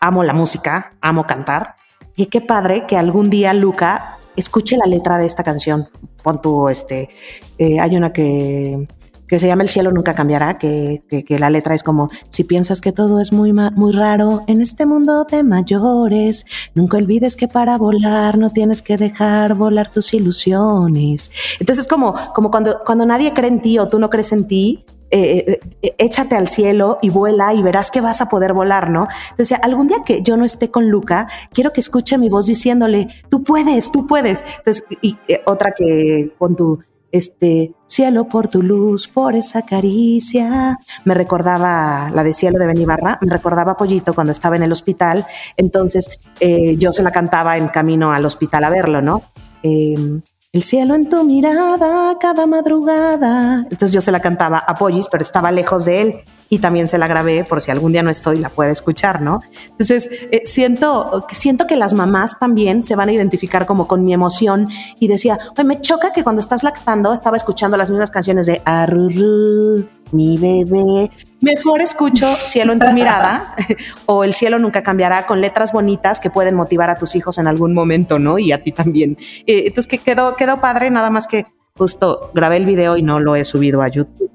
amo 0.00 0.24
la 0.24 0.32
música, 0.32 0.94
amo 1.00 1.24
cantar. 1.24 1.76
Y 2.16 2.26
qué 2.26 2.40
padre 2.40 2.84
que 2.88 2.96
algún 2.96 3.30
día 3.30 3.54
Luca 3.54 4.18
escuche 4.34 4.76
la 4.76 4.90
letra 4.90 5.18
de 5.18 5.26
esta 5.26 5.44
canción. 5.44 5.88
Pon 6.24 6.42
tu, 6.42 6.68
este, 6.68 7.10
eh, 7.58 7.78
hay 7.78 7.96
una 7.96 8.12
que, 8.12 8.88
que 9.32 9.40
se 9.40 9.46
llama 9.46 9.62
El 9.62 9.70
cielo 9.70 9.90
nunca 9.92 10.14
cambiará, 10.14 10.58
que, 10.58 11.04
que, 11.08 11.38
la 11.38 11.48
letra 11.48 11.74
es 11.74 11.82
como, 11.82 12.10
si 12.28 12.44
piensas 12.44 12.82
que 12.82 12.92
todo 12.92 13.18
es 13.18 13.32
muy, 13.32 13.50
muy 13.54 13.92
raro 13.92 14.44
en 14.46 14.60
este 14.60 14.84
mundo 14.84 15.24
de 15.24 15.42
mayores, 15.42 16.44
nunca 16.74 16.98
olvides 16.98 17.34
que 17.34 17.48
para 17.48 17.78
volar 17.78 18.36
no 18.36 18.50
tienes 18.50 18.82
que 18.82 18.98
dejar 18.98 19.54
volar 19.54 19.90
tus 19.90 20.12
ilusiones. 20.12 21.30
Entonces 21.58 21.86
es 21.86 21.88
como, 21.88 22.14
como 22.34 22.50
cuando, 22.50 22.80
cuando 22.84 23.06
nadie 23.06 23.32
cree 23.32 23.48
en 23.48 23.62
ti 23.62 23.78
o 23.78 23.88
tú 23.88 23.98
no 23.98 24.10
crees 24.10 24.32
en 24.32 24.46
ti, 24.46 24.84
eh, 25.10 25.60
eh, 25.80 25.94
échate 25.96 26.36
al 26.36 26.48
cielo 26.48 26.98
y 27.00 27.08
vuela 27.08 27.54
y 27.54 27.62
verás 27.62 27.90
que 27.90 28.02
vas 28.02 28.20
a 28.20 28.26
poder 28.28 28.52
volar, 28.52 28.90
¿no? 28.90 29.08
Entonces, 29.30 29.58
algún 29.62 29.86
día 29.86 29.98
que 30.04 30.20
yo 30.20 30.36
no 30.36 30.44
esté 30.44 30.70
con 30.70 30.90
Luca, 30.90 31.26
quiero 31.54 31.72
que 31.72 31.80
escuche 31.80 32.18
mi 32.18 32.28
voz 32.28 32.46
diciéndole, 32.46 33.08
tú 33.30 33.42
puedes, 33.44 33.92
tú 33.92 34.06
puedes. 34.06 34.44
Entonces, 34.58 34.84
y 35.00 35.16
eh, 35.28 35.40
otra 35.46 35.72
que 35.72 36.34
con 36.38 36.54
tu, 36.54 36.80
este, 37.12 37.72
cielo 37.86 38.26
por 38.26 38.48
tu 38.48 38.62
luz, 38.62 39.06
por 39.06 39.36
esa 39.36 39.62
caricia, 39.62 40.78
me 41.04 41.14
recordaba 41.14 42.10
la 42.12 42.24
de 42.24 42.32
cielo 42.32 42.58
de 42.58 42.66
Benibarra, 42.66 43.18
me 43.20 43.30
recordaba 43.30 43.72
a 43.72 43.76
Pollito 43.76 44.14
cuando 44.14 44.32
estaba 44.32 44.56
en 44.56 44.64
el 44.64 44.72
hospital, 44.72 45.26
entonces 45.56 46.20
eh, 46.40 46.76
yo 46.78 46.90
se 46.92 47.02
la 47.02 47.12
cantaba 47.12 47.56
en 47.58 47.68
camino 47.68 48.12
al 48.12 48.24
hospital 48.24 48.64
a 48.64 48.70
verlo, 48.70 49.02
¿no? 49.02 49.22
Eh, 49.62 50.20
el 50.52 50.62
cielo 50.62 50.94
en 50.94 51.08
tu 51.08 51.24
mirada 51.24 52.18
cada 52.20 52.46
madrugada. 52.46 53.66
Entonces 53.70 53.92
yo 53.92 54.02
se 54.02 54.12
la 54.12 54.20
cantaba 54.20 54.58
a 54.58 54.74
Pollis, 54.74 55.08
pero 55.10 55.22
estaba 55.22 55.50
lejos 55.50 55.86
de 55.86 56.00
él 56.02 56.20
y 56.52 56.58
también 56.58 56.86
se 56.86 56.98
la 56.98 57.08
grabé 57.08 57.44
por 57.44 57.62
si 57.62 57.70
algún 57.70 57.92
día 57.92 58.02
no 58.02 58.10
estoy, 58.10 58.36
la 58.36 58.50
puede 58.50 58.72
escuchar, 58.72 59.22
¿no? 59.22 59.40
Entonces 59.70 60.28
eh, 60.30 60.42
siento, 60.44 61.24
siento 61.32 61.66
que 61.66 61.76
las 61.76 61.94
mamás 61.94 62.38
también 62.38 62.82
se 62.82 62.94
van 62.94 63.08
a 63.08 63.12
identificar 63.12 63.64
como 63.64 63.88
con 63.88 64.04
mi 64.04 64.12
emoción 64.12 64.68
y 65.00 65.08
decía, 65.08 65.38
oye, 65.56 65.64
me 65.64 65.80
choca 65.80 66.12
que 66.12 66.22
cuando 66.22 66.42
estás 66.42 66.62
lactando 66.62 67.14
estaba 67.14 67.38
escuchando 67.38 67.78
las 67.78 67.88
mismas 67.88 68.10
canciones 68.10 68.44
de 68.44 68.60
Arrurú, 68.66 69.88
mi 70.10 70.36
bebé. 70.36 71.10
Mejor 71.40 71.80
escucho 71.80 72.26
Cielo 72.44 72.74
en 72.74 72.80
tu 72.80 72.92
mirada 72.92 73.54
o 74.04 74.22
El 74.22 74.34
cielo 74.34 74.58
nunca 74.58 74.82
cambiará 74.82 75.26
con 75.26 75.40
letras 75.40 75.72
bonitas 75.72 76.20
que 76.20 76.28
pueden 76.28 76.54
motivar 76.54 76.90
a 76.90 76.96
tus 76.96 77.16
hijos 77.16 77.38
en 77.38 77.46
algún 77.46 77.72
momento, 77.72 78.18
¿no? 78.18 78.38
Y 78.38 78.52
a 78.52 78.62
ti 78.62 78.72
también. 78.72 79.16
Eh, 79.46 79.68
entonces 79.68 79.86
que 79.86 79.96
quedó, 79.96 80.36
quedó 80.36 80.60
padre, 80.60 80.90
nada 80.90 81.08
más 81.08 81.26
que 81.26 81.46
justo 81.78 82.30
grabé 82.34 82.58
el 82.58 82.66
video 82.66 82.98
y 82.98 83.02
no 83.02 83.20
lo 83.20 83.36
he 83.36 83.44
subido 83.46 83.80
a 83.80 83.88
YouTube, 83.88 84.30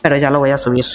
pero 0.00 0.16
ya 0.16 0.30
lo 0.30 0.38
voy 0.38 0.48
a 0.48 0.56
subir. 0.56 0.86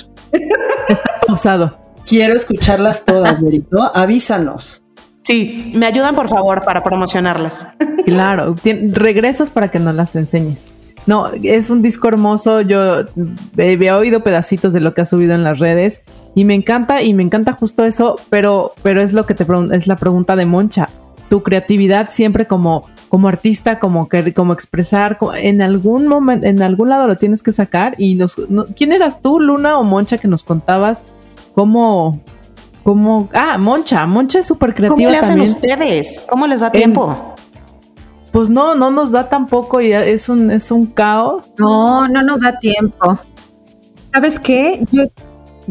Está 0.89 1.11
pausado. 1.25 1.77
Quiero 2.05 2.33
escucharlas 2.35 3.05
todas, 3.05 3.41
Verito. 3.43 3.81
Avísanos. 3.95 4.83
Sí, 5.21 5.71
me 5.75 5.85
ayudan 5.85 6.15
por 6.15 6.27
favor 6.27 6.63
para 6.65 6.83
promocionarlas. 6.83 7.67
Claro, 8.05 8.55
tien- 8.55 8.93
regresas 8.93 9.49
para 9.49 9.71
que 9.71 9.79
nos 9.79 9.95
las 9.95 10.15
enseñes. 10.17 10.67
No, 11.05 11.29
es 11.41 11.69
un 11.69 11.81
disco 11.81 12.07
hermoso. 12.09 12.61
Yo 12.61 13.05
he 13.57 13.91
oído 13.91 14.23
pedacitos 14.23 14.73
de 14.73 14.81
lo 14.81 14.93
que 14.93 15.01
has 15.01 15.09
subido 15.09 15.33
en 15.33 15.43
las 15.43 15.59
redes 15.59 16.01
y 16.35 16.43
me 16.45 16.53
encanta 16.55 17.01
y 17.01 17.13
me 17.13 17.23
encanta 17.23 17.53
justo 17.53 17.85
eso, 17.85 18.17
pero, 18.29 18.73
pero 18.83 19.01
es 19.01 19.13
lo 19.13 19.25
que 19.25 19.33
te 19.33 19.45
es 19.71 19.87
la 19.87 19.95
pregunta 19.95 20.35
de 20.35 20.45
Moncha. 20.45 20.89
Tu 21.29 21.41
creatividad 21.43 22.09
siempre 22.09 22.45
como, 22.47 22.89
como 23.13 23.27
artista, 23.27 23.77
como 23.77 24.09
que, 24.09 24.33
como 24.33 24.53
expresar, 24.53 25.19
en 25.35 25.61
algún 25.61 26.07
momento, 26.07 26.47
en 26.47 26.63
algún 26.63 26.89
lado 26.89 27.05
lo 27.07 27.15
tienes 27.15 27.43
que 27.43 27.51
sacar. 27.51 27.93
Y 27.99 28.15
nos, 28.15 28.39
no- 28.49 28.65
¿quién 28.75 28.91
eras 28.91 29.21
tú, 29.21 29.39
Luna 29.39 29.77
o 29.77 29.83
Moncha, 29.83 30.17
que 30.17 30.27
nos 30.27 30.43
contabas 30.43 31.05
cómo, 31.53 32.19
cómo, 32.83 33.29
ah, 33.35 33.59
Moncha, 33.59 34.07
Moncha 34.07 34.39
es 34.39 34.47
súper 34.47 34.73
creativa 34.73 34.95
¿Cómo 34.97 35.09
le 35.11 35.17
hacen 35.19 35.35
también. 35.37 35.47
ustedes? 35.55 36.25
¿Cómo 36.27 36.47
les 36.47 36.61
da 36.61 36.71
tiempo? 36.71 37.35
Pues 38.31 38.49
no, 38.49 38.73
no 38.73 38.89
nos 38.89 39.11
da 39.11 39.29
tampoco 39.29 39.79
y 39.79 39.93
es 39.93 40.27
un, 40.27 40.49
es 40.49 40.71
un 40.71 40.87
caos. 40.87 41.51
No, 41.59 42.07
no 42.07 42.23
nos 42.23 42.41
da 42.41 42.57
tiempo. 42.57 43.15
¿Sabes 44.11 44.39
qué? 44.39 44.83
Yo, 44.91 45.03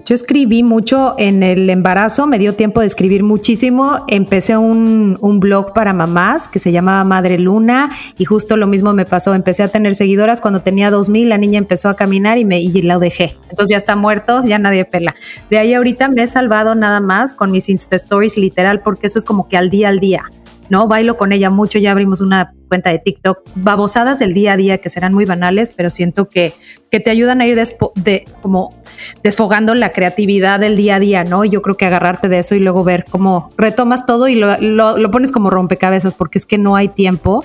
yo 0.04 0.14
escribí 0.14 0.62
mucho 0.62 1.14
en 1.18 1.42
el 1.42 1.68
embarazo, 1.68 2.26
me 2.26 2.38
dio 2.38 2.54
tiempo 2.54 2.80
de 2.80 2.86
escribir 2.86 3.22
muchísimo. 3.22 4.04
Empecé 4.08 4.56
un, 4.56 5.18
un 5.20 5.40
blog 5.40 5.72
para 5.72 5.92
mamás 5.92 6.48
que 6.48 6.58
se 6.58 6.72
llamaba 6.72 7.04
Madre 7.04 7.38
Luna 7.38 7.90
y 8.18 8.24
justo 8.24 8.56
lo 8.56 8.66
mismo 8.66 8.92
me 8.92 9.04
pasó. 9.04 9.34
Empecé 9.34 9.62
a 9.62 9.68
tener 9.68 9.94
seguidoras 9.94 10.40
cuando 10.40 10.62
tenía 10.62 10.90
2000, 10.90 11.28
la 11.28 11.38
niña 11.38 11.58
empezó 11.58 11.88
a 11.88 11.96
caminar 11.96 12.38
y, 12.38 12.44
me, 12.44 12.62
lo 12.82 12.98
dejé. 12.98 13.36
Entonces 13.50 13.70
ya 13.70 13.76
está 13.76 13.96
muerto, 13.96 14.42
ya 14.44 14.58
nadie 14.58 14.84
pela. 14.84 15.14
De 15.50 15.58
ahí 15.58 15.74
ahorita 15.74 16.08
me 16.08 16.22
he 16.22 16.26
salvado 16.26 16.74
nada 16.74 17.00
más 17.00 17.34
con 17.34 17.50
mis 17.50 17.68
Insta 17.68 17.96
Stories 17.96 18.36
literal 18.38 18.80
porque 18.80 19.06
eso 19.06 19.18
es 19.18 19.24
como 19.24 19.48
que 19.48 19.56
al 19.56 19.70
día 19.70 19.88
al 19.88 20.00
día. 20.00 20.24
¿No? 20.72 20.88
Bailo 20.88 21.18
con 21.18 21.32
ella 21.32 21.50
mucho, 21.50 21.78
ya 21.78 21.92
abrimos 21.92 22.22
una 22.22 22.54
cuenta 22.68 22.88
de 22.90 22.98
TikTok, 22.98 23.40
babosadas 23.54 24.18
del 24.18 24.32
día 24.32 24.54
a 24.54 24.56
día 24.56 24.78
que 24.78 24.88
serán 24.88 25.12
muy 25.12 25.26
banales, 25.26 25.70
pero 25.76 25.90
siento 25.90 26.30
que, 26.30 26.54
que 26.90 26.98
te 26.98 27.10
ayudan 27.10 27.42
a 27.42 27.46
ir 27.46 27.60
de, 27.96 28.24
como 28.40 28.74
desfogando 29.22 29.74
la 29.74 29.90
creatividad 29.92 30.58
del 30.60 30.74
día 30.76 30.96
a 30.96 30.98
día, 31.00 31.24
¿no? 31.24 31.44
Yo 31.44 31.60
creo 31.60 31.76
que 31.76 31.84
agarrarte 31.84 32.30
de 32.30 32.38
eso 32.38 32.54
y 32.54 32.60
luego 32.60 32.84
ver 32.84 33.04
cómo 33.10 33.50
retomas 33.58 34.06
todo 34.06 34.28
y 34.28 34.34
lo, 34.36 34.56
lo- 34.58 35.10
pones 35.10 35.30
como 35.30 35.50
rompecabezas, 35.50 36.14
porque 36.14 36.38
es 36.38 36.46
que 36.46 36.56
no 36.56 36.74
hay 36.74 36.88
tiempo 36.88 37.44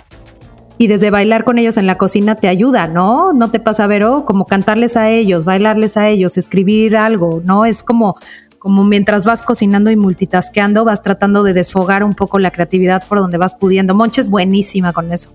y 0.77 0.87
desde 0.87 1.09
bailar 1.09 1.43
con 1.43 1.57
ellos 1.57 1.75
en 1.75 1.87
la 1.87 1.97
cocina 1.97 2.35
te 2.35 2.47
ayuda, 2.47 2.87
¿no? 2.87 3.33
No 3.33 3.51
te 3.51 3.59
pasa 3.59 3.83
a 3.83 3.87
ver, 3.87 4.05
oh, 4.05 4.23
como 4.23 4.45
cantarles 4.45 4.95
a 4.95 5.09
ellos, 5.09 5.43
bailarles 5.43 5.97
a 5.97 6.07
ellos, 6.07 6.37
escribir 6.37 6.95
algo, 6.95 7.41
¿no? 7.43 7.65
Es 7.65 7.83
como, 7.83 8.15
como 8.59 8.83
mientras 8.83 9.25
vas 9.25 9.41
cocinando 9.41 9.91
y 9.91 9.95
multitasqueando, 9.95 10.85
vas 10.85 11.01
tratando 11.01 11.43
de 11.43 11.53
desfogar 11.53 12.03
un 12.03 12.13
poco 12.13 12.39
la 12.39 12.51
creatividad 12.51 13.03
por 13.07 13.19
donde 13.19 13.37
vas 13.37 13.55
pudiendo. 13.55 13.95
Monche 13.95 14.21
es 14.21 14.29
buenísima 14.29 14.93
con 14.93 15.11
eso. 15.11 15.31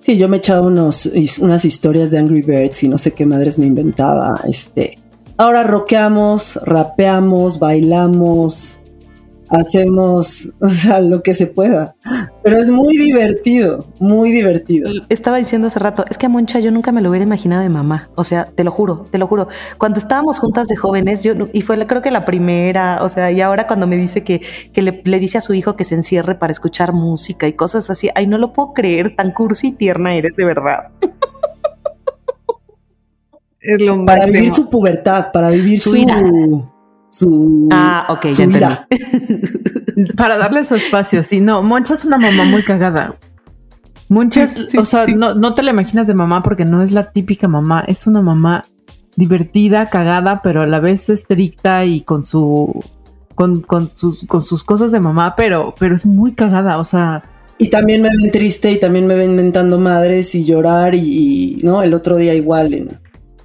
Sí, 0.00 0.18
yo 0.18 0.28
me 0.28 0.38
echaba 0.38 0.66
unos, 0.66 1.10
unas 1.40 1.64
historias 1.64 2.10
de 2.10 2.18
Angry 2.18 2.42
Birds 2.42 2.82
y 2.82 2.88
no 2.88 2.98
sé 2.98 3.12
qué 3.12 3.24
madres 3.24 3.58
me 3.58 3.66
inventaba. 3.66 4.40
Este, 4.48 4.98
ahora 5.36 5.62
rockeamos, 5.62 6.58
rapeamos, 6.64 7.60
bailamos, 7.60 8.81
hacemos, 9.52 10.52
o 10.60 10.68
sea, 10.68 11.00
lo 11.00 11.22
que 11.22 11.34
se 11.34 11.46
pueda. 11.46 11.94
Pero 12.42 12.56
es 12.56 12.70
muy 12.70 12.96
divertido, 12.96 13.86
muy 14.00 14.32
divertido. 14.32 14.90
Estaba 15.08 15.36
diciendo 15.38 15.68
hace 15.68 15.78
rato, 15.78 16.04
es 16.10 16.18
que 16.18 16.26
a 16.26 16.28
Moncha 16.28 16.58
yo 16.60 16.70
nunca 16.70 16.92
me 16.92 17.00
lo 17.00 17.10
hubiera 17.10 17.24
imaginado 17.24 17.62
de 17.62 17.68
mamá. 17.68 18.10
O 18.14 18.24
sea, 18.24 18.46
te 18.46 18.64
lo 18.64 18.70
juro, 18.70 19.06
te 19.10 19.18
lo 19.18 19.26
juro. 19.26 19.48
Cuando 19.78 19.98
estábamos 19.98 20.38
juntas 20.38 20.68
de 20.68 20.76
jóvenes, 20.76 21.22
yo, 21.22 21.34
y 21.52 21.62
fue 21.62 21.78
creo 21.86 22.02
que 22.02 22.10
la 22.10 22.24
primera, 22.24 22.98
o 23.02 23.08
sea, 23.08 23.30
y 23.30 23.40
ahora 23.40 23.66
cuando 23.66 23.86
me 23.86 23.96
dice 23.96 24.24
que, 24.24 24.40
que 24.72 24.82
le, 24.82 25.02
le, 25.04 25.18
dice 25.18 25.38
a 25.38 25.40
su 25.40 25.54
hijo 25.54 25.76
que 25.76 25.84
se 25.84 25.94
encierre 25.94 26.34
para 26.34 26.50
escuchar 26.50 26.92
música 26.92 27.46
y 27.46 27.52
cosas 27.54 27.90
así, 27.90 28.08
ay, 28.14 28.26
no 28.26 28.38
lo 28.38 28.52
puedo 28.52 28.72
creer, 28.72 29.14
tan 29.16 29.32
cursi 29.32 29.68
y 29.68 29.72
tierna 29.72 30.14
eres 30.14 30.36
de 30.36 30.44
verdad. 30.44 30.90
Es 33.62 33.80
lo 33.80 34.04
para 34.04 34.26
vivir 34.26 34.50
su 34.50 34.68
pubertad, 34.68 35.30
para 35.32 35.48
vivir 35.48 35.78
su, 35.78 35.90
su, 35.90 36.71
su 37.12 37.68
ah, 37.70 38.06
ok, 38.08 38.26
su 38.32 38.46
vida. 38.46 38.88
Para 40.16 40.38
darle 40.38 40.64
su 40.64 40.74
espacio, 40.74 41.22
sí, 41.22 41.40
no, 41.40 41.62
Moncha 41.62 41.94
es 41.94 42.04
una 42.04 42.18
mamá 42.18 42.44
muy 42.44 42.64
cagada. 42.64 43.16
Muchas, 44.08 44.58
o 44.76 44.84
sea, 44.84 45.04
no, 45.06 45.34
no, 45.34 45.54
te 45.54 45.62
la 45.62 45.70
imaginas 45.70 46.06
de 46.06 46.14
mamá 46.14 46.42
porque 46.42 46.64
no 46.64 46.82
es 46.82 46.92
la 46.92 47.12
típica 47.12 47.48
mamá, 47.48 47.84
es 47.86 48.06
una 48.06 48.20
mamá 48.20 48.64
divertida, 49.16 49.86
cagada, 49.86 50.42
pero 50.42 50.62
a 50.62 50.66
la 50.66 50.80
vez 50.80 51.08
estricta 51.08 51.84
y 51.84 52.00
con 52.02 52.24
su 52.24 52.82
con, 53.34 53.60
con 53.60 53.90
sus 53.90 54.26
con 54.26 54.42
sus 54.42 54.64
cosas 54.64 54.92
de 54.92 55.00
mamá, 55.00 55.34
pero 55.36 55.74
pero 55.78 55.94
es 55.94 56.04
muy 56.04 56.32
cagada, 56.32 56.78
o 56.78 56.84
sea, 56.84 57.24
y 57.58 57.68
también 57.68 58.02
me 58.02 58.08
ven 58.08 58.30
triste 58.30 58.72
y 58.72 58.80
también 58.80 59.06
me 59.06 59.14
ven 59.14 59.30
inventando 59.30 59.78
madres 59.78 60.34
y 60.34 60.44
llorar 60.44 60.94
y, 60.94 61.58
y 61.58 61.62
no, 61.62 61.82
el 61.82 61.94
otro 61.94 62.16
día 62.16 62.34
igual 62.34 62.74
en, 62.74 63.01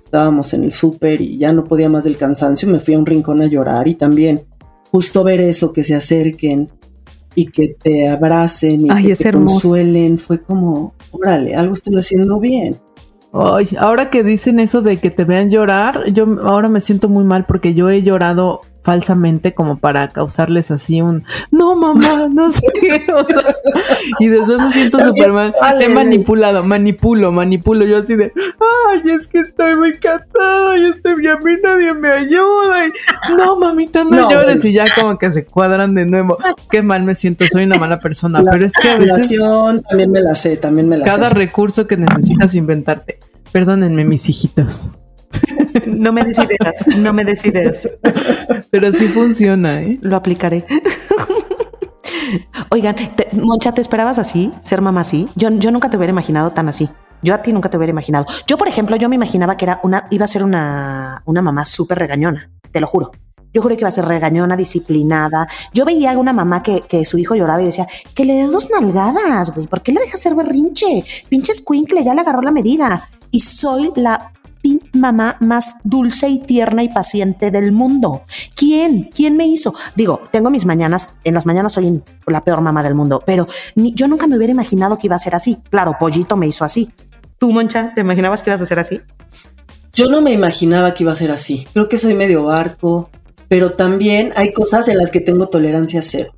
estábamos 0.08 0.54
en 0.54 0.64
el 0.64 0.72
súper 0.72 1.20
y 1.22 1.38
ya 1.38 1.52
no 1.52 1.66
podía 1.66 1.90
más 1.90 2.06
del 2.06 2.18
cansancio, 2.18 2.68
me 2.70 2.80
fui 2.80 2.94
a 2.94 3.00
un 3.00 3.06
rincón 3.06 3.42
a 3.42 3.46
llorar 3.46 3.88
y 3.88 3.96
también 3.96 4.42
justo 4.90 5.24
ver 5.24 5.42
eso, 5.42 5.74
que 5.74 5.84
se 5.84 5.96
acerquen 5.96 6.70
y 7.36 7.48
que 7.48 7.76
te 7.82 8.08
abracen 8.08 8.86
y 8.86 9.04
que 9.04 9.16
te 9.16 9.32
consuelen, 9.32 10.18
fue 10.18 10.42
como, 10.42 10.96
órale, 11.12 11.56
algo 11.56 11.74
estoy 11.74 11.96
haciendo 11.98 12.40
bien. 12.40 12.78
Ay, 13.34 13.70
ahora 13.78 14.10
que 14.10 14.24
dicen 14.24 14.60
eso 14.60 14.82
de 14.82 14.98
que 14.98 15.12
te 15.12 15.26
vean 15.26 15.50
llorar, 15.50 16.06
yo 16.14 16.26
ahora 16.44 16.70
me 16.70 16.82
siento 16.82 17.10
muy 17.10 17.26
mal 17.26 17.46
porque 17.46 17.74
yo 17.74 17.90
he 17.90 18.02
llorado 18.02 18.62
falsamente 18.88 19.54
como 19.54 19.80
para 19.80 20.08
causarles 20.08 20.72
así 20.72 21.02
un 21.02 21.26
no 21.52 21.76
mamá, 21.76 22.28
no 22.32 22.50
sé 22.50 22.66
qué, 22.80 23.06
y 24.20 24.30
después 24.30 24.60
me 24.60 24.72
siento 24.72 25.04
súper 25.04 25.34
mal, 25.34 25.54
he 25.82 25.90
manipulado, 25.90 26.64
manipulo, 26.64 27.34
manipulo, 27.34 27.86
yo 27.86 27.98
así 27.98 28.16
de 28.16 28.32
ay, 28.88 29.02
es 29.12 29.28
que 29.28 29.40
estoy 29.40 29.76
muy 29.76 30.00
cansado 30.00 30.78
y 30.78 30.86
estoy 30.86 31.16
bien, 31.16 31.36
a 31.36 31.40
mí 31.40 31.52
nadie 31.62 31.94
me 31.96 32.10
ayuda, 32.12 32.88
y 32.88 33.34
no 33.36 33.60
mamita, 33.60 34.06
no, 34.06 34.32
llores, 34.32 34.64
y 34.64 34.72
ya 34.72 34.86
como 34.96 35.18
que 35.18 35.34
se 35.34 35.44
cuadran 35.44 35.94
de 35.94 36.06
nuevo, 36.06 36.38
qué 36.72 36.82
mal 36.82 37.04
me 37.04 37.14
siento, 37.14 37.44
soy 37.52 37.66
una 37.66 37.78
mala 37.78 38.00
persona, 38.00 38.42
pero 38.50 38.66
es 38.66 38.72
que 38.72 38.90
a 38.90 38.98
veces 39.00 39.38
también 39.90 40.12
me 40.12 40.22
la 40.22 40.34
sé, 40.34 40.56
también 40.56 40.88
me 40.88 40.96
la 40.96 41.06
cada 41.06 41.28
recurso 41.28 41.88
que 41.88 41.98
necesitas 41.98 42.56
inventarte, 42.56 43.20
perdónenme 43.52 44.06
mis 44.06 44.30
hijitos. 44.30 44.92
No 45.86 46.12
me 46.12 46.24
des 46.24 46.38
ideas, 46.38 46.98
no 46.98 47.14
me 47.14 47.24
des 47.24 47.46
ideas. 47.46 47.88
Pero 48.72 48.92
sí 48.92 49.08
funciona, 49.08 49.82
¿eh? 49.82 49.98
Lo 50.02 50.16
aplicaré. 50.16 50.66
Oigan, 52.70 52.96
Moncha, 53.34 53.72
¿te 53.72 53.82
esperabas 53.82 54.20
así? 54.20 54.52
¿Ser 54.62 54.82
mamá 54.82 55.02
así? 55.02 55.28
Yo, 55.36 55.50
yo 55.52 55.72
nunca 55.72 55.90
te 55.90 55.98
hubiera 55.98 56.12
imaginado 56.12 56.52
tan 56.52 56.68
así. 56.68 56.90
Yo 57.24 57.34
a 57.34 57.42
ti 57.42 57.54
nunca 57.54 57.70
te 57.70 57.78
hubiera 57.78 57.92
imaginado. 57.92 58.26
Yo, 58.48 58.58
por 58.58 58.68
ejemplo, 58.68 58.96
yo 58.96 59.10
me 59.10 59.16
imaginaba 59.16 59.58
que 59.58 59.66
era 59.66 59.80
una, 59.84 60.04
iba 60.12 60.26
a 60.26 60.28
ser 60.28 60.44
una, 60.44 61.24
una 61.26 61.42
mamá 61.42 61.66
súper 61.66 61.98
regañona, 61.98 62.52
te 62.72 62.80
lo 62.80 62.88
juro. 62.88 63.12
Yo 63.54 63.62
juré 63.62 63.76
que 63.76 63.82
iba 63.82 63.90
a 63.90 63.92
ser 63.92 64.06
regañona, 64.06 64.56
disciplinada. 64.56 65.48
Yo 65.74 65.86
veía 65.86 66.12
a 66.12 66.18
una 66.18 66.34
mamá 66.34 66.62
que, 66.62 66.82
que 66.82 67.06
su 67.06 67.18
hijo 67.18 67.34
lloraba 67.36 67.62
y 67.62 67.66
decía, 67.66 67.88
que 68.14 68.26
le 68.26 68.34
dé 68.34 68.44
dos 68.44 68.70
nalgadas, 68.70 69.54
güey. 69.56 69.68
¿Por 69.68 69.82
qué 69.82 69.92
le 69.94 70.02
dejas 70.02 70.20
ser 70.20 70.36
berrinche? 70.36 71.04
Pinche 71.30 71.54
squinkle, 71.54 72.04
ya 72.04 72.14
le 72.14 72.22
agarró 72.22 72.42
la 72.42 72.52
medida. 72.52 73.10
Y 73.32 73.40
soy 73.40 73.92
la 73.96 74.32
mamá 74.94 75.38
más 75.40 75.76
dulce 75.84 76.28
y 76.30 76.40
tierna 76.40 76.84
y 76.84 76.90
paciente 76.90 77.52
del 77.52 77.72
mundo. 77.72 78.24
¿Quién? 78.56 79.10
¿Quién 79.14 79.38
me 79.38 79.48
hizo? 79.48 79.74
Digo, 79.96 80.22
tengo 80.32 80.50
mis 80.50 80.66
mañanas, 80.66 81.16
en 81.24 81.34
las 81.34 81.46
mañanas 81.46 81.74
soy 81.74 82.02
la 82.26 82.44
peor 82.44 82.62
mamá 82.62 82.84
del 82.84 82.96
mundo, 82.96 83.24
pero 83.26 83.48
yo 83.76 84.08
nunca 84.08 84.28
me 84.28 84.38
hubiera 84.38 84.54
imaginado 84.54 84.98
que 84.98 85.08
iba 85.08 85.16
a 85.16 85.20
ser 85.20 85.36
así. 85.36 85.58
Claro, 85.70 85.94
Pollito 86.00 86.38
me 86.38 86.48
hizo 86.48 86.64
así. 86.64 86.92
¿Tú, 87.38 87.52
Moncha, 87.52 87.94
te 87.94 88.02
imaginabas 88.02 88.42
que 88.42 88.50
ibas 88.50 88.62
a 88.62 88.66
ser 88.66 88.80
así? 88.80 89.02
Yo 89.94 90.08
no 90.08 90.22
me 90.22 90.32
imaginaba 90.32 90.94
que 90.94 91.04
iba 91.04 91.14
a 91.14 91.16
ser 91.16 91.32
así. 91.32 91.68
Creo 91.74 91.90
que 91.90 91.98
soy 91.98 92.14
medio 92.14 92.46
barco, 92.46 93.10
pero 93.48 93.74
también 93.74 94.32
hay 94.36 94.54
cosas 94.54 94.88
en 94.88 94.98
las 94.98 95.12
que 95.12 95.22
tengo 95.22 95.48
tolerancia 95.48 96.02
cero. 96.02 96.32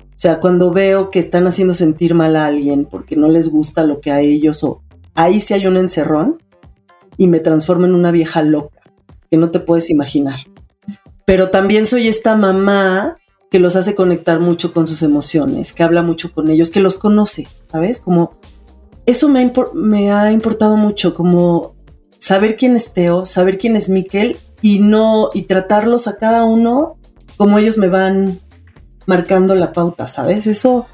O 0.00 0.18
sea, 0.24 0.40
cuando 0.40 0.70
veo 0.70 1.10
que 1.10 1.18
están 1.18 1.46
haciendo 1.46 1.74
sentir 1.74 2.14
mal 2.14 2.36
a 2.36 2.46
alguien 2.46 2.86
porque 2.86 3.16
no 3.16 3.28
les 3.28 3.50
gusta 3.50 3.84
lo 3.84 4.00
que 4.00 4.10
a 4.10 4.20
ellos 4.20 4.64
o 4.64 4.82
ahí 5.14 5.40
sí 5.40 5.54
hay 5.54 5.66
un 5.66 5.76
encerrón, 5.76 6.38
y 7.16 7.26
me 7.26 7.40
transformo 7.40 7.86
en 7.86 7.94
una 7.94 8.10
vieja 8.10 8.42
loca 8.42 8.80
que 9.30 9.36
no 9.36 9.50
te 9.50 9.60
puedes 9.60 9.90
imaginar. 9.90 10.40
Pero 11.24 11.50
también 11.50 11.86
soy 11.86 12.08
esta 12.08 12.36
mamá 12.36 13.16
que 13.50 13.58
los 13.58 13.76
hace 13.76 13.94
conectar 13.94 14.40
mucho 14.40 14.72
con 14.72 14.86
sus 14.86 15.02
emociones, 15.02 15.72
que 15.72 15.82
habla 15.82 16.02
mucho 16.02 16.32
con 16.32 16.50
ellos, 16.50 16.70
que 16.70 16.80
los 16.80 16.98
conoce, 16.98 17.48
¿sabes? 17.70 18.00
Como 18.00 18.38
eso 19.06 19.28
me 19.28 19.42
ha, 19.42 19.52
me 19.74 20.12
ha 20.12 20.32
importado 20.32 20.76
mucho, 20.76 21.14
como 21.14 21.74
saber 22.18 22.56
quién 22.56 22.76
es 22.76 22.92
Teo, 22.92 23.26
saber 23.26 23.58
quién 23.58 23.76
es 23.76 23.88
Miquel 23.88 24.36
y 24.60 24.80
no 24.80 25.30
y 25.34 25.42
tratarlos 25.42 26.08
a 26.08 26.16
cada 26.16 26.44
uno 26.44 26.96
como 27.36 27.58
ellos 27.58 27.78
me 27.78 27.88
van 27.88 28.40
marcando 29.06 29.54
la 29.54 29.72
pauta, 29.72 30.08
¿sabes? 30.08 30.46
Eso 30.46 30.86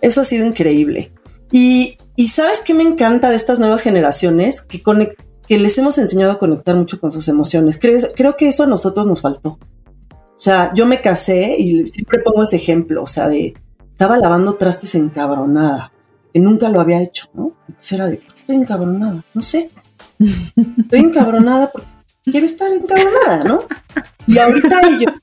eso 0.00 0.20
ha 0.20 0.24
sido 0.24 0.46
increíble. 0.46 1.12
Y, 1.52 1.98
y 2.16 2.28
sabes 2.28 2.60
qué 2.64 2.74
me 2.74 2.82
encanta 2.82 3.30
de 3.30 3.36
estas 3.36 3.58
nuevas 3.58 3.82
generaciones 3.82 4.62
que 4.62 4.82
conectan 4.82 5.26
que 5.50 5.58
les 5.58 5.76
hemos 5.78 5.98
enseñado 5.98 6.30
a 6.30 6.38
conectar 6.38 6.76
mucho 6.76 7.00
con 7.00 7.10
sus 7.10 7.26
emociones. 7.26 7.76
Creo, 7.76 7.98
creo 8.14 8.36
que 8.36 8.48
eso 8.48 8.62
a 8.62 8.68
nosotros 8.68 9.04
nos 9.08 9.20
faltó. 9.20 9.58
O 10.12 10.36
sea, 10.36 10.72
yo 10.74 10.86
me 10.86 11.00
casé 11.00 11.56
y 11.58 11.88
siempre 11.88 12.20
pongo 12.20 12.44
ese 12.44 12.54
ejemplo, 12.54 13.02
o 13.02 13.08
sea, 13.08 13.26
de 13.26 13.54
estaba 13.90 14.16
lavando 14.16 14.54
trastes 14.54 14.94
encabronada, 14.94 15.90
que 16.32 16.38
nunca 16.38 16.68
lo 16.68 16.80
había 16.80 17.02
hecho, 17.02 17.26
¿no? 17.34 17.54
Entonces 17.66 17.92
era 17.92 18.06
de, 18.06 18.18
¿por 18.18 18.28
qué 18.28 18.36
estoy 18.36 18.54
encabronada? 18.54 19.24
No 19.34 19.42
sé. 19.42 19.72
Estoy 20.78 21.00
encabronada 21.00 21.68
porque 21.72 21.88
quiero 22.22 22.46
estar 22.46 22.72
encabronada, 22.72 23.42
¿no? 23.42 23.64
Y 24.28 24.38
ahorita 24.38 24.82
ellos, 24.86 25.14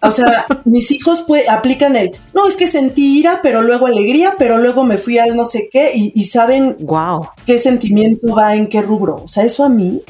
o 0.00 0.10
sea, 0.10 0.46
mis 0.64 0.90
hijos 0.92 1.24
aplican 1.50 1.96
el, 1.96 2.12
no, 2.34 2.46
es 2.46 2.56
que 2.56 2.66
sentí 2.66 3.18
ira, 3.18 3.40
pero 3.42 3.62
luego 3.62 3.86
alegría, 3.86 4.34
pero 4.38 4.58
luego 4.58 4.84
me 4.84 4.96
fui 4.96 5.18
al 5.18 5.36
no 5.36 5.44
sé 5.44 5.68
qué 5.70 5.92
y, 5.94 6.24
saben 6.24 6.76
wow. 6.80 7.28
qué 7.46 7.58
sentimiento 7.58 8.34
va 8.34 8.54
en 8.54 8.68
qué 8.68 8.80
rubro. 8.82 9.22
O 9.24 9.28
sea, 9.28 9.44
eso 9.44 9.64
a 9.64 9.68
mí 9.68 10.02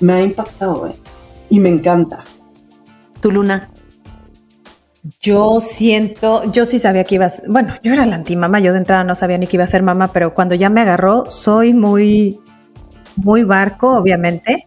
me 0.00 0.12
ha 0.12 0.22
impactado 0.22 0.86
¿eh? 0.86 0.96
y 1.48 1.60
me 1.60 1.70
encanta. 1.70 2.24
Tu 3.20 3.30
luna. 3.30 3.70
Yo 5.20 5.60
siento, 5.60 6.50
yo 6.50 6.66
sí 6.66 6.78
sabía 6.78 7.04
que 7.04 7.14
ibas, 7.14 7.42
bueno, 7.46 7.74
yo 7.82 7.92
era 7.92 8.04
la 8.06 8.16
antimama, 8.16 8.58
yo 8.58 8.72
de 8.72 8.78
entrada 8.78 9.04
no 9.04 9.14
sabía 9.14 9.38
ni 9.38 9.46
que 9.46 9.56
iba 9.56 9.64
a 9.64 9.68
ser 9.68 9.84
mamá, 9.84 10.12
pero 10.12 10.34
cuando 10.34 10.56
ya 10.56 10.68
me 10.68 10.80
agarró, 10.80 11.30
soy 11.30 11.74
muy, 11.74 12.40
muy 13.16 13.44
barco, 13.44 13.96
obviamente 13.96 14.66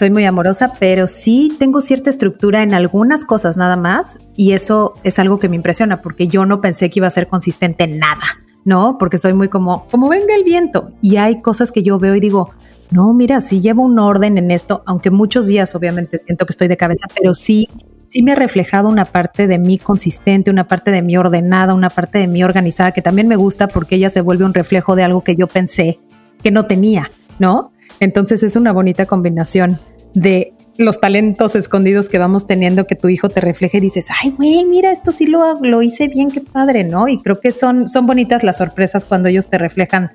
soy 0.00 0.08
muy 0.08 0.24
amorosa, 0.24 0.72
pero 0.80 1.06
sí 1.06 1.54
tengo 1.58 1.82
cierta 1.82 2.08
estructura 2.08 2.62
en 2.62 2.72
algunas 2.72 3.26
cosas 3.26 3.58
nada 3.58 3.76
más 3.76 4.18
y 4.34 4.52
eso 4.52 4.94
es 5.04 5.18
algo 5.18 5.38
que 5.38 5.50
me 5.50 5.56
impresiona 5.56 6.00
porque 6.00 6.26
yo 6.26 6.46
no 6.46 6.62
pensé 6.62 6.88
que 6.88 7.00
iba 7.00 7.06
a 7.06 7.10
ser 7.10 7.26
consistente 7.26 7.84
en 7.84 7.98
nada, 7.98 8.40
¿no? 8.64 8.96
Porque 8.96 9.18
soy 9.18 9.34
muy 9.34 9.50
como, 9.50 9.86
como 9.90 10.08
venga 10.08 10.34
el 10.34 10.42
viento 10.42 10.94
y 11.02 11.18
hay 11.18 11.42
cosas 11.42 11.70
que 11.70 11.82
yo 11.82 11.98
veo 11.98 12.14
y 12.14 12.20
digo, 12.20 12.48
no, 12.90 13.12
mira, 13.12 13.42
sí 13.42 13.60
llevo 13.60 13.82
un 13.82 13.98
orden 13.98 14.38
en 14.38 14.50
esto, 14.50 14.82
aunque 14.86 15.10
muchos 15.10 15.46
días 15.46 15.74
obviamente 15.74 16.18
siento 16.18 16.46
que 16.46 16.52
estoy 16.52 16.68
de 16.68 16.78
cabeza, 16.78 17.06
pero 17.14 17.34
sí, 17.34 17.68
sí 18.08 18.22
me 18.22 18.32
ha 18.32 18.36
reflejado 18.36 18.88
una 18.88 19.04
parte 19.04 19.46
de 19.48 19.58
mí 19.58 19.76
consistente, 19.76 20.50
una 20.50 20.66
parte 20.66 20.92
de 20.92 21.02
mí 21.02 21.18
ordenada, 21.18 21.74
una 21.74 21.90
parte 21.90 22.20
de 22.20 22.26
mí 22.26 22.42
organizada, 22.42 22.92
que 22.92 23.02
también 23.02 23.28
me 23.28 23.36
gusta 23.36 23.68
porque 23.68 23.96
ella 23.96 24.08
se 24.08 24.22
vuelve 24.22 24.46
un 24.46 24.54
reflejo 24.54 24.96
de 24.96 25.02
algo 25.02 25.22
que 25.22 25.36
yo 25.36 25.46
pensé 25.46 26.00
que 26.42 26.50
no 26.50 26.64
tenía, 26.64 27.10
¿no? 27.38 27.72
Entonces 28.00 28.42
es 28.42 28.56
una 28.56 28.72
bonita 28.72 29.04
combinación 29.04 29.78
de 30.14 30.52
los 30.76 31.00
talentos 31.00 31.54
escondidos 31.54 32.08
que 32.08 32.18
vamos 32.18 32.46
teniendo 32.46 32.86
que 32.86 32.94
tu 32.94 33.08
hijo 33.08 33.28
te 33.28 33.40
refleje 33.40 33.78
y 33.78 33.80
dices, 33.80 34.08
ay, 34.22 34.30
güey, 34.30 34.64
mira, 34.64 34.90
esto 34.90 35.12
sí 35.12 35.26
lo, 35.26 35.60
lo 35.60 35.82
hice 35.82 36.08
bien, 36.08 36.30
qué 36.30 36.40
padre, 36.40 36.84
¿no? 36.84 37.06
Y 37.08 37.20
creo 37.20 37.38
que 37.38 37.52
son, 37.52 37.86
son 37.86 38.06
bonitas 38.06 38.42
las 38.44 38.58
sorpresas 38.58 39.04
cuando 39.04 39.28
ellos 39.28 39.48
te 39.48 39.58
reflejan 39.58 40.12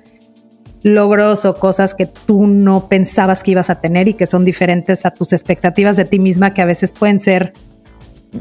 logros 0.82 1.44
o 1.44 1.58
cosas 1.58 1.94
que 1.94 2.06
tú 2.06 2.46
no 2.46 2.88
pensabas 2.88 3.42
que 3.42 3.52
ibas 3.52 3.70
a 3.70 3.80
tener 3.80 4.08
y 4.08 4.14
que 4.14 4.26
son 4.26 4.44
diferentes 4.44 5.06
a 5.06 5.10
tus 5.10 5.32
expectativas 5.32 5.96
de 5.96 6.04
ti 6.04 6.18
misma 6.18 6.52
que 6.52 6.62
a 6.62 6.66
veces 6.66 6.92
pueden 6.92 7.20
ser 7.20 7.52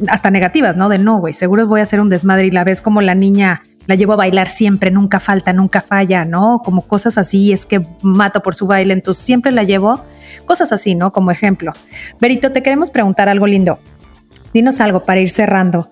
hasta 0.08 0.32
negativas, 0.32 0.76
¿no? 0.78 0.90
De 0.90 0.98
no, 0.98 1.20
güey, 1.20 1.34
seguro 1.34 1.68
voy 1.68 1.80
a 1.80 1.84
hacer 1.84 2.02
un 2.02 2.10
desmadre 2.10 2.48
y 2.48 2.52
la 2.52 2.64
ves 2.64 2.82
como 2.82 3.02
la 3.02 3.16
niña 3.16 3.64
la 3.88 3.96
llevo 3.96 4.14
a 4.14 4.16
bailar 4.16 4.48
siempre, 4.48 4.92
nunca 4.92 5.20
falta, 5.20 5.54
nunca 5.54 5.82
falla, 5.82 6.26
¿no? 6.26 6.62
Como 6.64 6.82
cosas 6.84 7.18
así, 7.18 7.54
es 7.54 7.66
que 7.66 7.86
mato 8.02 8.42
por 8.42 8.56
su 8.56 8.68
baile, 8.68 8.94
entonces 8.94 9.24
siempre 9.24 9.52
la 9.52 9.64
llevo, 9.64 10.04
cosas 10.46 10.72
así, 10.72 10.96
¿no? 10.96 11.12
Como 11.12 11.32
ejemplo. 11.32 11.74
Berito, 12.20 12.52
te 12.52 12.64
queremos 12.64 12.92
preguntar 12.92 13.30
algo 13.30 13.48
lindo. 13.48 13.80
Dinos 14.54 14.80
algo 14.80 15.04
para 15.04 15.20
ir 15.20 15.30
cerrando. 15.30 15.90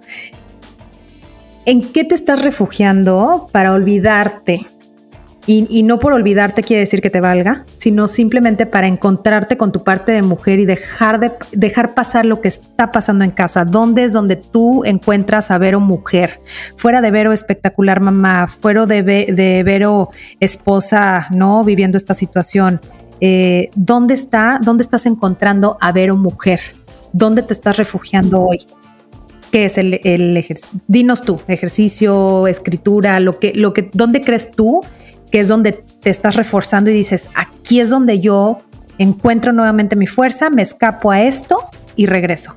¿En 1.66 1.92
qué 1.92 2.04
te 2.04 2.16
estás 2.16 2.42
refugiando 2.42 3.48
para 3.52 3.72
olvidarte 3.72 4.66
y, 5.46 5.84
no 5.84 6.00
por 6.00 6.14
olvidarte 6.14 6.64
quiere 6.64 6.82
decir 6.82 7.02
que 7.02 7.10
te 7.10 7.20
valga, 7.20 7.66
sino 7.76 8.08
simplemente 8.08 8.66
para 8.66 8.88
encontrarte 8.88 9.58
con 9.58 9.74
tu 9.74 9.84
parte 9.84 10.14
de 10.14 10.22
mujer 10.22 10.60
y 10.60 10.66
dejar, 10.66 11.20
de, 11.20 11.34
dejar 11.52 11.94
pasar 11.94 12.26
lo 12.26 12.40
que 12.40 12.48
está 12.48 12.92
pasando 12.92 13.26
en 13.26 13.32
casa. 13.32 13.66
¿Dónde 13.66 14.06
es 14.06 14.14
donde 14.14 14.38
tú 14.38 14.86
encuentras 14.86 15.52
a 15.52 15.58
Vero 15.58 15.82
mujer? 15.82 16.40
Fuera 16.78 17.02
de 17.02 17.12
Vero 17.12 17.34
espectacular 17.34 18.00
mamá, 18.00 18.48
fuera 18.48 18.86
de, 18.86 19.04
de 19.04 19.64
Vero 19.66 20.10
esposa, 20.40 21.28
¿no? 21.32 21.66
Viviendo 21.66 21.98
esta 21.98 22.14
situación. 22.14 22.80
Eh, 23.26 23.70
¿Dónde 23.78 24.16
está, 24.16 24.60
dónde 24.62 24.82
estás 24.82 25.06
encontrando 25.06 25.78
a 25.80 25.94
Vero 25.94 26.18
mujer? 26.18 26.60
¿Dónde 27.14 27.42
te 27.42 27.54
estás 27.54 27.78
refugiando 27.78 28.42
hoy? 28.42 28.68
¿Qué 29.50 29.64
es 29.64 29.78
el, 29.78 30.02
el 30.04 30.36
ejercicio? 30.36 30.82
Dinos 30.88 31.22
tú, 31.22 31.40
ejercicio, 31.48 32.48
escritura, 32.48 33.22
lo 33.22 33.40
que, 33.40 33.54
lo 33.56 33.72
que, 33.74 33.90
¿dónde 33.94 34.22
crees 34.22 34.52
tú 34.52 34.82
que 35.32 35.40
es 35.40 35.48
donde 35.48 35.72
te 35.72 36.10
estás 36.10 36.36
reforzando 36.36 36.92
y 36.92 36.94
dices, 36.94 37.30
aquí 37.34 37.80
es 37.80 37.90
donde 37.90 38.20
yo 38.20 38.58
encuentro 38.98 39.54
nuevamente 39.54 39.96
mi 39.96 40.06
fuerza, 40.06 40.50
me 40.50 40.62
escapo 40.62 41.10
a 41.10 41.22
esto 41.22 41.60
y 41.96 42.08
regreso. 42.08 42.56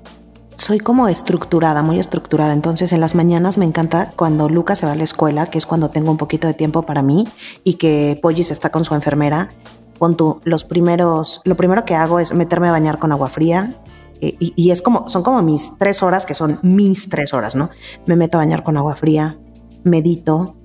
Soy 0.56 0.80
como 0.80 1.06
estructurada, 1.06 1.82
muy 1.82 2.00
estructurada. 2.00 2.52
Entonces 2.52 2.92
en 2.92 3.00
las 3.00 3.14
mañanas 3.14 3.56
me 3.56 3.64
encanta 3.64 4.10
cuando 4.16 4.48
Lucas 4.48 4.80
se 4.80 4.86
va 4.86 4.92
a 4.92 4.96
la 4.96 5.04
escuela, 5.04 5.46
que 5.46 5.58
es 5.58 5.64
cuando 5.64 5.90
tengo 5.90 6.10
un 6.10 6.16
poquito 6.16 6.48
de 6.48 6.54
tiempo 6.54 6.82
para 6.82 7.02
mí 7.02 7.28
y 7.62 7.74
que 7.74 8.18
Pollis 8.20 8.50
está 8.50 8.70
con 8.70 8.84
su 8.84 8.94
enfermera. 8.94 9.50
Pon 9.98 10.16
tú, 10.16 10.40
los 10.44 10.64
primeros, 10.64 11.40
lo 11.44 11.56
primero 11.56 11.84
que 11.84 11.94
hago 11.94 12.20
es 12.20 12.34
meterme 12.34 12.68
a 12.68 12.72
bañar 12.72 12.98
con 12.98 13.12
agua 13.12 13.28
fría, 13.28 13.80
eh, 14.20 14.36
y, 14.38 14.70
es 14.70 14.80
como, 14.80 15.08
son 15.08 15.22
como 15.22 15.42
mis 15.42 15.76
tres 15.78 16.02
horas, 16.02 16.24
que 16.24 16.34
son 16.34 16.58
mis 16.62 17.08
tres 17.08 17.34
horas, 17.34 17.54
¿no? 17.54 17.70
Me 18.06 18.16
meto 18.16 18.38
a 18.38 18.40
bañar 18.40 18.62
con 18.62 18.76
agua 18.76 18.94
fría, 18.94 19.38
medito, 19.84 20.56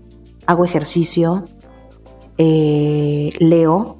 hago 0.45 0.63
ejercicio, 0.63 1.47
eh, 2.37 3.31
leo, 3.39 3.97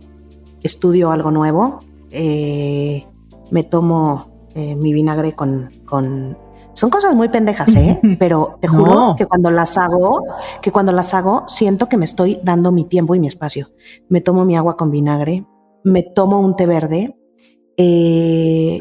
estudio 0.64 1.12
algo 1.12 1.32
nuevo, 1.32 1.80
eh, 2.12 3.06
me 3.52 3.64
tomo 3.64 4.30
mi 4.54 4.92
vinagre 4.92 5.34
con, 5.34 5.72
con, 5.86 6.38
Son 6.82 6.90
cosas 6.90 7.14
muy 7.14 7.30
pendejas, 7.30 7.76
¿eh? 7.76 8.00
Pero 8.20 8.54
te 8.60 8.68
juro 8.68 9.14
que 9.16 9.28
cuando 9.28 9.52
las 9.52 9.78
hago, 9.78 10.24
que 10.64 10.72
cuando 10.72 10.92
las 10.92 11.14
hago, 11.14 11.44
siento 11.48 11.88
que 11.88 11.96
me 11.96 12.06
estoy 12.06 12.40
dando 12.44 12.72
mi 12.72 12.86
tiempo 12.86 13.14
y 13.14 13.20
mi 13.20 13.28
espacio. 13.28 13.68
Me 14.10 14.20
tomo 14.20 14.46
mi 14.46 14.58
agua 14.58 14.78
con 14.78 14.90
vinagre, 14.90 15.46
me 15.84 16.02
tomo 16.02 16.40
un 16.40 16.56
té 16.56 16.66
verde, 16.66 17.16
y, 17.78 18.80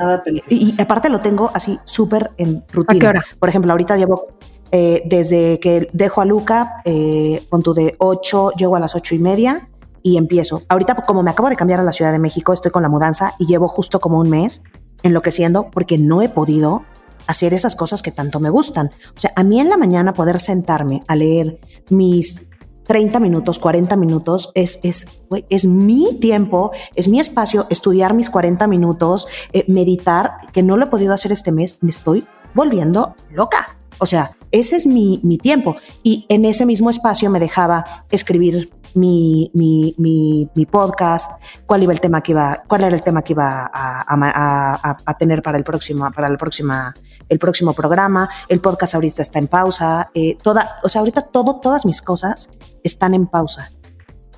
y, 0.49 0.81
aparte 0.81 1.11
lo 1.11 1.21
tengo 1.21 1.51
así 1.53 1.79
súper 1.85 2.31
en 2.39 2.65
rutina. 2.73 3.23
Por 3.39 3.51
ejemplo, 3.51 3.71
ahorita 3.71 3.99
llevo 3.99 4.25
eh, 4.73 5.03
desde 5.05 5.61
que 5.61 5.91
dejo 5.93 6.23
a 6.23 6.25
Luca, 6.25 6.81
eh, 6.87 7.45
con 7.51 7.63
tu 7.63 7.75
de 7.75 7.97
8, 7.99 8.53
llego 8.57 8.77
a 8.77 8.81
las 8.81 8.95
ocho 8.95 9.15
y 9.15 9.19
media 9.19 9.69
y 10.03 10.17
empiezo. 10.17 10.63
Ahorita, 10.71 10.95
como 10.95 11.23
me 11.23 11.33
acabo 11.33 11.51
de 11.51 11.57
cambiar 11.57 11.81
a 11.81 11.83
la 11.83 11.93
Ciudad 11.93 12.13
de 12.13 12.19
México, 12.19 12.55
estoy 12.55 12.71
con 12.71 12.83
la 12.83 12.89
mudanza 12.89 13.35
y 13.39 13.45
llevo 13.45 13.69
justo 13.69 14.01
como 14.01 14.19
un 14.19 14.31
mes 14.31 14.63
enloqueciendo 15.03 15.71
porque 15.71 15.99
no 15.99 16.23
he 16.23 16.31
podido 16.31 16.85
hacer 17.31 17.55
esas 17.55 17.77
cosas 17.77 18.03
que 18.03 18.11
tanto 18.11 18.41
me 18.41 18.51
gustan. 18.51 18.91
O 19.17 19.21
sea, 19.21 19.33
a 19.37 19.45
mí 19.45 19.61
en 19.61 19.69
la 19.69 19.77
mañana 19.77 20.13
poder 20.13 20.41
sentarme 20.41 21.01
a 21.07 21.15
leer 21.15 21.61
mis 21.89 22.49
30 22.87 23.21
minutos, 23.21 23.61
40 23.61 23.97
minutos, 23.97 24.51
es, 24.55 24.81
es, 24.83 25.07
es 25.49 25.65
mi 25.65 26.19
tiempo, 26.19 26.73
es 26.97 27.07
mi 27.07 27.21
espacio, 27.21 27.69
estudiar 27.71 28.15
mis 28.15 28.31
40 28.31 28.67
minutos, 28.67 29.29
eh, 29.53 29.65
meditar, 29.69 30.33
que 30.53 30.65
no 30.65 30.77
lo 30.77 30.87
he 30.87 30.89
podido 30.89 31.15
hacer 31.15 31.31
este 31.31 31.53
mes, 31.53 31.79
me 31.83 31.91
estoy 31.91 32.27
volviendo 32.53 33.15
loca. 33.31 33.79
O 33.99 34.07
sea, 34.07 34.37
ese 34.51 34.75
es 34.75 34.87
mi, 34.87 35.21
mi 35.23 35.39
tiempo. 35.39 35.77
Y 36.03 36.27
en 36.29 36.45
ese 36.45 36.67
mismo 36.67 36.91
espacio 36.91 37.31
me 37.31 37.39
dejaba 37.39 37.85
escribir 38.11 38.73
mi, 38.95 39.53
mi, 39.55 39.95
mi, 39.97 40.67
podcast, 40.67 41.41
cuál 41.67 41.85
iba 41.85 41.93
el 41.93 42.01
tema 42.01 42.23
que 42.23 42.33
iba, 42.33 42.65
cuál 42.67 42.83
era 42.83 42.95
el 42.97 43.03
tema 43.03 43.23
que 43.23 43.35
iba 43.35 43.71
a, 43.73 44.05
a, 44.09 44.97
a, 45.07 45.15
tener 45.15 45.43
para 45.43 45.59
el 45.59 45.65
próximo, 45.65 46.11
para 46.11 46.29
la 46.29 46.37
próxima, 46.37 46.93
el 47.31 47.39
próximo 47.39 47.73
programa. 47.73 48.29
El 48.49 48.61
podcast 48.61 48.95
ahorita 48.95 49.23
está 49.23 49.39
en 49.39 49.49
pausa. 49.49 50.11
Eh, 50.15 50.37
toda, 50.43 50.77
o 50.83 50.89
sea, 50.89 51.01
ahorita 51.01 51.23
todo, 51.23 51.61
todas 51.61 51.87
mis 51.87 52.03
cosas 52.03 52.51
están 52.85 53.15
en 53.15 53.27
pausa. 53.27 53.73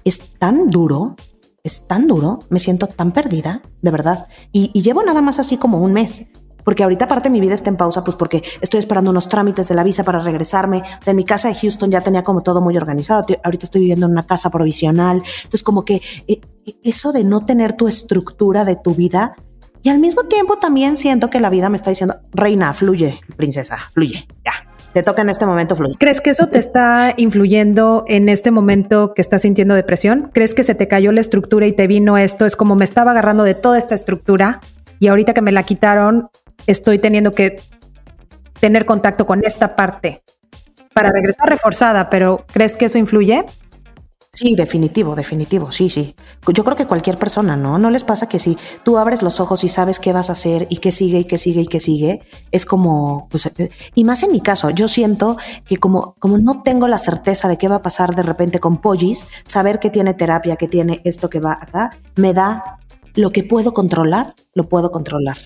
Es 0.05 0.39
tan 0.39 0.69
duro, 0.69 1.17
es 1.65 1.89
tan 1.89 2.07
duro, 2.07 2.41
me 2.51 2.61
siento 2.61 2.87
tan 2.87 3.13
perdida, 3.13 3.63
de 3.81 3.91
verdad. 3.91 4.29
Y, 4.53 4.81
llevo 4.81 5.03
nada 5.03 5.23
más 5.23 5.39
así 5.41 5.57
como 5.57 5.79
un 5.79 5.93
mes 5.93 6.27
porque 6.65 6.85
ahorita 6.85 7.07
aparte 7.07 7.29
mi 7.29 7.41
vida 7.41 7.55
está 7.55 7.71
en 7.71 7.77
pausa, 7.77 8.05
pues 8.05 8.17
porque 8.17 8.41
estoy 8.61 8.79
esperando 8.79 9.11
unos 9.11 9.29
trámites 9.29 9.67
de 9.67 9.75
la 9.75 9.83
visa 9.83 10.05
para 10.05 10.21
regresarme. 10.21 10.85
De 11.05 11.13
mi 11.13 11.25
casa 11.25 11.49
de 11.49 11.57
Houston 11.57 11.91
ya 11.91 12.03
tenía 12.03 12.23
como 12.23 12.43
todo 12.43 12.61
muy 12.61 12.77
organizado. 12.77 13.27
Ahorita 13.43 13.65
estoy 13.65 13.81
viviendo 13.81 14.07
en 14.07 14.13
una 14.13 14.23
casa 14.25 14.49
provisional. 14.49 15.25
Entonces 15.39 15.65
como 15.65 15.85
que 15.85 16.01
eh, 16.29 16.41
eso 16.85 17.11
de 17.11 17.25
no 17.25 17.45
tener 17.45 17.73
tu 17.73 17.89
estructura 17.89 18.65
de 18.65 18.77
tu 18.77 18.95
vida 18.95 19.35
y 19.83 19.89
al 19.89 19.99
mismo 19.99 20.25
tiempo 20.25 20.59
también 20.59 20.97
siento 20.97 21.31
que 21.31 21.41
la 21.41 21.51
vida 21.51 21.69
me 21.69 21.77
está 21.77 21.91
diciendo, 21.91 22.17
reina, 22.33 22.73
fluye, 22.73 23.21
princesa, 23.37 23.77
fluye, 23.93 24.27
ya. 24.45 24.53
Te 24.93 25.03
toca 25.03 25.23
en 25.23 25.31
este 25.31 25.47
momento 25.47 25.75
fluye. 25.75 25.97
¿Crees 25.99 26.21
que 26.21 26.31
eso 26.31 26.49
te 26.49 26.59
está 26.59 27.15
influyendo 27.17 28.05
en 28.07 28.29
este 28.29 28.51
momento 28.51 29.15
que 29.15 29.23
estás 29.23 29.43
sintiendo 29.43 29.75
depresión? 29.75 30.31
¿Crees 30.35 30.55
que 30.55 30.65
se 30.65 30.75
te 30.75 30.87
cayó 30.87 31.13
la 31.13 31.21
estructura 31.21 31.67
y 31.67 31.73
te 31.73 31.87
vino 31.87 32.19
esto? 32.19 32.45
Es 32.45 32.57
como 32.57 32.77
me 32.77 32.85
estaba 32.85 33.13
agarrando 33.13 33.43
de 33.43 33.55
toda 33.55 33.79
esta 33.79 33.95
estructura 33.95 34.61
y 35.01 35.09
ahorita 35.09 35.33
que 35.33 35.41
me 35.41 35.51
la 35.51 35.63
quitaron, 35.63 36.29
estoy 36.67 36.99
teniendo 36.99 37.33
que 37.33 37.57
tener 38.61 38.85
contacto 38.85 39.27
con 39.27 39.45
esta 39.45 39.75
parte 39.77 40.23
para 40.93 41.11
regresar 41.11 41.49
reforzada, 41.49 42.11
pero 42.11 42.45
¿crees 42.53 42.77
que 42.77 42.85
eso 42.85 42.99
influye? 42.99 43.45
Sí, 44.35 44.55
definitivo, 44.57 45.15
definitivo, 45.15 45.71
sí, 45.71 45.91
sí. 45.91 46.17
Yo 46.55 46.65
creo 46.65 46.75
que 46.75 46.87
cualquier 46.87 47.19
persona, 47.19 47.55
¿no? 47.55 47.79
¿No 47.79 47.91
les 47.91 48.03
pasa 48.03 48.27
que 48.31 48.39
si 48.39 48.57
tú 48.83 48.97
abres 48.97 49.23
los 49.23 49.41
ojos 49.41 49.63
y 49.63 49.69
sabes 49.69 50.01
qué 50.01 50.15
vas 50.15 50.31
a 50.31 50.33
hacer 50.33 50.67
y 50.71 50.79
qué 50.79 50.91
sigue 50.91 51.19
y 51.19 51.25
qué 51.25 51.37
sigue 51.37 51.61
y 51.61 51.67
qué 51.67 51.81
sigue, 51.81 52.23
es 52.51 52.65
como, 52.65 53.29
pues, 53.31 53.45
eh, 53.45 53.71
y 53.95 54.05
más 54.05 54.23
en 54.23 54.33
mi 54.33 54.41
caso, 54.41 54.71
yo 54.71 54.89
siento 54.89 55.37
que 55.67 55.77
como, 55.77 56.15
como 56.19 56.39
no 56.39 56.63
tengo 56.63 56.89
la 56.89 56.97
certeza 56.97 57.47
de 57.47 57.59
qué 57.59 57.69
va 57.69 57.77
a 57.77 57.83
pasar 57.83 58.15
de 58.15 58.23
repente 58.23 58.59
con 58.59 58.81
Pollis, 58.81 59.29
saber 59.45 59.79
que 59.79 59.91
tiene 59.91 60.15
terapia, 60.15 60.57
que 60.57 60.67
tiene 60.67 61.03
esto 61.05 61.29
que 61.29 61.39
va 61.41 61.53
acá, 61.61 61.91
me 62.17 62.33
da 62.33 62.79
lo 63.15 63.33
que 63.33 63.45
puedo 63.45 63.75
controlar, 63.75 64.35
lo 64.55 64.67
puedo 64.67 64.91
controlar. 64.91 65.37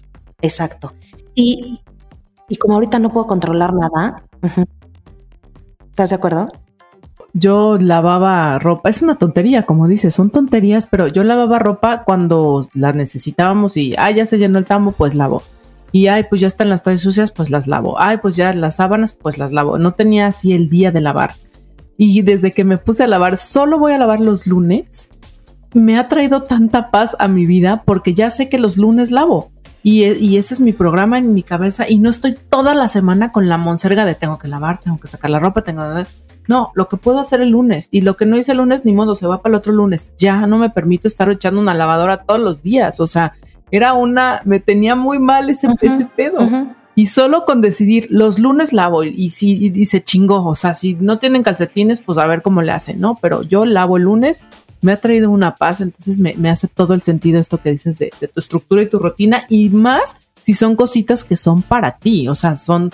Exacto. 0.43 0.93
Y, 1.35 1.81
y 2.49 2.57
como 2.57 2.75
ahorita 2.75 3.01
no 3.01 3.13
puedo 3.13 3.27
controlar 3.27 3.75
nada, 3.75 4.23
¿estás 5.91 6.11
de 6.11 6.17
acuerdo? 6.17 6.49
Yo 7.39 7.77
lavaba 7.79 8.59
ropa, 8.59 8.89
es 8.89 9.03
una 9.03 9.19
tontería, 9.19 9.67
como 9.67 9.89
dices, 9.89 10.15
son 10.15 10.31
tonterías, 10.31 10.87
pero 10.87 11.07
yo 11.07 11.23
lavaba 11.23 11.59
ropa 11.59 12.03
cuando 12.03 12.67
la 12.73 12.95
necesitábamos 12.95 13.77
y, 13.77 13.95
ah, 13.99 14.11
ya 14.11 14.25
se 14.25 14.39
llenó 14.39 14.59
el 14.59 14.65
tambo, 14.65 14.93
pues 14.93 15.15
lavo. 15.15 15.43
Y, 15.93 16.07
ay, 16.07 16.25
pues 16.31 16.41
ya 16.41 16.47
están 16.47 16.71
las 16.71 16.83
toallas 16.83 17.03
sucias, 17.03 17.33
pues 17.33 17.51
las 17.51 17.67
lavo. 17.67 18.01
Ay, 18.01 18.17
pues 18.23 18.37
ya 18.37 18.55
las 18.55 18.77
sábanas, 18.77 19.13
pues 19.13 19.37
las 19.37 19.53
lavo. 19.53 19.77
No 19.77 19.93
tenía 19.93 20.29
así 20.29 20.55
el 20.55 20.71
día 20.71 20.91
de 20.93 21.03
lavar. 21.03 21.35
Y 21.99 22.23
desde 22.23 22.53
que 22.53 22.65
me 22.65 22.79
puse 22.79 23.05
a 23.05 23.07
lavar, 23.07 23.37
solo 23.37 23.79
voy 23.79 23.93
a 23.93 23.99
lavar 23.99 24.21
los 24.21 24.47
lunes, 24.47 25.11
me 25.75 25.99
ha 25.99 26.09
traído 26.09 26.43
tanta 26.43 26.91
paz 26.91 27.17
a 27.19 27.29
mi 27.29 27.45
vida 27.45 27.83
porque 27.85 28.15
ya 28.15 28.31
sé 28.31 28.49
que 28.49 28.59
los 28.59 28.79
lunes 28.79 29.11
lavo. 29.11 29.51
E, 29.85 30.17
y, 30.19 30.39
ese 30.39 30.55
es 30.55 30.61
mi 30.61 30.73
programa 30.73 31.19
en 31.19 31.35
mi 31.35 31.43
cabeza 31.43 31.89
y 31.89 31.99
no 31.99 32.11
estoy 32.11 32.35
toda 32.35 32.75
la 32.75 32.89
semana 32.89 33.31
con 33.31 33.49
la 33.49 33.59
monserga 33.59 34.05
de 34.07 34.15
tengo 34.15 34.39
que 34.39 34.49
lavar, 34.49 34.79
tengo 34.79 34.97
que 34.97 35.07
sacar 35.07 35.31
la 35.31 35.39
ropa, 35.39 35.63
tengo 35.63 35.83
que... 35.83 36.07
No, 36.49 36.71
lo 36.75 36.89
que 36.89 36.97
puedo 36.97 37.19
hacer 37.19 37.41
el 37.41 37.51
lunes 37.51 37.89
y 37.91 38.03
lo 38.03 38.17
que 38.17 38.27
no 38.27 38.37
hice 38.37 38.53
el 38.53 38.59
lunes, 38.59 38.85
ni 38.85 38.93
modo, 38.93 39.17
se 39.17 39.27
va 39.27 39.43
para 39.43 39.55
el 39.55 39.59
otro 39.59 39.73
lunes. 39.73 40.13
Ya 40.19 40.47
no 40.47 40.59
me 40.59 40.71
permito 40.71 41.09
estar 41.09 41.29
echando 41.31 41.61
una 41.61 41.75
lavadora 41.75 42.23
todos 42.23 42.41
los 42.41 42.63
días. 42.63 43.01
O 43.01 43.07
sea, 43.07 43.35
era 43.71 43.95
una, 43.95 44.43
me 44.45 44.61
tenía 44.61 44.95
muy 44.95 45.19
mal 45.19 45.51
ese, 45.51 45.69
ese 45.81 46.05
pedo. 46.05 46.39
Y 46.95 47.07
solo 47.07 47.45
con 47.45 47.61
decidir, 47.61 48.07
los 48.11 48.39
lunes 48.39 48.73
lavo 48.73 49.05
y 49.05 49.31
si 49.31 49.73
y 49.75 49.85
se 49.87 50.03
chingó. 50.03 50.47
O 50.47 50.55
sea, 50.55 50.75
si 50.75 50.95
no 50.95 51.19
tienen 51.19 51.43
calcetines, 51.43 52.01
pues 52.01 52.17
a 52.19 52.27
ver 52.27 52.43
cómo 52.43 52.63
le 52.63 52.73
hacen, 52.73 53.01
¿no? 53.01 53.19
Pero 53.21 53.43
yo 53.43 53.67
lavo 53.67 53.97
el 53.97 54.05
lunes 54.05 54.43
me 54.83 54.93
ha 54.93 54.97
traído 54.97 55.31
una 55.31 55.57
paz, 55.57 55.81
entonces 55.81 56.19
me, 56.19 56.51
hace 56.51 56.69
todo 56.69 56.95
el 56.95 57.03
sentido 57.03 57.41
esto 57.41 57.61
que 57.61 57.71
dices 57.71 57.99
de, 57.99 58.11
tu 58.21 58.39
estructura 58.41 58.83
y 58.83 58.89
tu 58.89 58.99
rutina 58.99 59.45
y 59.49 59.69
más 59.71 60.17
si 60.43 60.55
son 60.55 60.77
cositas 60.77 61.25
que 61.25 61.37
son 61.37 61.63
para 61.63 61.99
ti, 61.99 62.29
o 62.29 62.35
sea, 62.37 62.55
son 62.57 62.93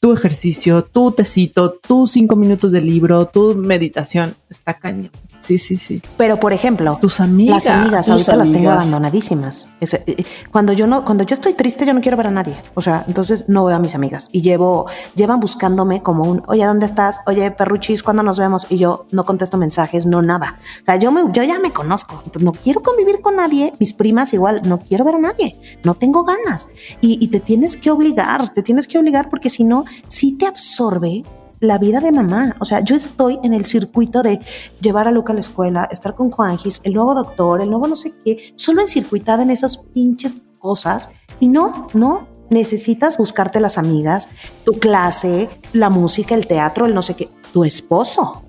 tu 0.00 0.12
ejercicio, 0.12 0.84
tu 0.84 1.10
tecito, 1.10 1.70
tus 1.72 2.12
cinco 2.12 2.36
minutos 2.36 2.72
de 2.72 2.80
libro, 2.80 3.26
tu 3.26 3.54
meditación, 3.54 4.34
está 4.48 4.74
cañón. 4.74 5.10
Sí, 5.40 5.56
sí, 5.58 5.76
sí. 5.76 6.02
Pero 6.16 6.40
por 6.40 6.52
ejemplo, 6.52 6.98
tus 7.00 7.20
amigas, 7.20 7.64
las 7.64 7.74
amigas 7.74 8.06
tus 8.06 8.12
ahorita 8.12 8.36
las 8.36 8.46
tengo 8.48 8.58
amigas. 8.58 8.76
abandonadísimas. 8.78 9.68
Es- 9.80 9.94
eh, 9.94 10.24
cuando 10.50 10.72
yo 10.72 10.86
no, 10.86 11.04
cuando 11.04 11.24
yo 11.24 11.34
estoy 11.34 11.54
triste, 11.54 11.86
yo 11.86 11.92
no 11.94 12.00
quiero 12.00 12.16
ver 12.16 12.26
a 12.26 12.30
nadie. 12.30 12.60
O 12.74 12.82
sea, 12.82 13.04
entonces 13.06 13.44
no 13.48 13.64
veo 13.64 13.76
a 13.76 13.78
mis 13.78 13.94
amigas 13.94 14.28
y 14.32 14.42
llevo, 14.42 14.86
llevan 15.14 15.38
buscándome 15.40 16.02
como 16.02 16.24
un, 16.24 16.42
oye, 16.48 16.64
¿dónde 16.64 16.86
estás? 16.86 17.20
Oye, 17.26 17.50
perruchis, 17.52 18.02
¿cuándo 18.02 18.22
nos 18.22 18.38
vemos? 18.38 18.66
Y 18.68 18.78
yo 18.78 19.06
no 19.12 19.24
contesto 19.24 19.56
mensajes, 19.58 20.06
no 20.06 20.22
nada. 20.22 20.58
O 20.82 20.84
sea, 20.84 20.96
yo 20.96 21.12
me, 21.12 21.22
yo 21.32 21.42
ya 21.44 21.58
me 21.60 21.72
conozco. 21.72 22.14
Entonces, 22.24 22.42
no 22.42 22.52
quiero 22.52 22.82
convivir 22.82 23.20
con 23.20 23.36
nadie. 23.36 23.72
Mis 23.78 23.92
primas 23.92 24.32
igual, 24.34 24.62
no 24.64 24.80
quiero 24.80 25.04
ver 25.04 25.14
a 25.14 25.18
nadie. 25.18 25.56
No 25.84 25.94
tengo 25.94 26.24
ganas. 26.24 26.68
Y, 27.00 27.18
y 27.24 27.28
te 27.28 27.40
tienes 27.40 27.76
que 27.76 27.90
obligar, 27.90 28.48
te 28.50 28.62
tienes 28.62 28.88
que 28.88 28.98
obligar 28.98 29.28
porque 29.30 29.50
si 29.50 29.62
no, 29.64 29.84
sí 30.08 30.36
te 30.36 30.46
absorbe 30.46 31.24
la 31.60 31.78
vida 31.78 32.00
de 32.00 32.12
mamá. 32.12 32.56
O 32.60 32.64
sea, 32.64 32.80
yo 32.80 32.94
estoy 32.96 33.38
en 33.42 33.54
el 33.54 33.64
circuito 33.64 34.22
de 34.22 34.40
llevar 34.80 35.08
a 35.08 35.12
Luca 35.12 35.32
a 35.32 35.34
la 35.34 35.40
escuela, 35.40 35.88
estar 35.90 36.14
con 36.14 36.30
Juanjis, 36.30 36.80
el 36.84 36.94
nuevo 36.94 37.14
doctor, 37.14 37.60
el 37.60 37.70
nuevo 37.70 37.86
no 37.88 37.96
sé 37.96 38.14
qué, 38.24 38.52
solo 38.56 38.80
encircuitada 38.80 39.42
en 39.42 39.50
esas 39.50 39.78
pinches 39.78 40.42
cosas. 40.58 41.10
Y 41.40 41.48
no, 41.48 41.88
no. 41.94 42.28
Necesitas 42.50 43.18
buscarte 43.18 43.60
las 43.60 43.76
amigas, 43.76 44.30
tu 44.64 44.78
clase, 44.78 45.50
la 45.74 45.90
música, 45.90 46.34
el 46.34 46.46
teatro, 46.46 46.86
el 46.86 46.94
no 46.94 47.02
sé 47.02 47.14
qué. 47.14 47.28
Tu 47.52 47.62
esposo, 47.62 48.44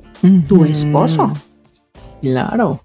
tu 0.48 0.64
esposo. 0.64 1.34
Claro. 2.22 2.80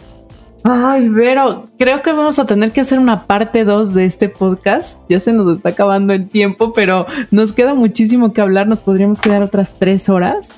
Ay, 0.67 1.11
Vero, 1.11 1.69
creo 1.79 2.01
que 2.01 2.11
vamos 2.11 2.39
a 2.39 2.47
tener 2.47 2.73
que 2.73 2.81
hacer 2.81 2.99
una 2.99 3.27
parte 3.27 3.65
2 3.65 3.93
de 3.93 4.07
este 4.07 4.31
podcast. 4.31 4.99
Ya 5.11 5.21
se 5.21 5.35
nos 5.35 5.55
está 5.55 5.69
acabando 5.69 6.15
el 6.15 6.27
tiempo, 6.27 6.73
pero 6.73 7.07
nos 7.31 7.53
queda 7.53 7.75
muchísimo 7.75 8.33
que 8.33 8.41
hablar. 8.41 8.67
Nos 8.67 8.81
podríamos 8.81 9.21
quedar 9.21 9.43
otras 9.43 9.75
tres 9.79 10.09
horas. 10.09 10.53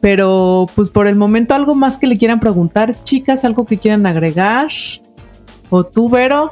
Pero, 0.00 0.66
pues 0.74 0.90
por 0.90 1.06
el 1.06 1.14
momento, 1.14 1.54
algo 1.54 1.76
más 1.76 1.96
que 1.96 2.08
le 2.08 2.18
quieran 2.18 2.40
preguntar, 2.40 3.04
chicas, 3.04 3.44
algo 3.44 3.64
que 3.64 3.78
quieran 3.78 4.04
agregar. 4.04 4.66
O 5.70 5.84
tú, 5.84 6.08
Vero. 6.08 6.50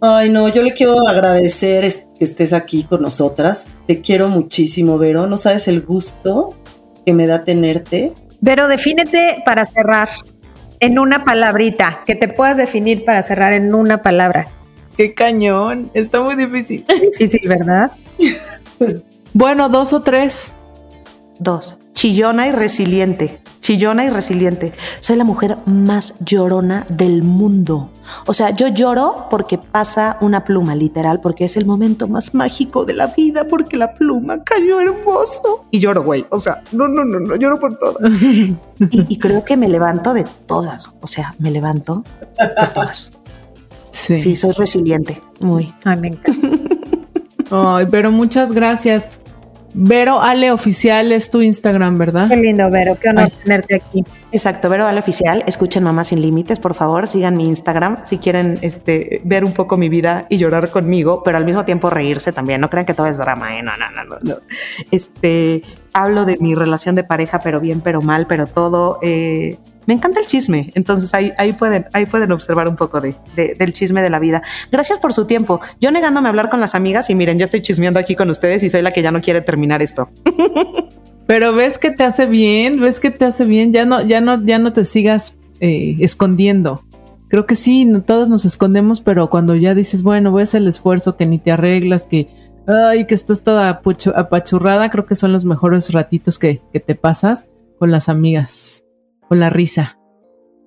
Ay, 0.00 0.30
no, 0.30 0.48
yo 0.48 0.62
le 0.62 0.72
quiero 0.72 1.06
agradecer 1.06 1.92
que 2.18 2.24
estés 2.24 2.54
aquí 2.54 2.84
con 2.84 3.02
nosotras. 3.02 3.68
Te 3.86 4.00
quiero 4.00 4.30
muchísimo, 4.30 4.96
Vero. 4.96 5.26
No 5.26 5.36
sabes 5.36 5.68
el 5.68 5.82
gusto 5.82 6.54
que 7.04 7.12
me 7.12 7.26
da 7.26 7.44
tenerte. 7.44 8.14
Pero 8.42 8.66
defínete 8.66 9.42
para 9.44 9.66
cerrar 9.66 10.08
en 10.80 10.98
una 10.98 11.24
palabrita, 11.24 12.00
que 12.06 12.14
te 12.14 12.28
puedas 12.28 12.56
definir 12.56 13.04
para 13.04 13.22
cerrar 13.22 13.52
en 13.52 13.74
una 13.74 14.02
palabra. 14.02 14.48
Qué 14.96 15.14
cañón. 15.14 15.90
Está 15.94 16.20
muy 16.20 16.34
difícil. 16.34 16.84
Difícil, 17.12 17.48
¿verdad? 17.48 17.92
Bueno, 19.32 19.68
dos 19.68 19.92
o 19.92 20.02
tres. 20.02 20.54
Dos, 21.40 21.78
chillona 21.94 22.48
y 22.48 22.52
resiliente. 22.52 23.40
Chillona 23.62 24.04
y 24.04 24.10
resiliente. 24.10 24.74
Soy 24.98 25.16
la 25.16 25.24
mujer 25.24 25.56
más 25.64 26.14
llorona 26.20 26.84
del 26.92 27.22
mundo. 27.22 27.90
O 28.26 28.34
sea, 28.34 28.50
yo 28.50 28.68
lloro 28.68 29.26
porque 29.30 29.56
pasa 29.56 30.18
una 30.20 30.44
pluma, 30.44 30.74
literal, 30.74 31.20
porque 31.22 31.46
es 31.46 31.56
el 31.56 31.64
momento 31.64 32.08
más 32.08 32.34
mágico 32.34 32.84
de 32.84 32.92
la 32.92 33.06
vida, 33.06 33.48
porque 33.48 33.78
la 33.78 33.94
pluma 33.94 34.44
cayó 34.44 34.80
hermoso. 34.80 35.64
Y 35.70 35.78
lloro, 35.78 36.02
güey. 36.04 36.26
O 36.28 36.40
sea, 36.40 36.62
no, 36.72 36.88
no, 36.88 37.06
no, 37.06 37.20
no, 37.20 37.36
lloro 37.36 37.58
por 37.58 37.78
todo. 37.78 37.98
y, 38.10 38.56
y 38.90 39.18
creo 39.18 39.42
que 39.42 39.56
me 39.56 39.68
levanto 39.68 40.12
de 40.12 40.26
todas. 40.46 40.92
O 41.00 41.06
sea, 41.06 41.34
me 41.38 41.50
levanto 41.50 42.04
de 42.38 42.66
todas. 42.74 43.12
Sí. 43.90 44.20
Sí, 44.20 44.36
soy 44.36 44.52
resiliente. 44.52 45.22
Muy. 45.40 45.72
Ay, 45.84 45.96
me 45.96 46.08
encanta. 46.08 46.48
Ay, 47.50 47.86
pero 47.90 48.12
muchas 48.12 48.52
gracias. 48.52 49.10
Vero 49.72 50.20
Ale 50.20 50.50
Oficial 50.52 51.12
es 51.12 51.30
tu 51.30 51.40
Instagram, 51.42 51.96
¿verdad? 51.96 52.28
Qué 52.28 52.36
lindo, 52.36 52.68
Vero. 52.70 52.96
Qué 53.00 53.08
honor 53.08 53.28
Ay. 53.30 53.38
tenerte 53.42 53.74
aquí. 53.76 54.04
Exacto, 54.32 54.68
Vero 54.68 54.84
Vale 54.84 55.00
Oficial. 55.00 55.42
Escuchen 55.46 55.82
Mamá 55.84 56.04
Sin 56.04 56.20
Límites, 56.22 56.60
por 56.60 56.74
favor. 56.74 57.06
Sigan 57.06 57.36
mi 57.36 57.46
Instagram 57.46 57.98
si 58.02 58.18
quieren 58.18 58.58
este, 58.62 59.20
ver 59.24 59.44
un 59.44 59.52
poco 59.52 59.76
mi 59.76 59.88
vida 59.88 60.26
y 60.28 60.38
llorar 60.38 60.70
conmigo, 60.70 61.22
pero 61.24 61.36
al 61.38 61.44
mismo 61.44 61.64
tiempo 61.64 61.90
reírse 61.90 62.32
también. 62.32 62.60
No 62.60 62.70
crean 62.70 62.86
que 62.86 62.94
todo 62.94 63.06
es 63.06 63.18
drama, 63.18 63.58
¿eh? 63.58 63.62
No, 63.62 63.72
no, 63.76 63.90
no, 63.90 64.04
no. 64.04 64.16
no. 64.22 64.36
Este, 64.90 65.62
hablo 65.92 66.24
de 66.24 66.36
mi 66.38 66.54
relación 66.54 66.94
de 66.94 67.04
pareja, 67.04 67.40
pero 67.40 67.60
bien, 67.60 67.80
pero 67.80 68.02
mal, 68.02 68.26
pero 68.26 68.46
todo. 68.46 68.98
eh, 69.02 69.58
me 69.90 69.94
encanta 69.94 70.20
el 70.20 70.28
chisme, 70.28 70.70
entonces 70.76 71.12
ahí, 71.14 71.52
pueden, 71.54 71.84
observar 72.30 72.68
un 72.68 72.76
poco 72.76 73.00
de, 73.00 73.16
de- 73.34 73.56
del 73.58 73.72
chisme 73.72 74.02
de 74.02 74.08
la 74.08 74.20
vida. 74.20 74.40
Gracias 74.70 75.00
por 75.00 75.12
su 75.12 75.26
tiempo. 75.26 75.60
Yo 75.80 75.90
negándome 75.90 76.28
a 76.28 76.30
hablar 76.30 76.48
con 76.48 76.60
las 76.60 76.76
amigas 76.76 77.10
y 77.10 77.16
miren, 77.16 77.40
ya 77.40 77.44
estoy 77.44 77.60
chismeando 77.60 77.98
aquí 77.98 78.14
con 78.14 78.30
ustedes 78.30 78.62
y 78.62 78.70
soy 78.70 78.82
la 78.82 78.92
que 78.92 79.02
ya 79.02 79.10
no 79.10 79.20
quiere 79.20 79.40
terminar 79.40 79.82
esto. 79.82 80.08
Pero 81.26 81.52
ves 81.52 81.78
que 81.78 81.90
te 81.90 82.04
hace 82.04 82.26
bien, 82.26 82.80
ves 82.80 83.00
que 83.00 83.10
te 83.10 83.24
hace 83.24 83.44
bien, 83.44 83.72
ya 83.72 83.84
no, 83.84 84.00
ya 84.00 84.20
no, 84.20 84.40
ya 84.44 84.60
no 84.60 84.72
te 84.72 84.84
sigas 84.84 85.36
eh, 85.58 85.96
escondiendo. 85.98 86.84
Creo 87.28 87.44
que 87.46 87.56
sí, 87.56 87.84
no, 87.84 88.02
todos 88.02 88.28
nos 88.28 88.44
escondemos, 88.44 89.00
pero 89.00 89.28
cuando 89.28 89.56
ya 89.56 89.74
dices, 89.74 90.04
bueno, 90.04 90.30
voy 90.30 90.42
a 90.42 90.44
hacer 90.44 90.62
el 90.62 90.68
esfuerzo, 90.68 91.16
que 91.16 91.26
ni 91.26 91.40
te 91.40 91.50
arreglas, 91.50 92.06
que, 92.06 92.28
ay, 92.68 93.08
que 93.08 93.14
estás 93.16 93.42
toda 93.42 93.80
apachurrada, 94.14 94.88
creo 94.90 95.04
que 95.04 95.16
son 95.16 95.32
los 95.32 95.44
mejores 95.44 95.92
ratitos 95.92 96.38
que 96.38 96.60
te 96.86 96.94
pasas 96.94 97.48
con 97.80 97.90
las 97.90 98.08
amigas, 98.08 98.84
con 99.30 99.38
la 99.38 99.48
risa. 99.48 99.96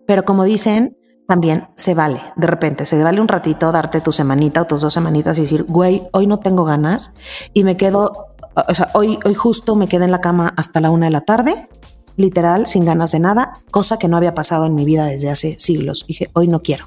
Pero 0.08 0.24
como 0.24 0.46
dicen, 0.46 0.98
también 1.28 1.68
se 1.76 1.94
vale, 1.94 2.22
de 2.38 2.48
repente, 2.48 2.86
se 2.86 3.04
vale 3.04 3.20
un 3.20 3.28
ratito 3.28 3.74
darte 3.74 4.00
tu 4.00 4.14
semanita 4.14 4.62
o 4.62 4.66
tus 4.66 4.80
dos 4.80 4.94
semanitas 4.94 5.38
y 5.38 5.42
decir, 5.42 5.66
güey, 5.68 6.08
hoy 6.14 6.28
no 6.28 6.40
tengo 6.40 6.64
ganas 6.64 7.14
y 7.54 7.66
me 7.66 7.76
quedo, 7.76 8.14
o 8.56 8.74
sea, 8.74 8.90
hoy, 8.94 9.20
hoy 9.26 9.34
justo 9.34 9.76
me 9.76 9.90
quedé 9.90 10.06
en 10.06 10.12
la 10.12 10.22
cama 10.22 10.54
hasta 10.56 10.80
la 10.80 10.92
una 10.92 11.08
de 11.08 11.12
la 11.12 11.22
tarde, 11.22 11.68
literal, 12.16 12.66
sin 12.66 12.86
ganas 12.86 13.12
de 13.12 13.20
nada, 13.20 13.52
cosa 13.70 13.98
que 13.98 14.08
no 14.08 14.16
había 14.16 14.34
pasado 14.34 14.66
en 14.66 14.76
mi 14.76 14.86
vida 14.86 15.08
desde 15.08 15.30
hace 15.30 15.60
siglos. 15.60 16.06
Dije, 16.08 16.30
hoy 16.32 16.48
no 16.48 16.62
quiero. 16.62 16.86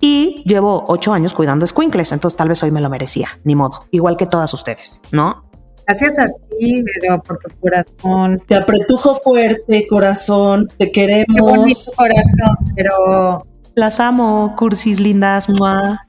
Y 0.00 0.44
llevo 0.46 0.84
ocho 0.86 1.12
años 1.12 1.34
cuidando 1.34 1.66
squinkles, 1.66 2.12
entonces 2.12 2.36
tal 2.36 2.48
vez 2.48 2.62
hoy 2.62 2.70
me 2.70 2.80
lo 2.80 2.88
merecía, 2.88 3.28
ni 3.42 3.56
modo, 3.56 3.86
igual 3.90 4.16
que 4.16 4.26
todas 4.26 4.54
ustedes, 4.54 5.00
¿no? 5.10 5.50
Gracias 5.86 6.18
a 6.18 6.26
ti, 6.26 6.82
Vero, 7.00 7.22
por 7.22 7.38
tu 7.38 7.50
corazón. 7.60 8.40
Te 8.46 8.54
apretujo 8.54 9.16
fuerte, 9.16 9.86
corazón. 9.88 10.68
Te 10.78 10.90
Qué 10.90 11.24
bonito 11.28 11.28
queremos. 11.34 11.94
corazón, 11.96 12.56
pero 12.76 13.46
Las 13.74 14.00
amo, 14.00 14.54
cursis 14.56 15.00
lindas, 15.00 15.48
¡mua! 15.48 16.06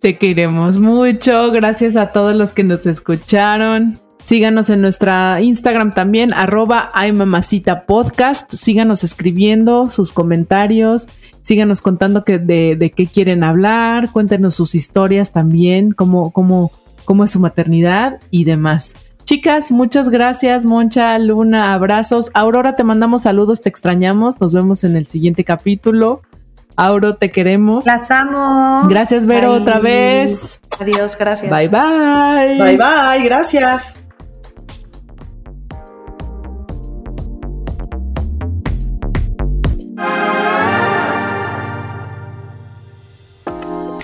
Te 0.00 0.18
queremos 0.18 0.78
mucho. 0.78 1.50
Gracias 1.50 1.96
a 1.96 2.12
todos 2.12 2.34
los 2.34 2.52
que 2.52 2.64
nos 2.64 2.86
escucharon. 2.86 3.98
Síganos 4.22 4.70
en 4.70 4.80
nuestra 4.80 5.40
Instagram 5.42 5.92
también, 5.92 6.32
arroba 6.32 6.88
ay 6.94 7.12
mamacita 7.12 7.84
podcast. 7.86 8.52
Síganos 8.54 9.04
escribiendo 9.04 9.90
sus 9.90 10.12
comentarios. 10.12 11.08
Síganos 11.42 11.82
contando 11.82 12.24
que 12.24 12.38
de, 12.38 12.74
de 12.76 12.90
qué 12.90 13.06
quieren 13.06 13.44
hablar. 13.44 14.10
Cuéntenos 14.12 14.54
sus 14.54 14.74
historias 14.74 15.32
también, 15.32 15.92
cómo, 15.92 16.32
cómo, 16.32 16.70
cómo 17.04 17.24
es 17.24 17.32
su 17.32 17.40
maternidad 17.40 18.18
y 18.30 18.44
demás. 18.44 18.94
Chicas, 19.24 19.70
muchas 19.70 20.10
gracias, 20.10 20.64
Moncha, 20.64 21.18
Luna, 21.18 21.72
abrazos. 21.72 22.30
Aurora, 22.34 22.74
te 22.76 22.84
mandamos 22.84 23.22
saludos, 23.22 23.62
te 23.62 23.68
extrañamos. 23.70 24.40
Nos 24.40 24.52
vemos 24.52 24.84
en 24.84 24.96
el 24.96 25.06
siguiente 25.06 25.44
capítulo. 25.44 26.22
Auro, 26.76 27.16
te 27.16 27.30
queremos. 27.30 27.86
las 27.86 28.10
amo. 28.10 28.88
Gracias, 28.88 29.26
Vero, 29.26 29.50
Bye. 29.50 29.60
otra 29.60 29.78
vez. 29.78 30.60
Adiós, 30.78 31.16
gracias. 31.16 31.50
Bye 31.50 31.68
bye. 31.68 32.58
Bye 32.58 32.76
bye, 32.76 33.24
gracias. 33.24 33.94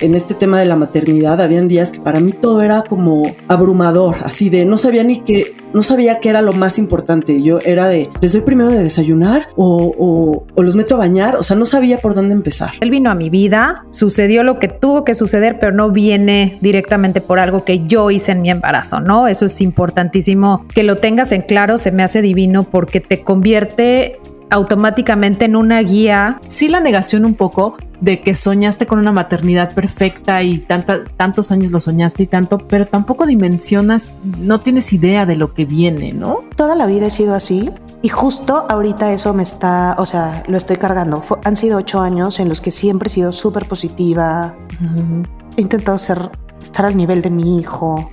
En 0.00 0.14
este 0.14 0.32
tema 0.34 0.58
de 0.58 0.64
la 0.64 0.76
maternidad 0.76 1.40
habían 1.42 1.68
días 1.68 1.92
que 1.92 2.00
para 2.00 2.20
mí 2.20 2.32
todo 2.32 2.62
era 2.62 2.82
como 2.88 3.22
abrumador, 3.48 4.16
así 4.24 4.48
de 4.48 4.64
no 4.64 4.78
sabía 4.78 5.04
ni 5.04 5.20
qué, 5.20 5.54
no 5.74 5.82
sabía 5.82 6.20
qué 6.20 6.30
era 6.30 6.40
lo 6.40 6.54
más 6.54 6.78
importante. 6.78 7.42
Yo 7.42 7.58
era 7.60 7.86
de, 7.86 8.08
les 8.22 8.32
doy 8.32 8.40
primero 8.40 8.70
de 8.70 8.82
desayunar 8.82 9.48
o, 9.56 9.92
o- 9.98 10.46
o 10.54 10.62
los 10.62 10.74
meto 10.74 10.94
a 10.94 10.98
bañar, 10.98 11.36
o 11.36 11.42
sea, 11.42 11.54
no 11.56 11.66
sabía 11.66 11.98
por 11.98 12.14
dónde 12.14 12.32
empezar. 12.34 12.70
Él 12.80 12.90
vino 12.90 13.10
a 13.10 13.14
mi 13.14 13.28
vida, 13.28 13.84
sucedió 13.90 14.42
lo 14.42 14.58
que 14.58 14.68
tuvo 14.68 15.04
que 15.04 15.14
suceder, 15.14 15.58
pero 15.58 15.72
no 15.72 15.90
viene 15.90 16.56
directamente 16.62 17.20
por 17.20 17.38
algo 17.38 17.64
que 17.64 17.86
yo 17.86 18.10
hice 18.10 18.32
en 18.32 18.40
mi 18.40 18.50
embarazo, 18.50 19.00
¿no? 19.00 19.28
Eso 19.28 19.44
es 19.44 19.60
importantísimo 19.60 20.64
que 20.74 20.82
lo 20.82 20.96
tengas 20.96 21.30
en 21.32 21.42
claro, 21.42 21.76
se 21.76 21.92
me 21.92 22.02
hace 22.02 22.22
divino 22.22 22.62
porque 22.62 23.00
te 23.00 23.20
convierte 23.22 24.18
automáticamente 24.48 25.44
en 25.44 25.56
una 25.56 25.80
guía. 25.82 26.40
Sí 26.48 26.68
la 26.68 26.80
negación 26.80 27.24
un 27.24 27.34
poco 27.34 27.76
de 28.00 28.22
que 28.22 28.34
soñaste 28.34 28.86
con 28.86 28.98
una 28.98 29.12
maternidad 29.12 29.74
perfecta 29.74 30.42
y 30.42 30.58
tanta- 30.58 31.04
tantos 31.16 31.52
años 31.52 31.70
lo 31.70 31.80
soñaste 31.80 32.22
y 32.22 32.26
tanto, 32.26 32.58
pero 32.58 32.86
tampoco 32.86 33.26
dimensionas, 33.26 34.12
no 34.38 34.58
tienes 34.60 34.92
idea 34.92 35.26
de 35.26 35.36
lo 35.36 35.52
que 35.52 35.64
viene, 35.66 36.12
¿no? 36.12 36.38
Toda 36.56 36.74
la 36.74 36.86
vida 36.86 37.06
he 37.06 37.10
sido 37.10 37.34
así 37.34 37.68
y 38.02 38.08
justo 38.08 38.64
ahorita 38.70 39.12
eso 39.12 39.34
me 39.34 39.42
está, 39.42 39.94
o 39.98 40.06
sea, 40.06 40.42
lo 40.48 40.56
estoy 40.56 40.76
cargando. 40.78 41.22
Han 41.44 41.56
sido 41.56 41.76
ocho 41.78 42.00
años 42.00 42.40
en 42.40 42.48
los 42.48 42.60
que 42.62 42.70
siempre 42.70 43.08
he 43.08 43.10
sido 43.10 43.32
súper 43.32 43.66
positiva. 43.66 44.54
Mm, 44.80 45.22
He 45.56 45.60
intentado 45.62 45.98
ser, 45.98 46.30
estar 46.62 46.86
al 46.86 46.96
nivel 46.96 47.20
de 47.22 47.28
mi 47.30 47.58
hijo. 47.58 48.10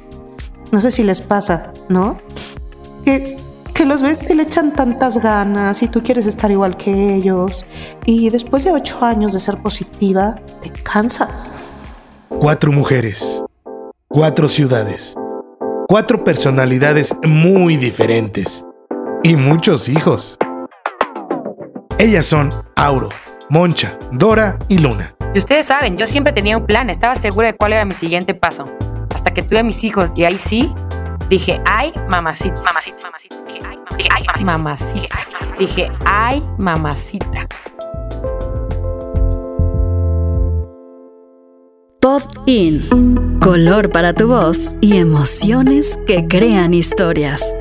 No 0.71 0.81
sé 0.81 0.91
si 0.91 1.03
les 1.03 1.21
pasa, 1.21 1.71
¿no? 1.87 2.17
Que, 3.05 3.37
que 3.77 3.85
los 3.85 4.01
ves 4.01 4.23
que 4.23 4.33
le 4.33 4.41
echan 4.41 4.73
tantas 4.73 5.21
ganas 5.21 5.83
y 5.83 5.87
tú 5.87 6.01
quieres 6.01 6.25
estar 6.25 6.49
igual 6.49 6.75
que 6.77 7.13
ellos. 7.13 7.63
Y 8.05 8.31
después 8.31 8.63
de 8.63 8.71
ocho 8.71 9.05
años 9.05 9.33
de 9.33 9.39
ser 9.39 9.57
positiva, 9.57 10.35
te 10.63 10.71
cansas. 10.71 11.53
Cuatro 12.27 12.71
mujeres, 12.71 13.43
cuatro 14.07 14.47
ciudades, 14.47 15.15
cuatro 15.87 16.23
personalidades 16.23 17.13
muy 17.23 17.77
diferentes 17.77 18.65
y 19.21 19.35
muchos 19.35 19.89
hijos. 19.89 20.39
Ellas 21.99 22.25
son 22.25 22.49
Auro, 22.75 23.09
Moncha, 23.47 23.95
Dora 24.11 24.57
y 24.69 24.79
Luna. 24.79 25.15
Y 25.35 25.37
ustedes 25.37 25.67
saben, 25.67 25.97
yo 25.97 26.07
siempre 26.07 26.33
tenía 26.33 26.57
un 26.57 26.65
plan, 26.65 26.89
estaba 26.89 27.13
segura 27.13 27.51
de 27.51 27.55
cuál 27.55 27.73
era 27.73 27.85
mi 27.85 27.93
siguiente 27.93 28.33
paso. 28.33 28.65
Hasta 29.13 29.31
que 29.35 29.43
tuve 29.43 29.59
a 29.59 29.63
mis 29.63 29.83
hijos 29.83 30.13
y 30.15 30.23
ahí 30.23 30.37
sí, 30.37 30.73
dije, 31.29 31.61
ay, 31.65 31.91
mamacita, 32.09 32.61
mamacita, 32.63 33.03
mamacita. 33.03 33.35
Dije, 33.97 34.09
ay, 34.11 34.43
mamacita. 34.45 35.17
Dije, 35.57 35.91
ay, 36.05 36.43
mamacita. 36.57 37.47
Pop 41.99 42.23
In. 42.45 43.37
Color 43.41 43.89
para 43.91 44.13
tu 44.13 44.27
voz 44.27 44.75
y 44.81 44.97
emociones 44.97 45.99
que 46.05 46.27
crean 46.27 46.73
historias. 46.73 47.55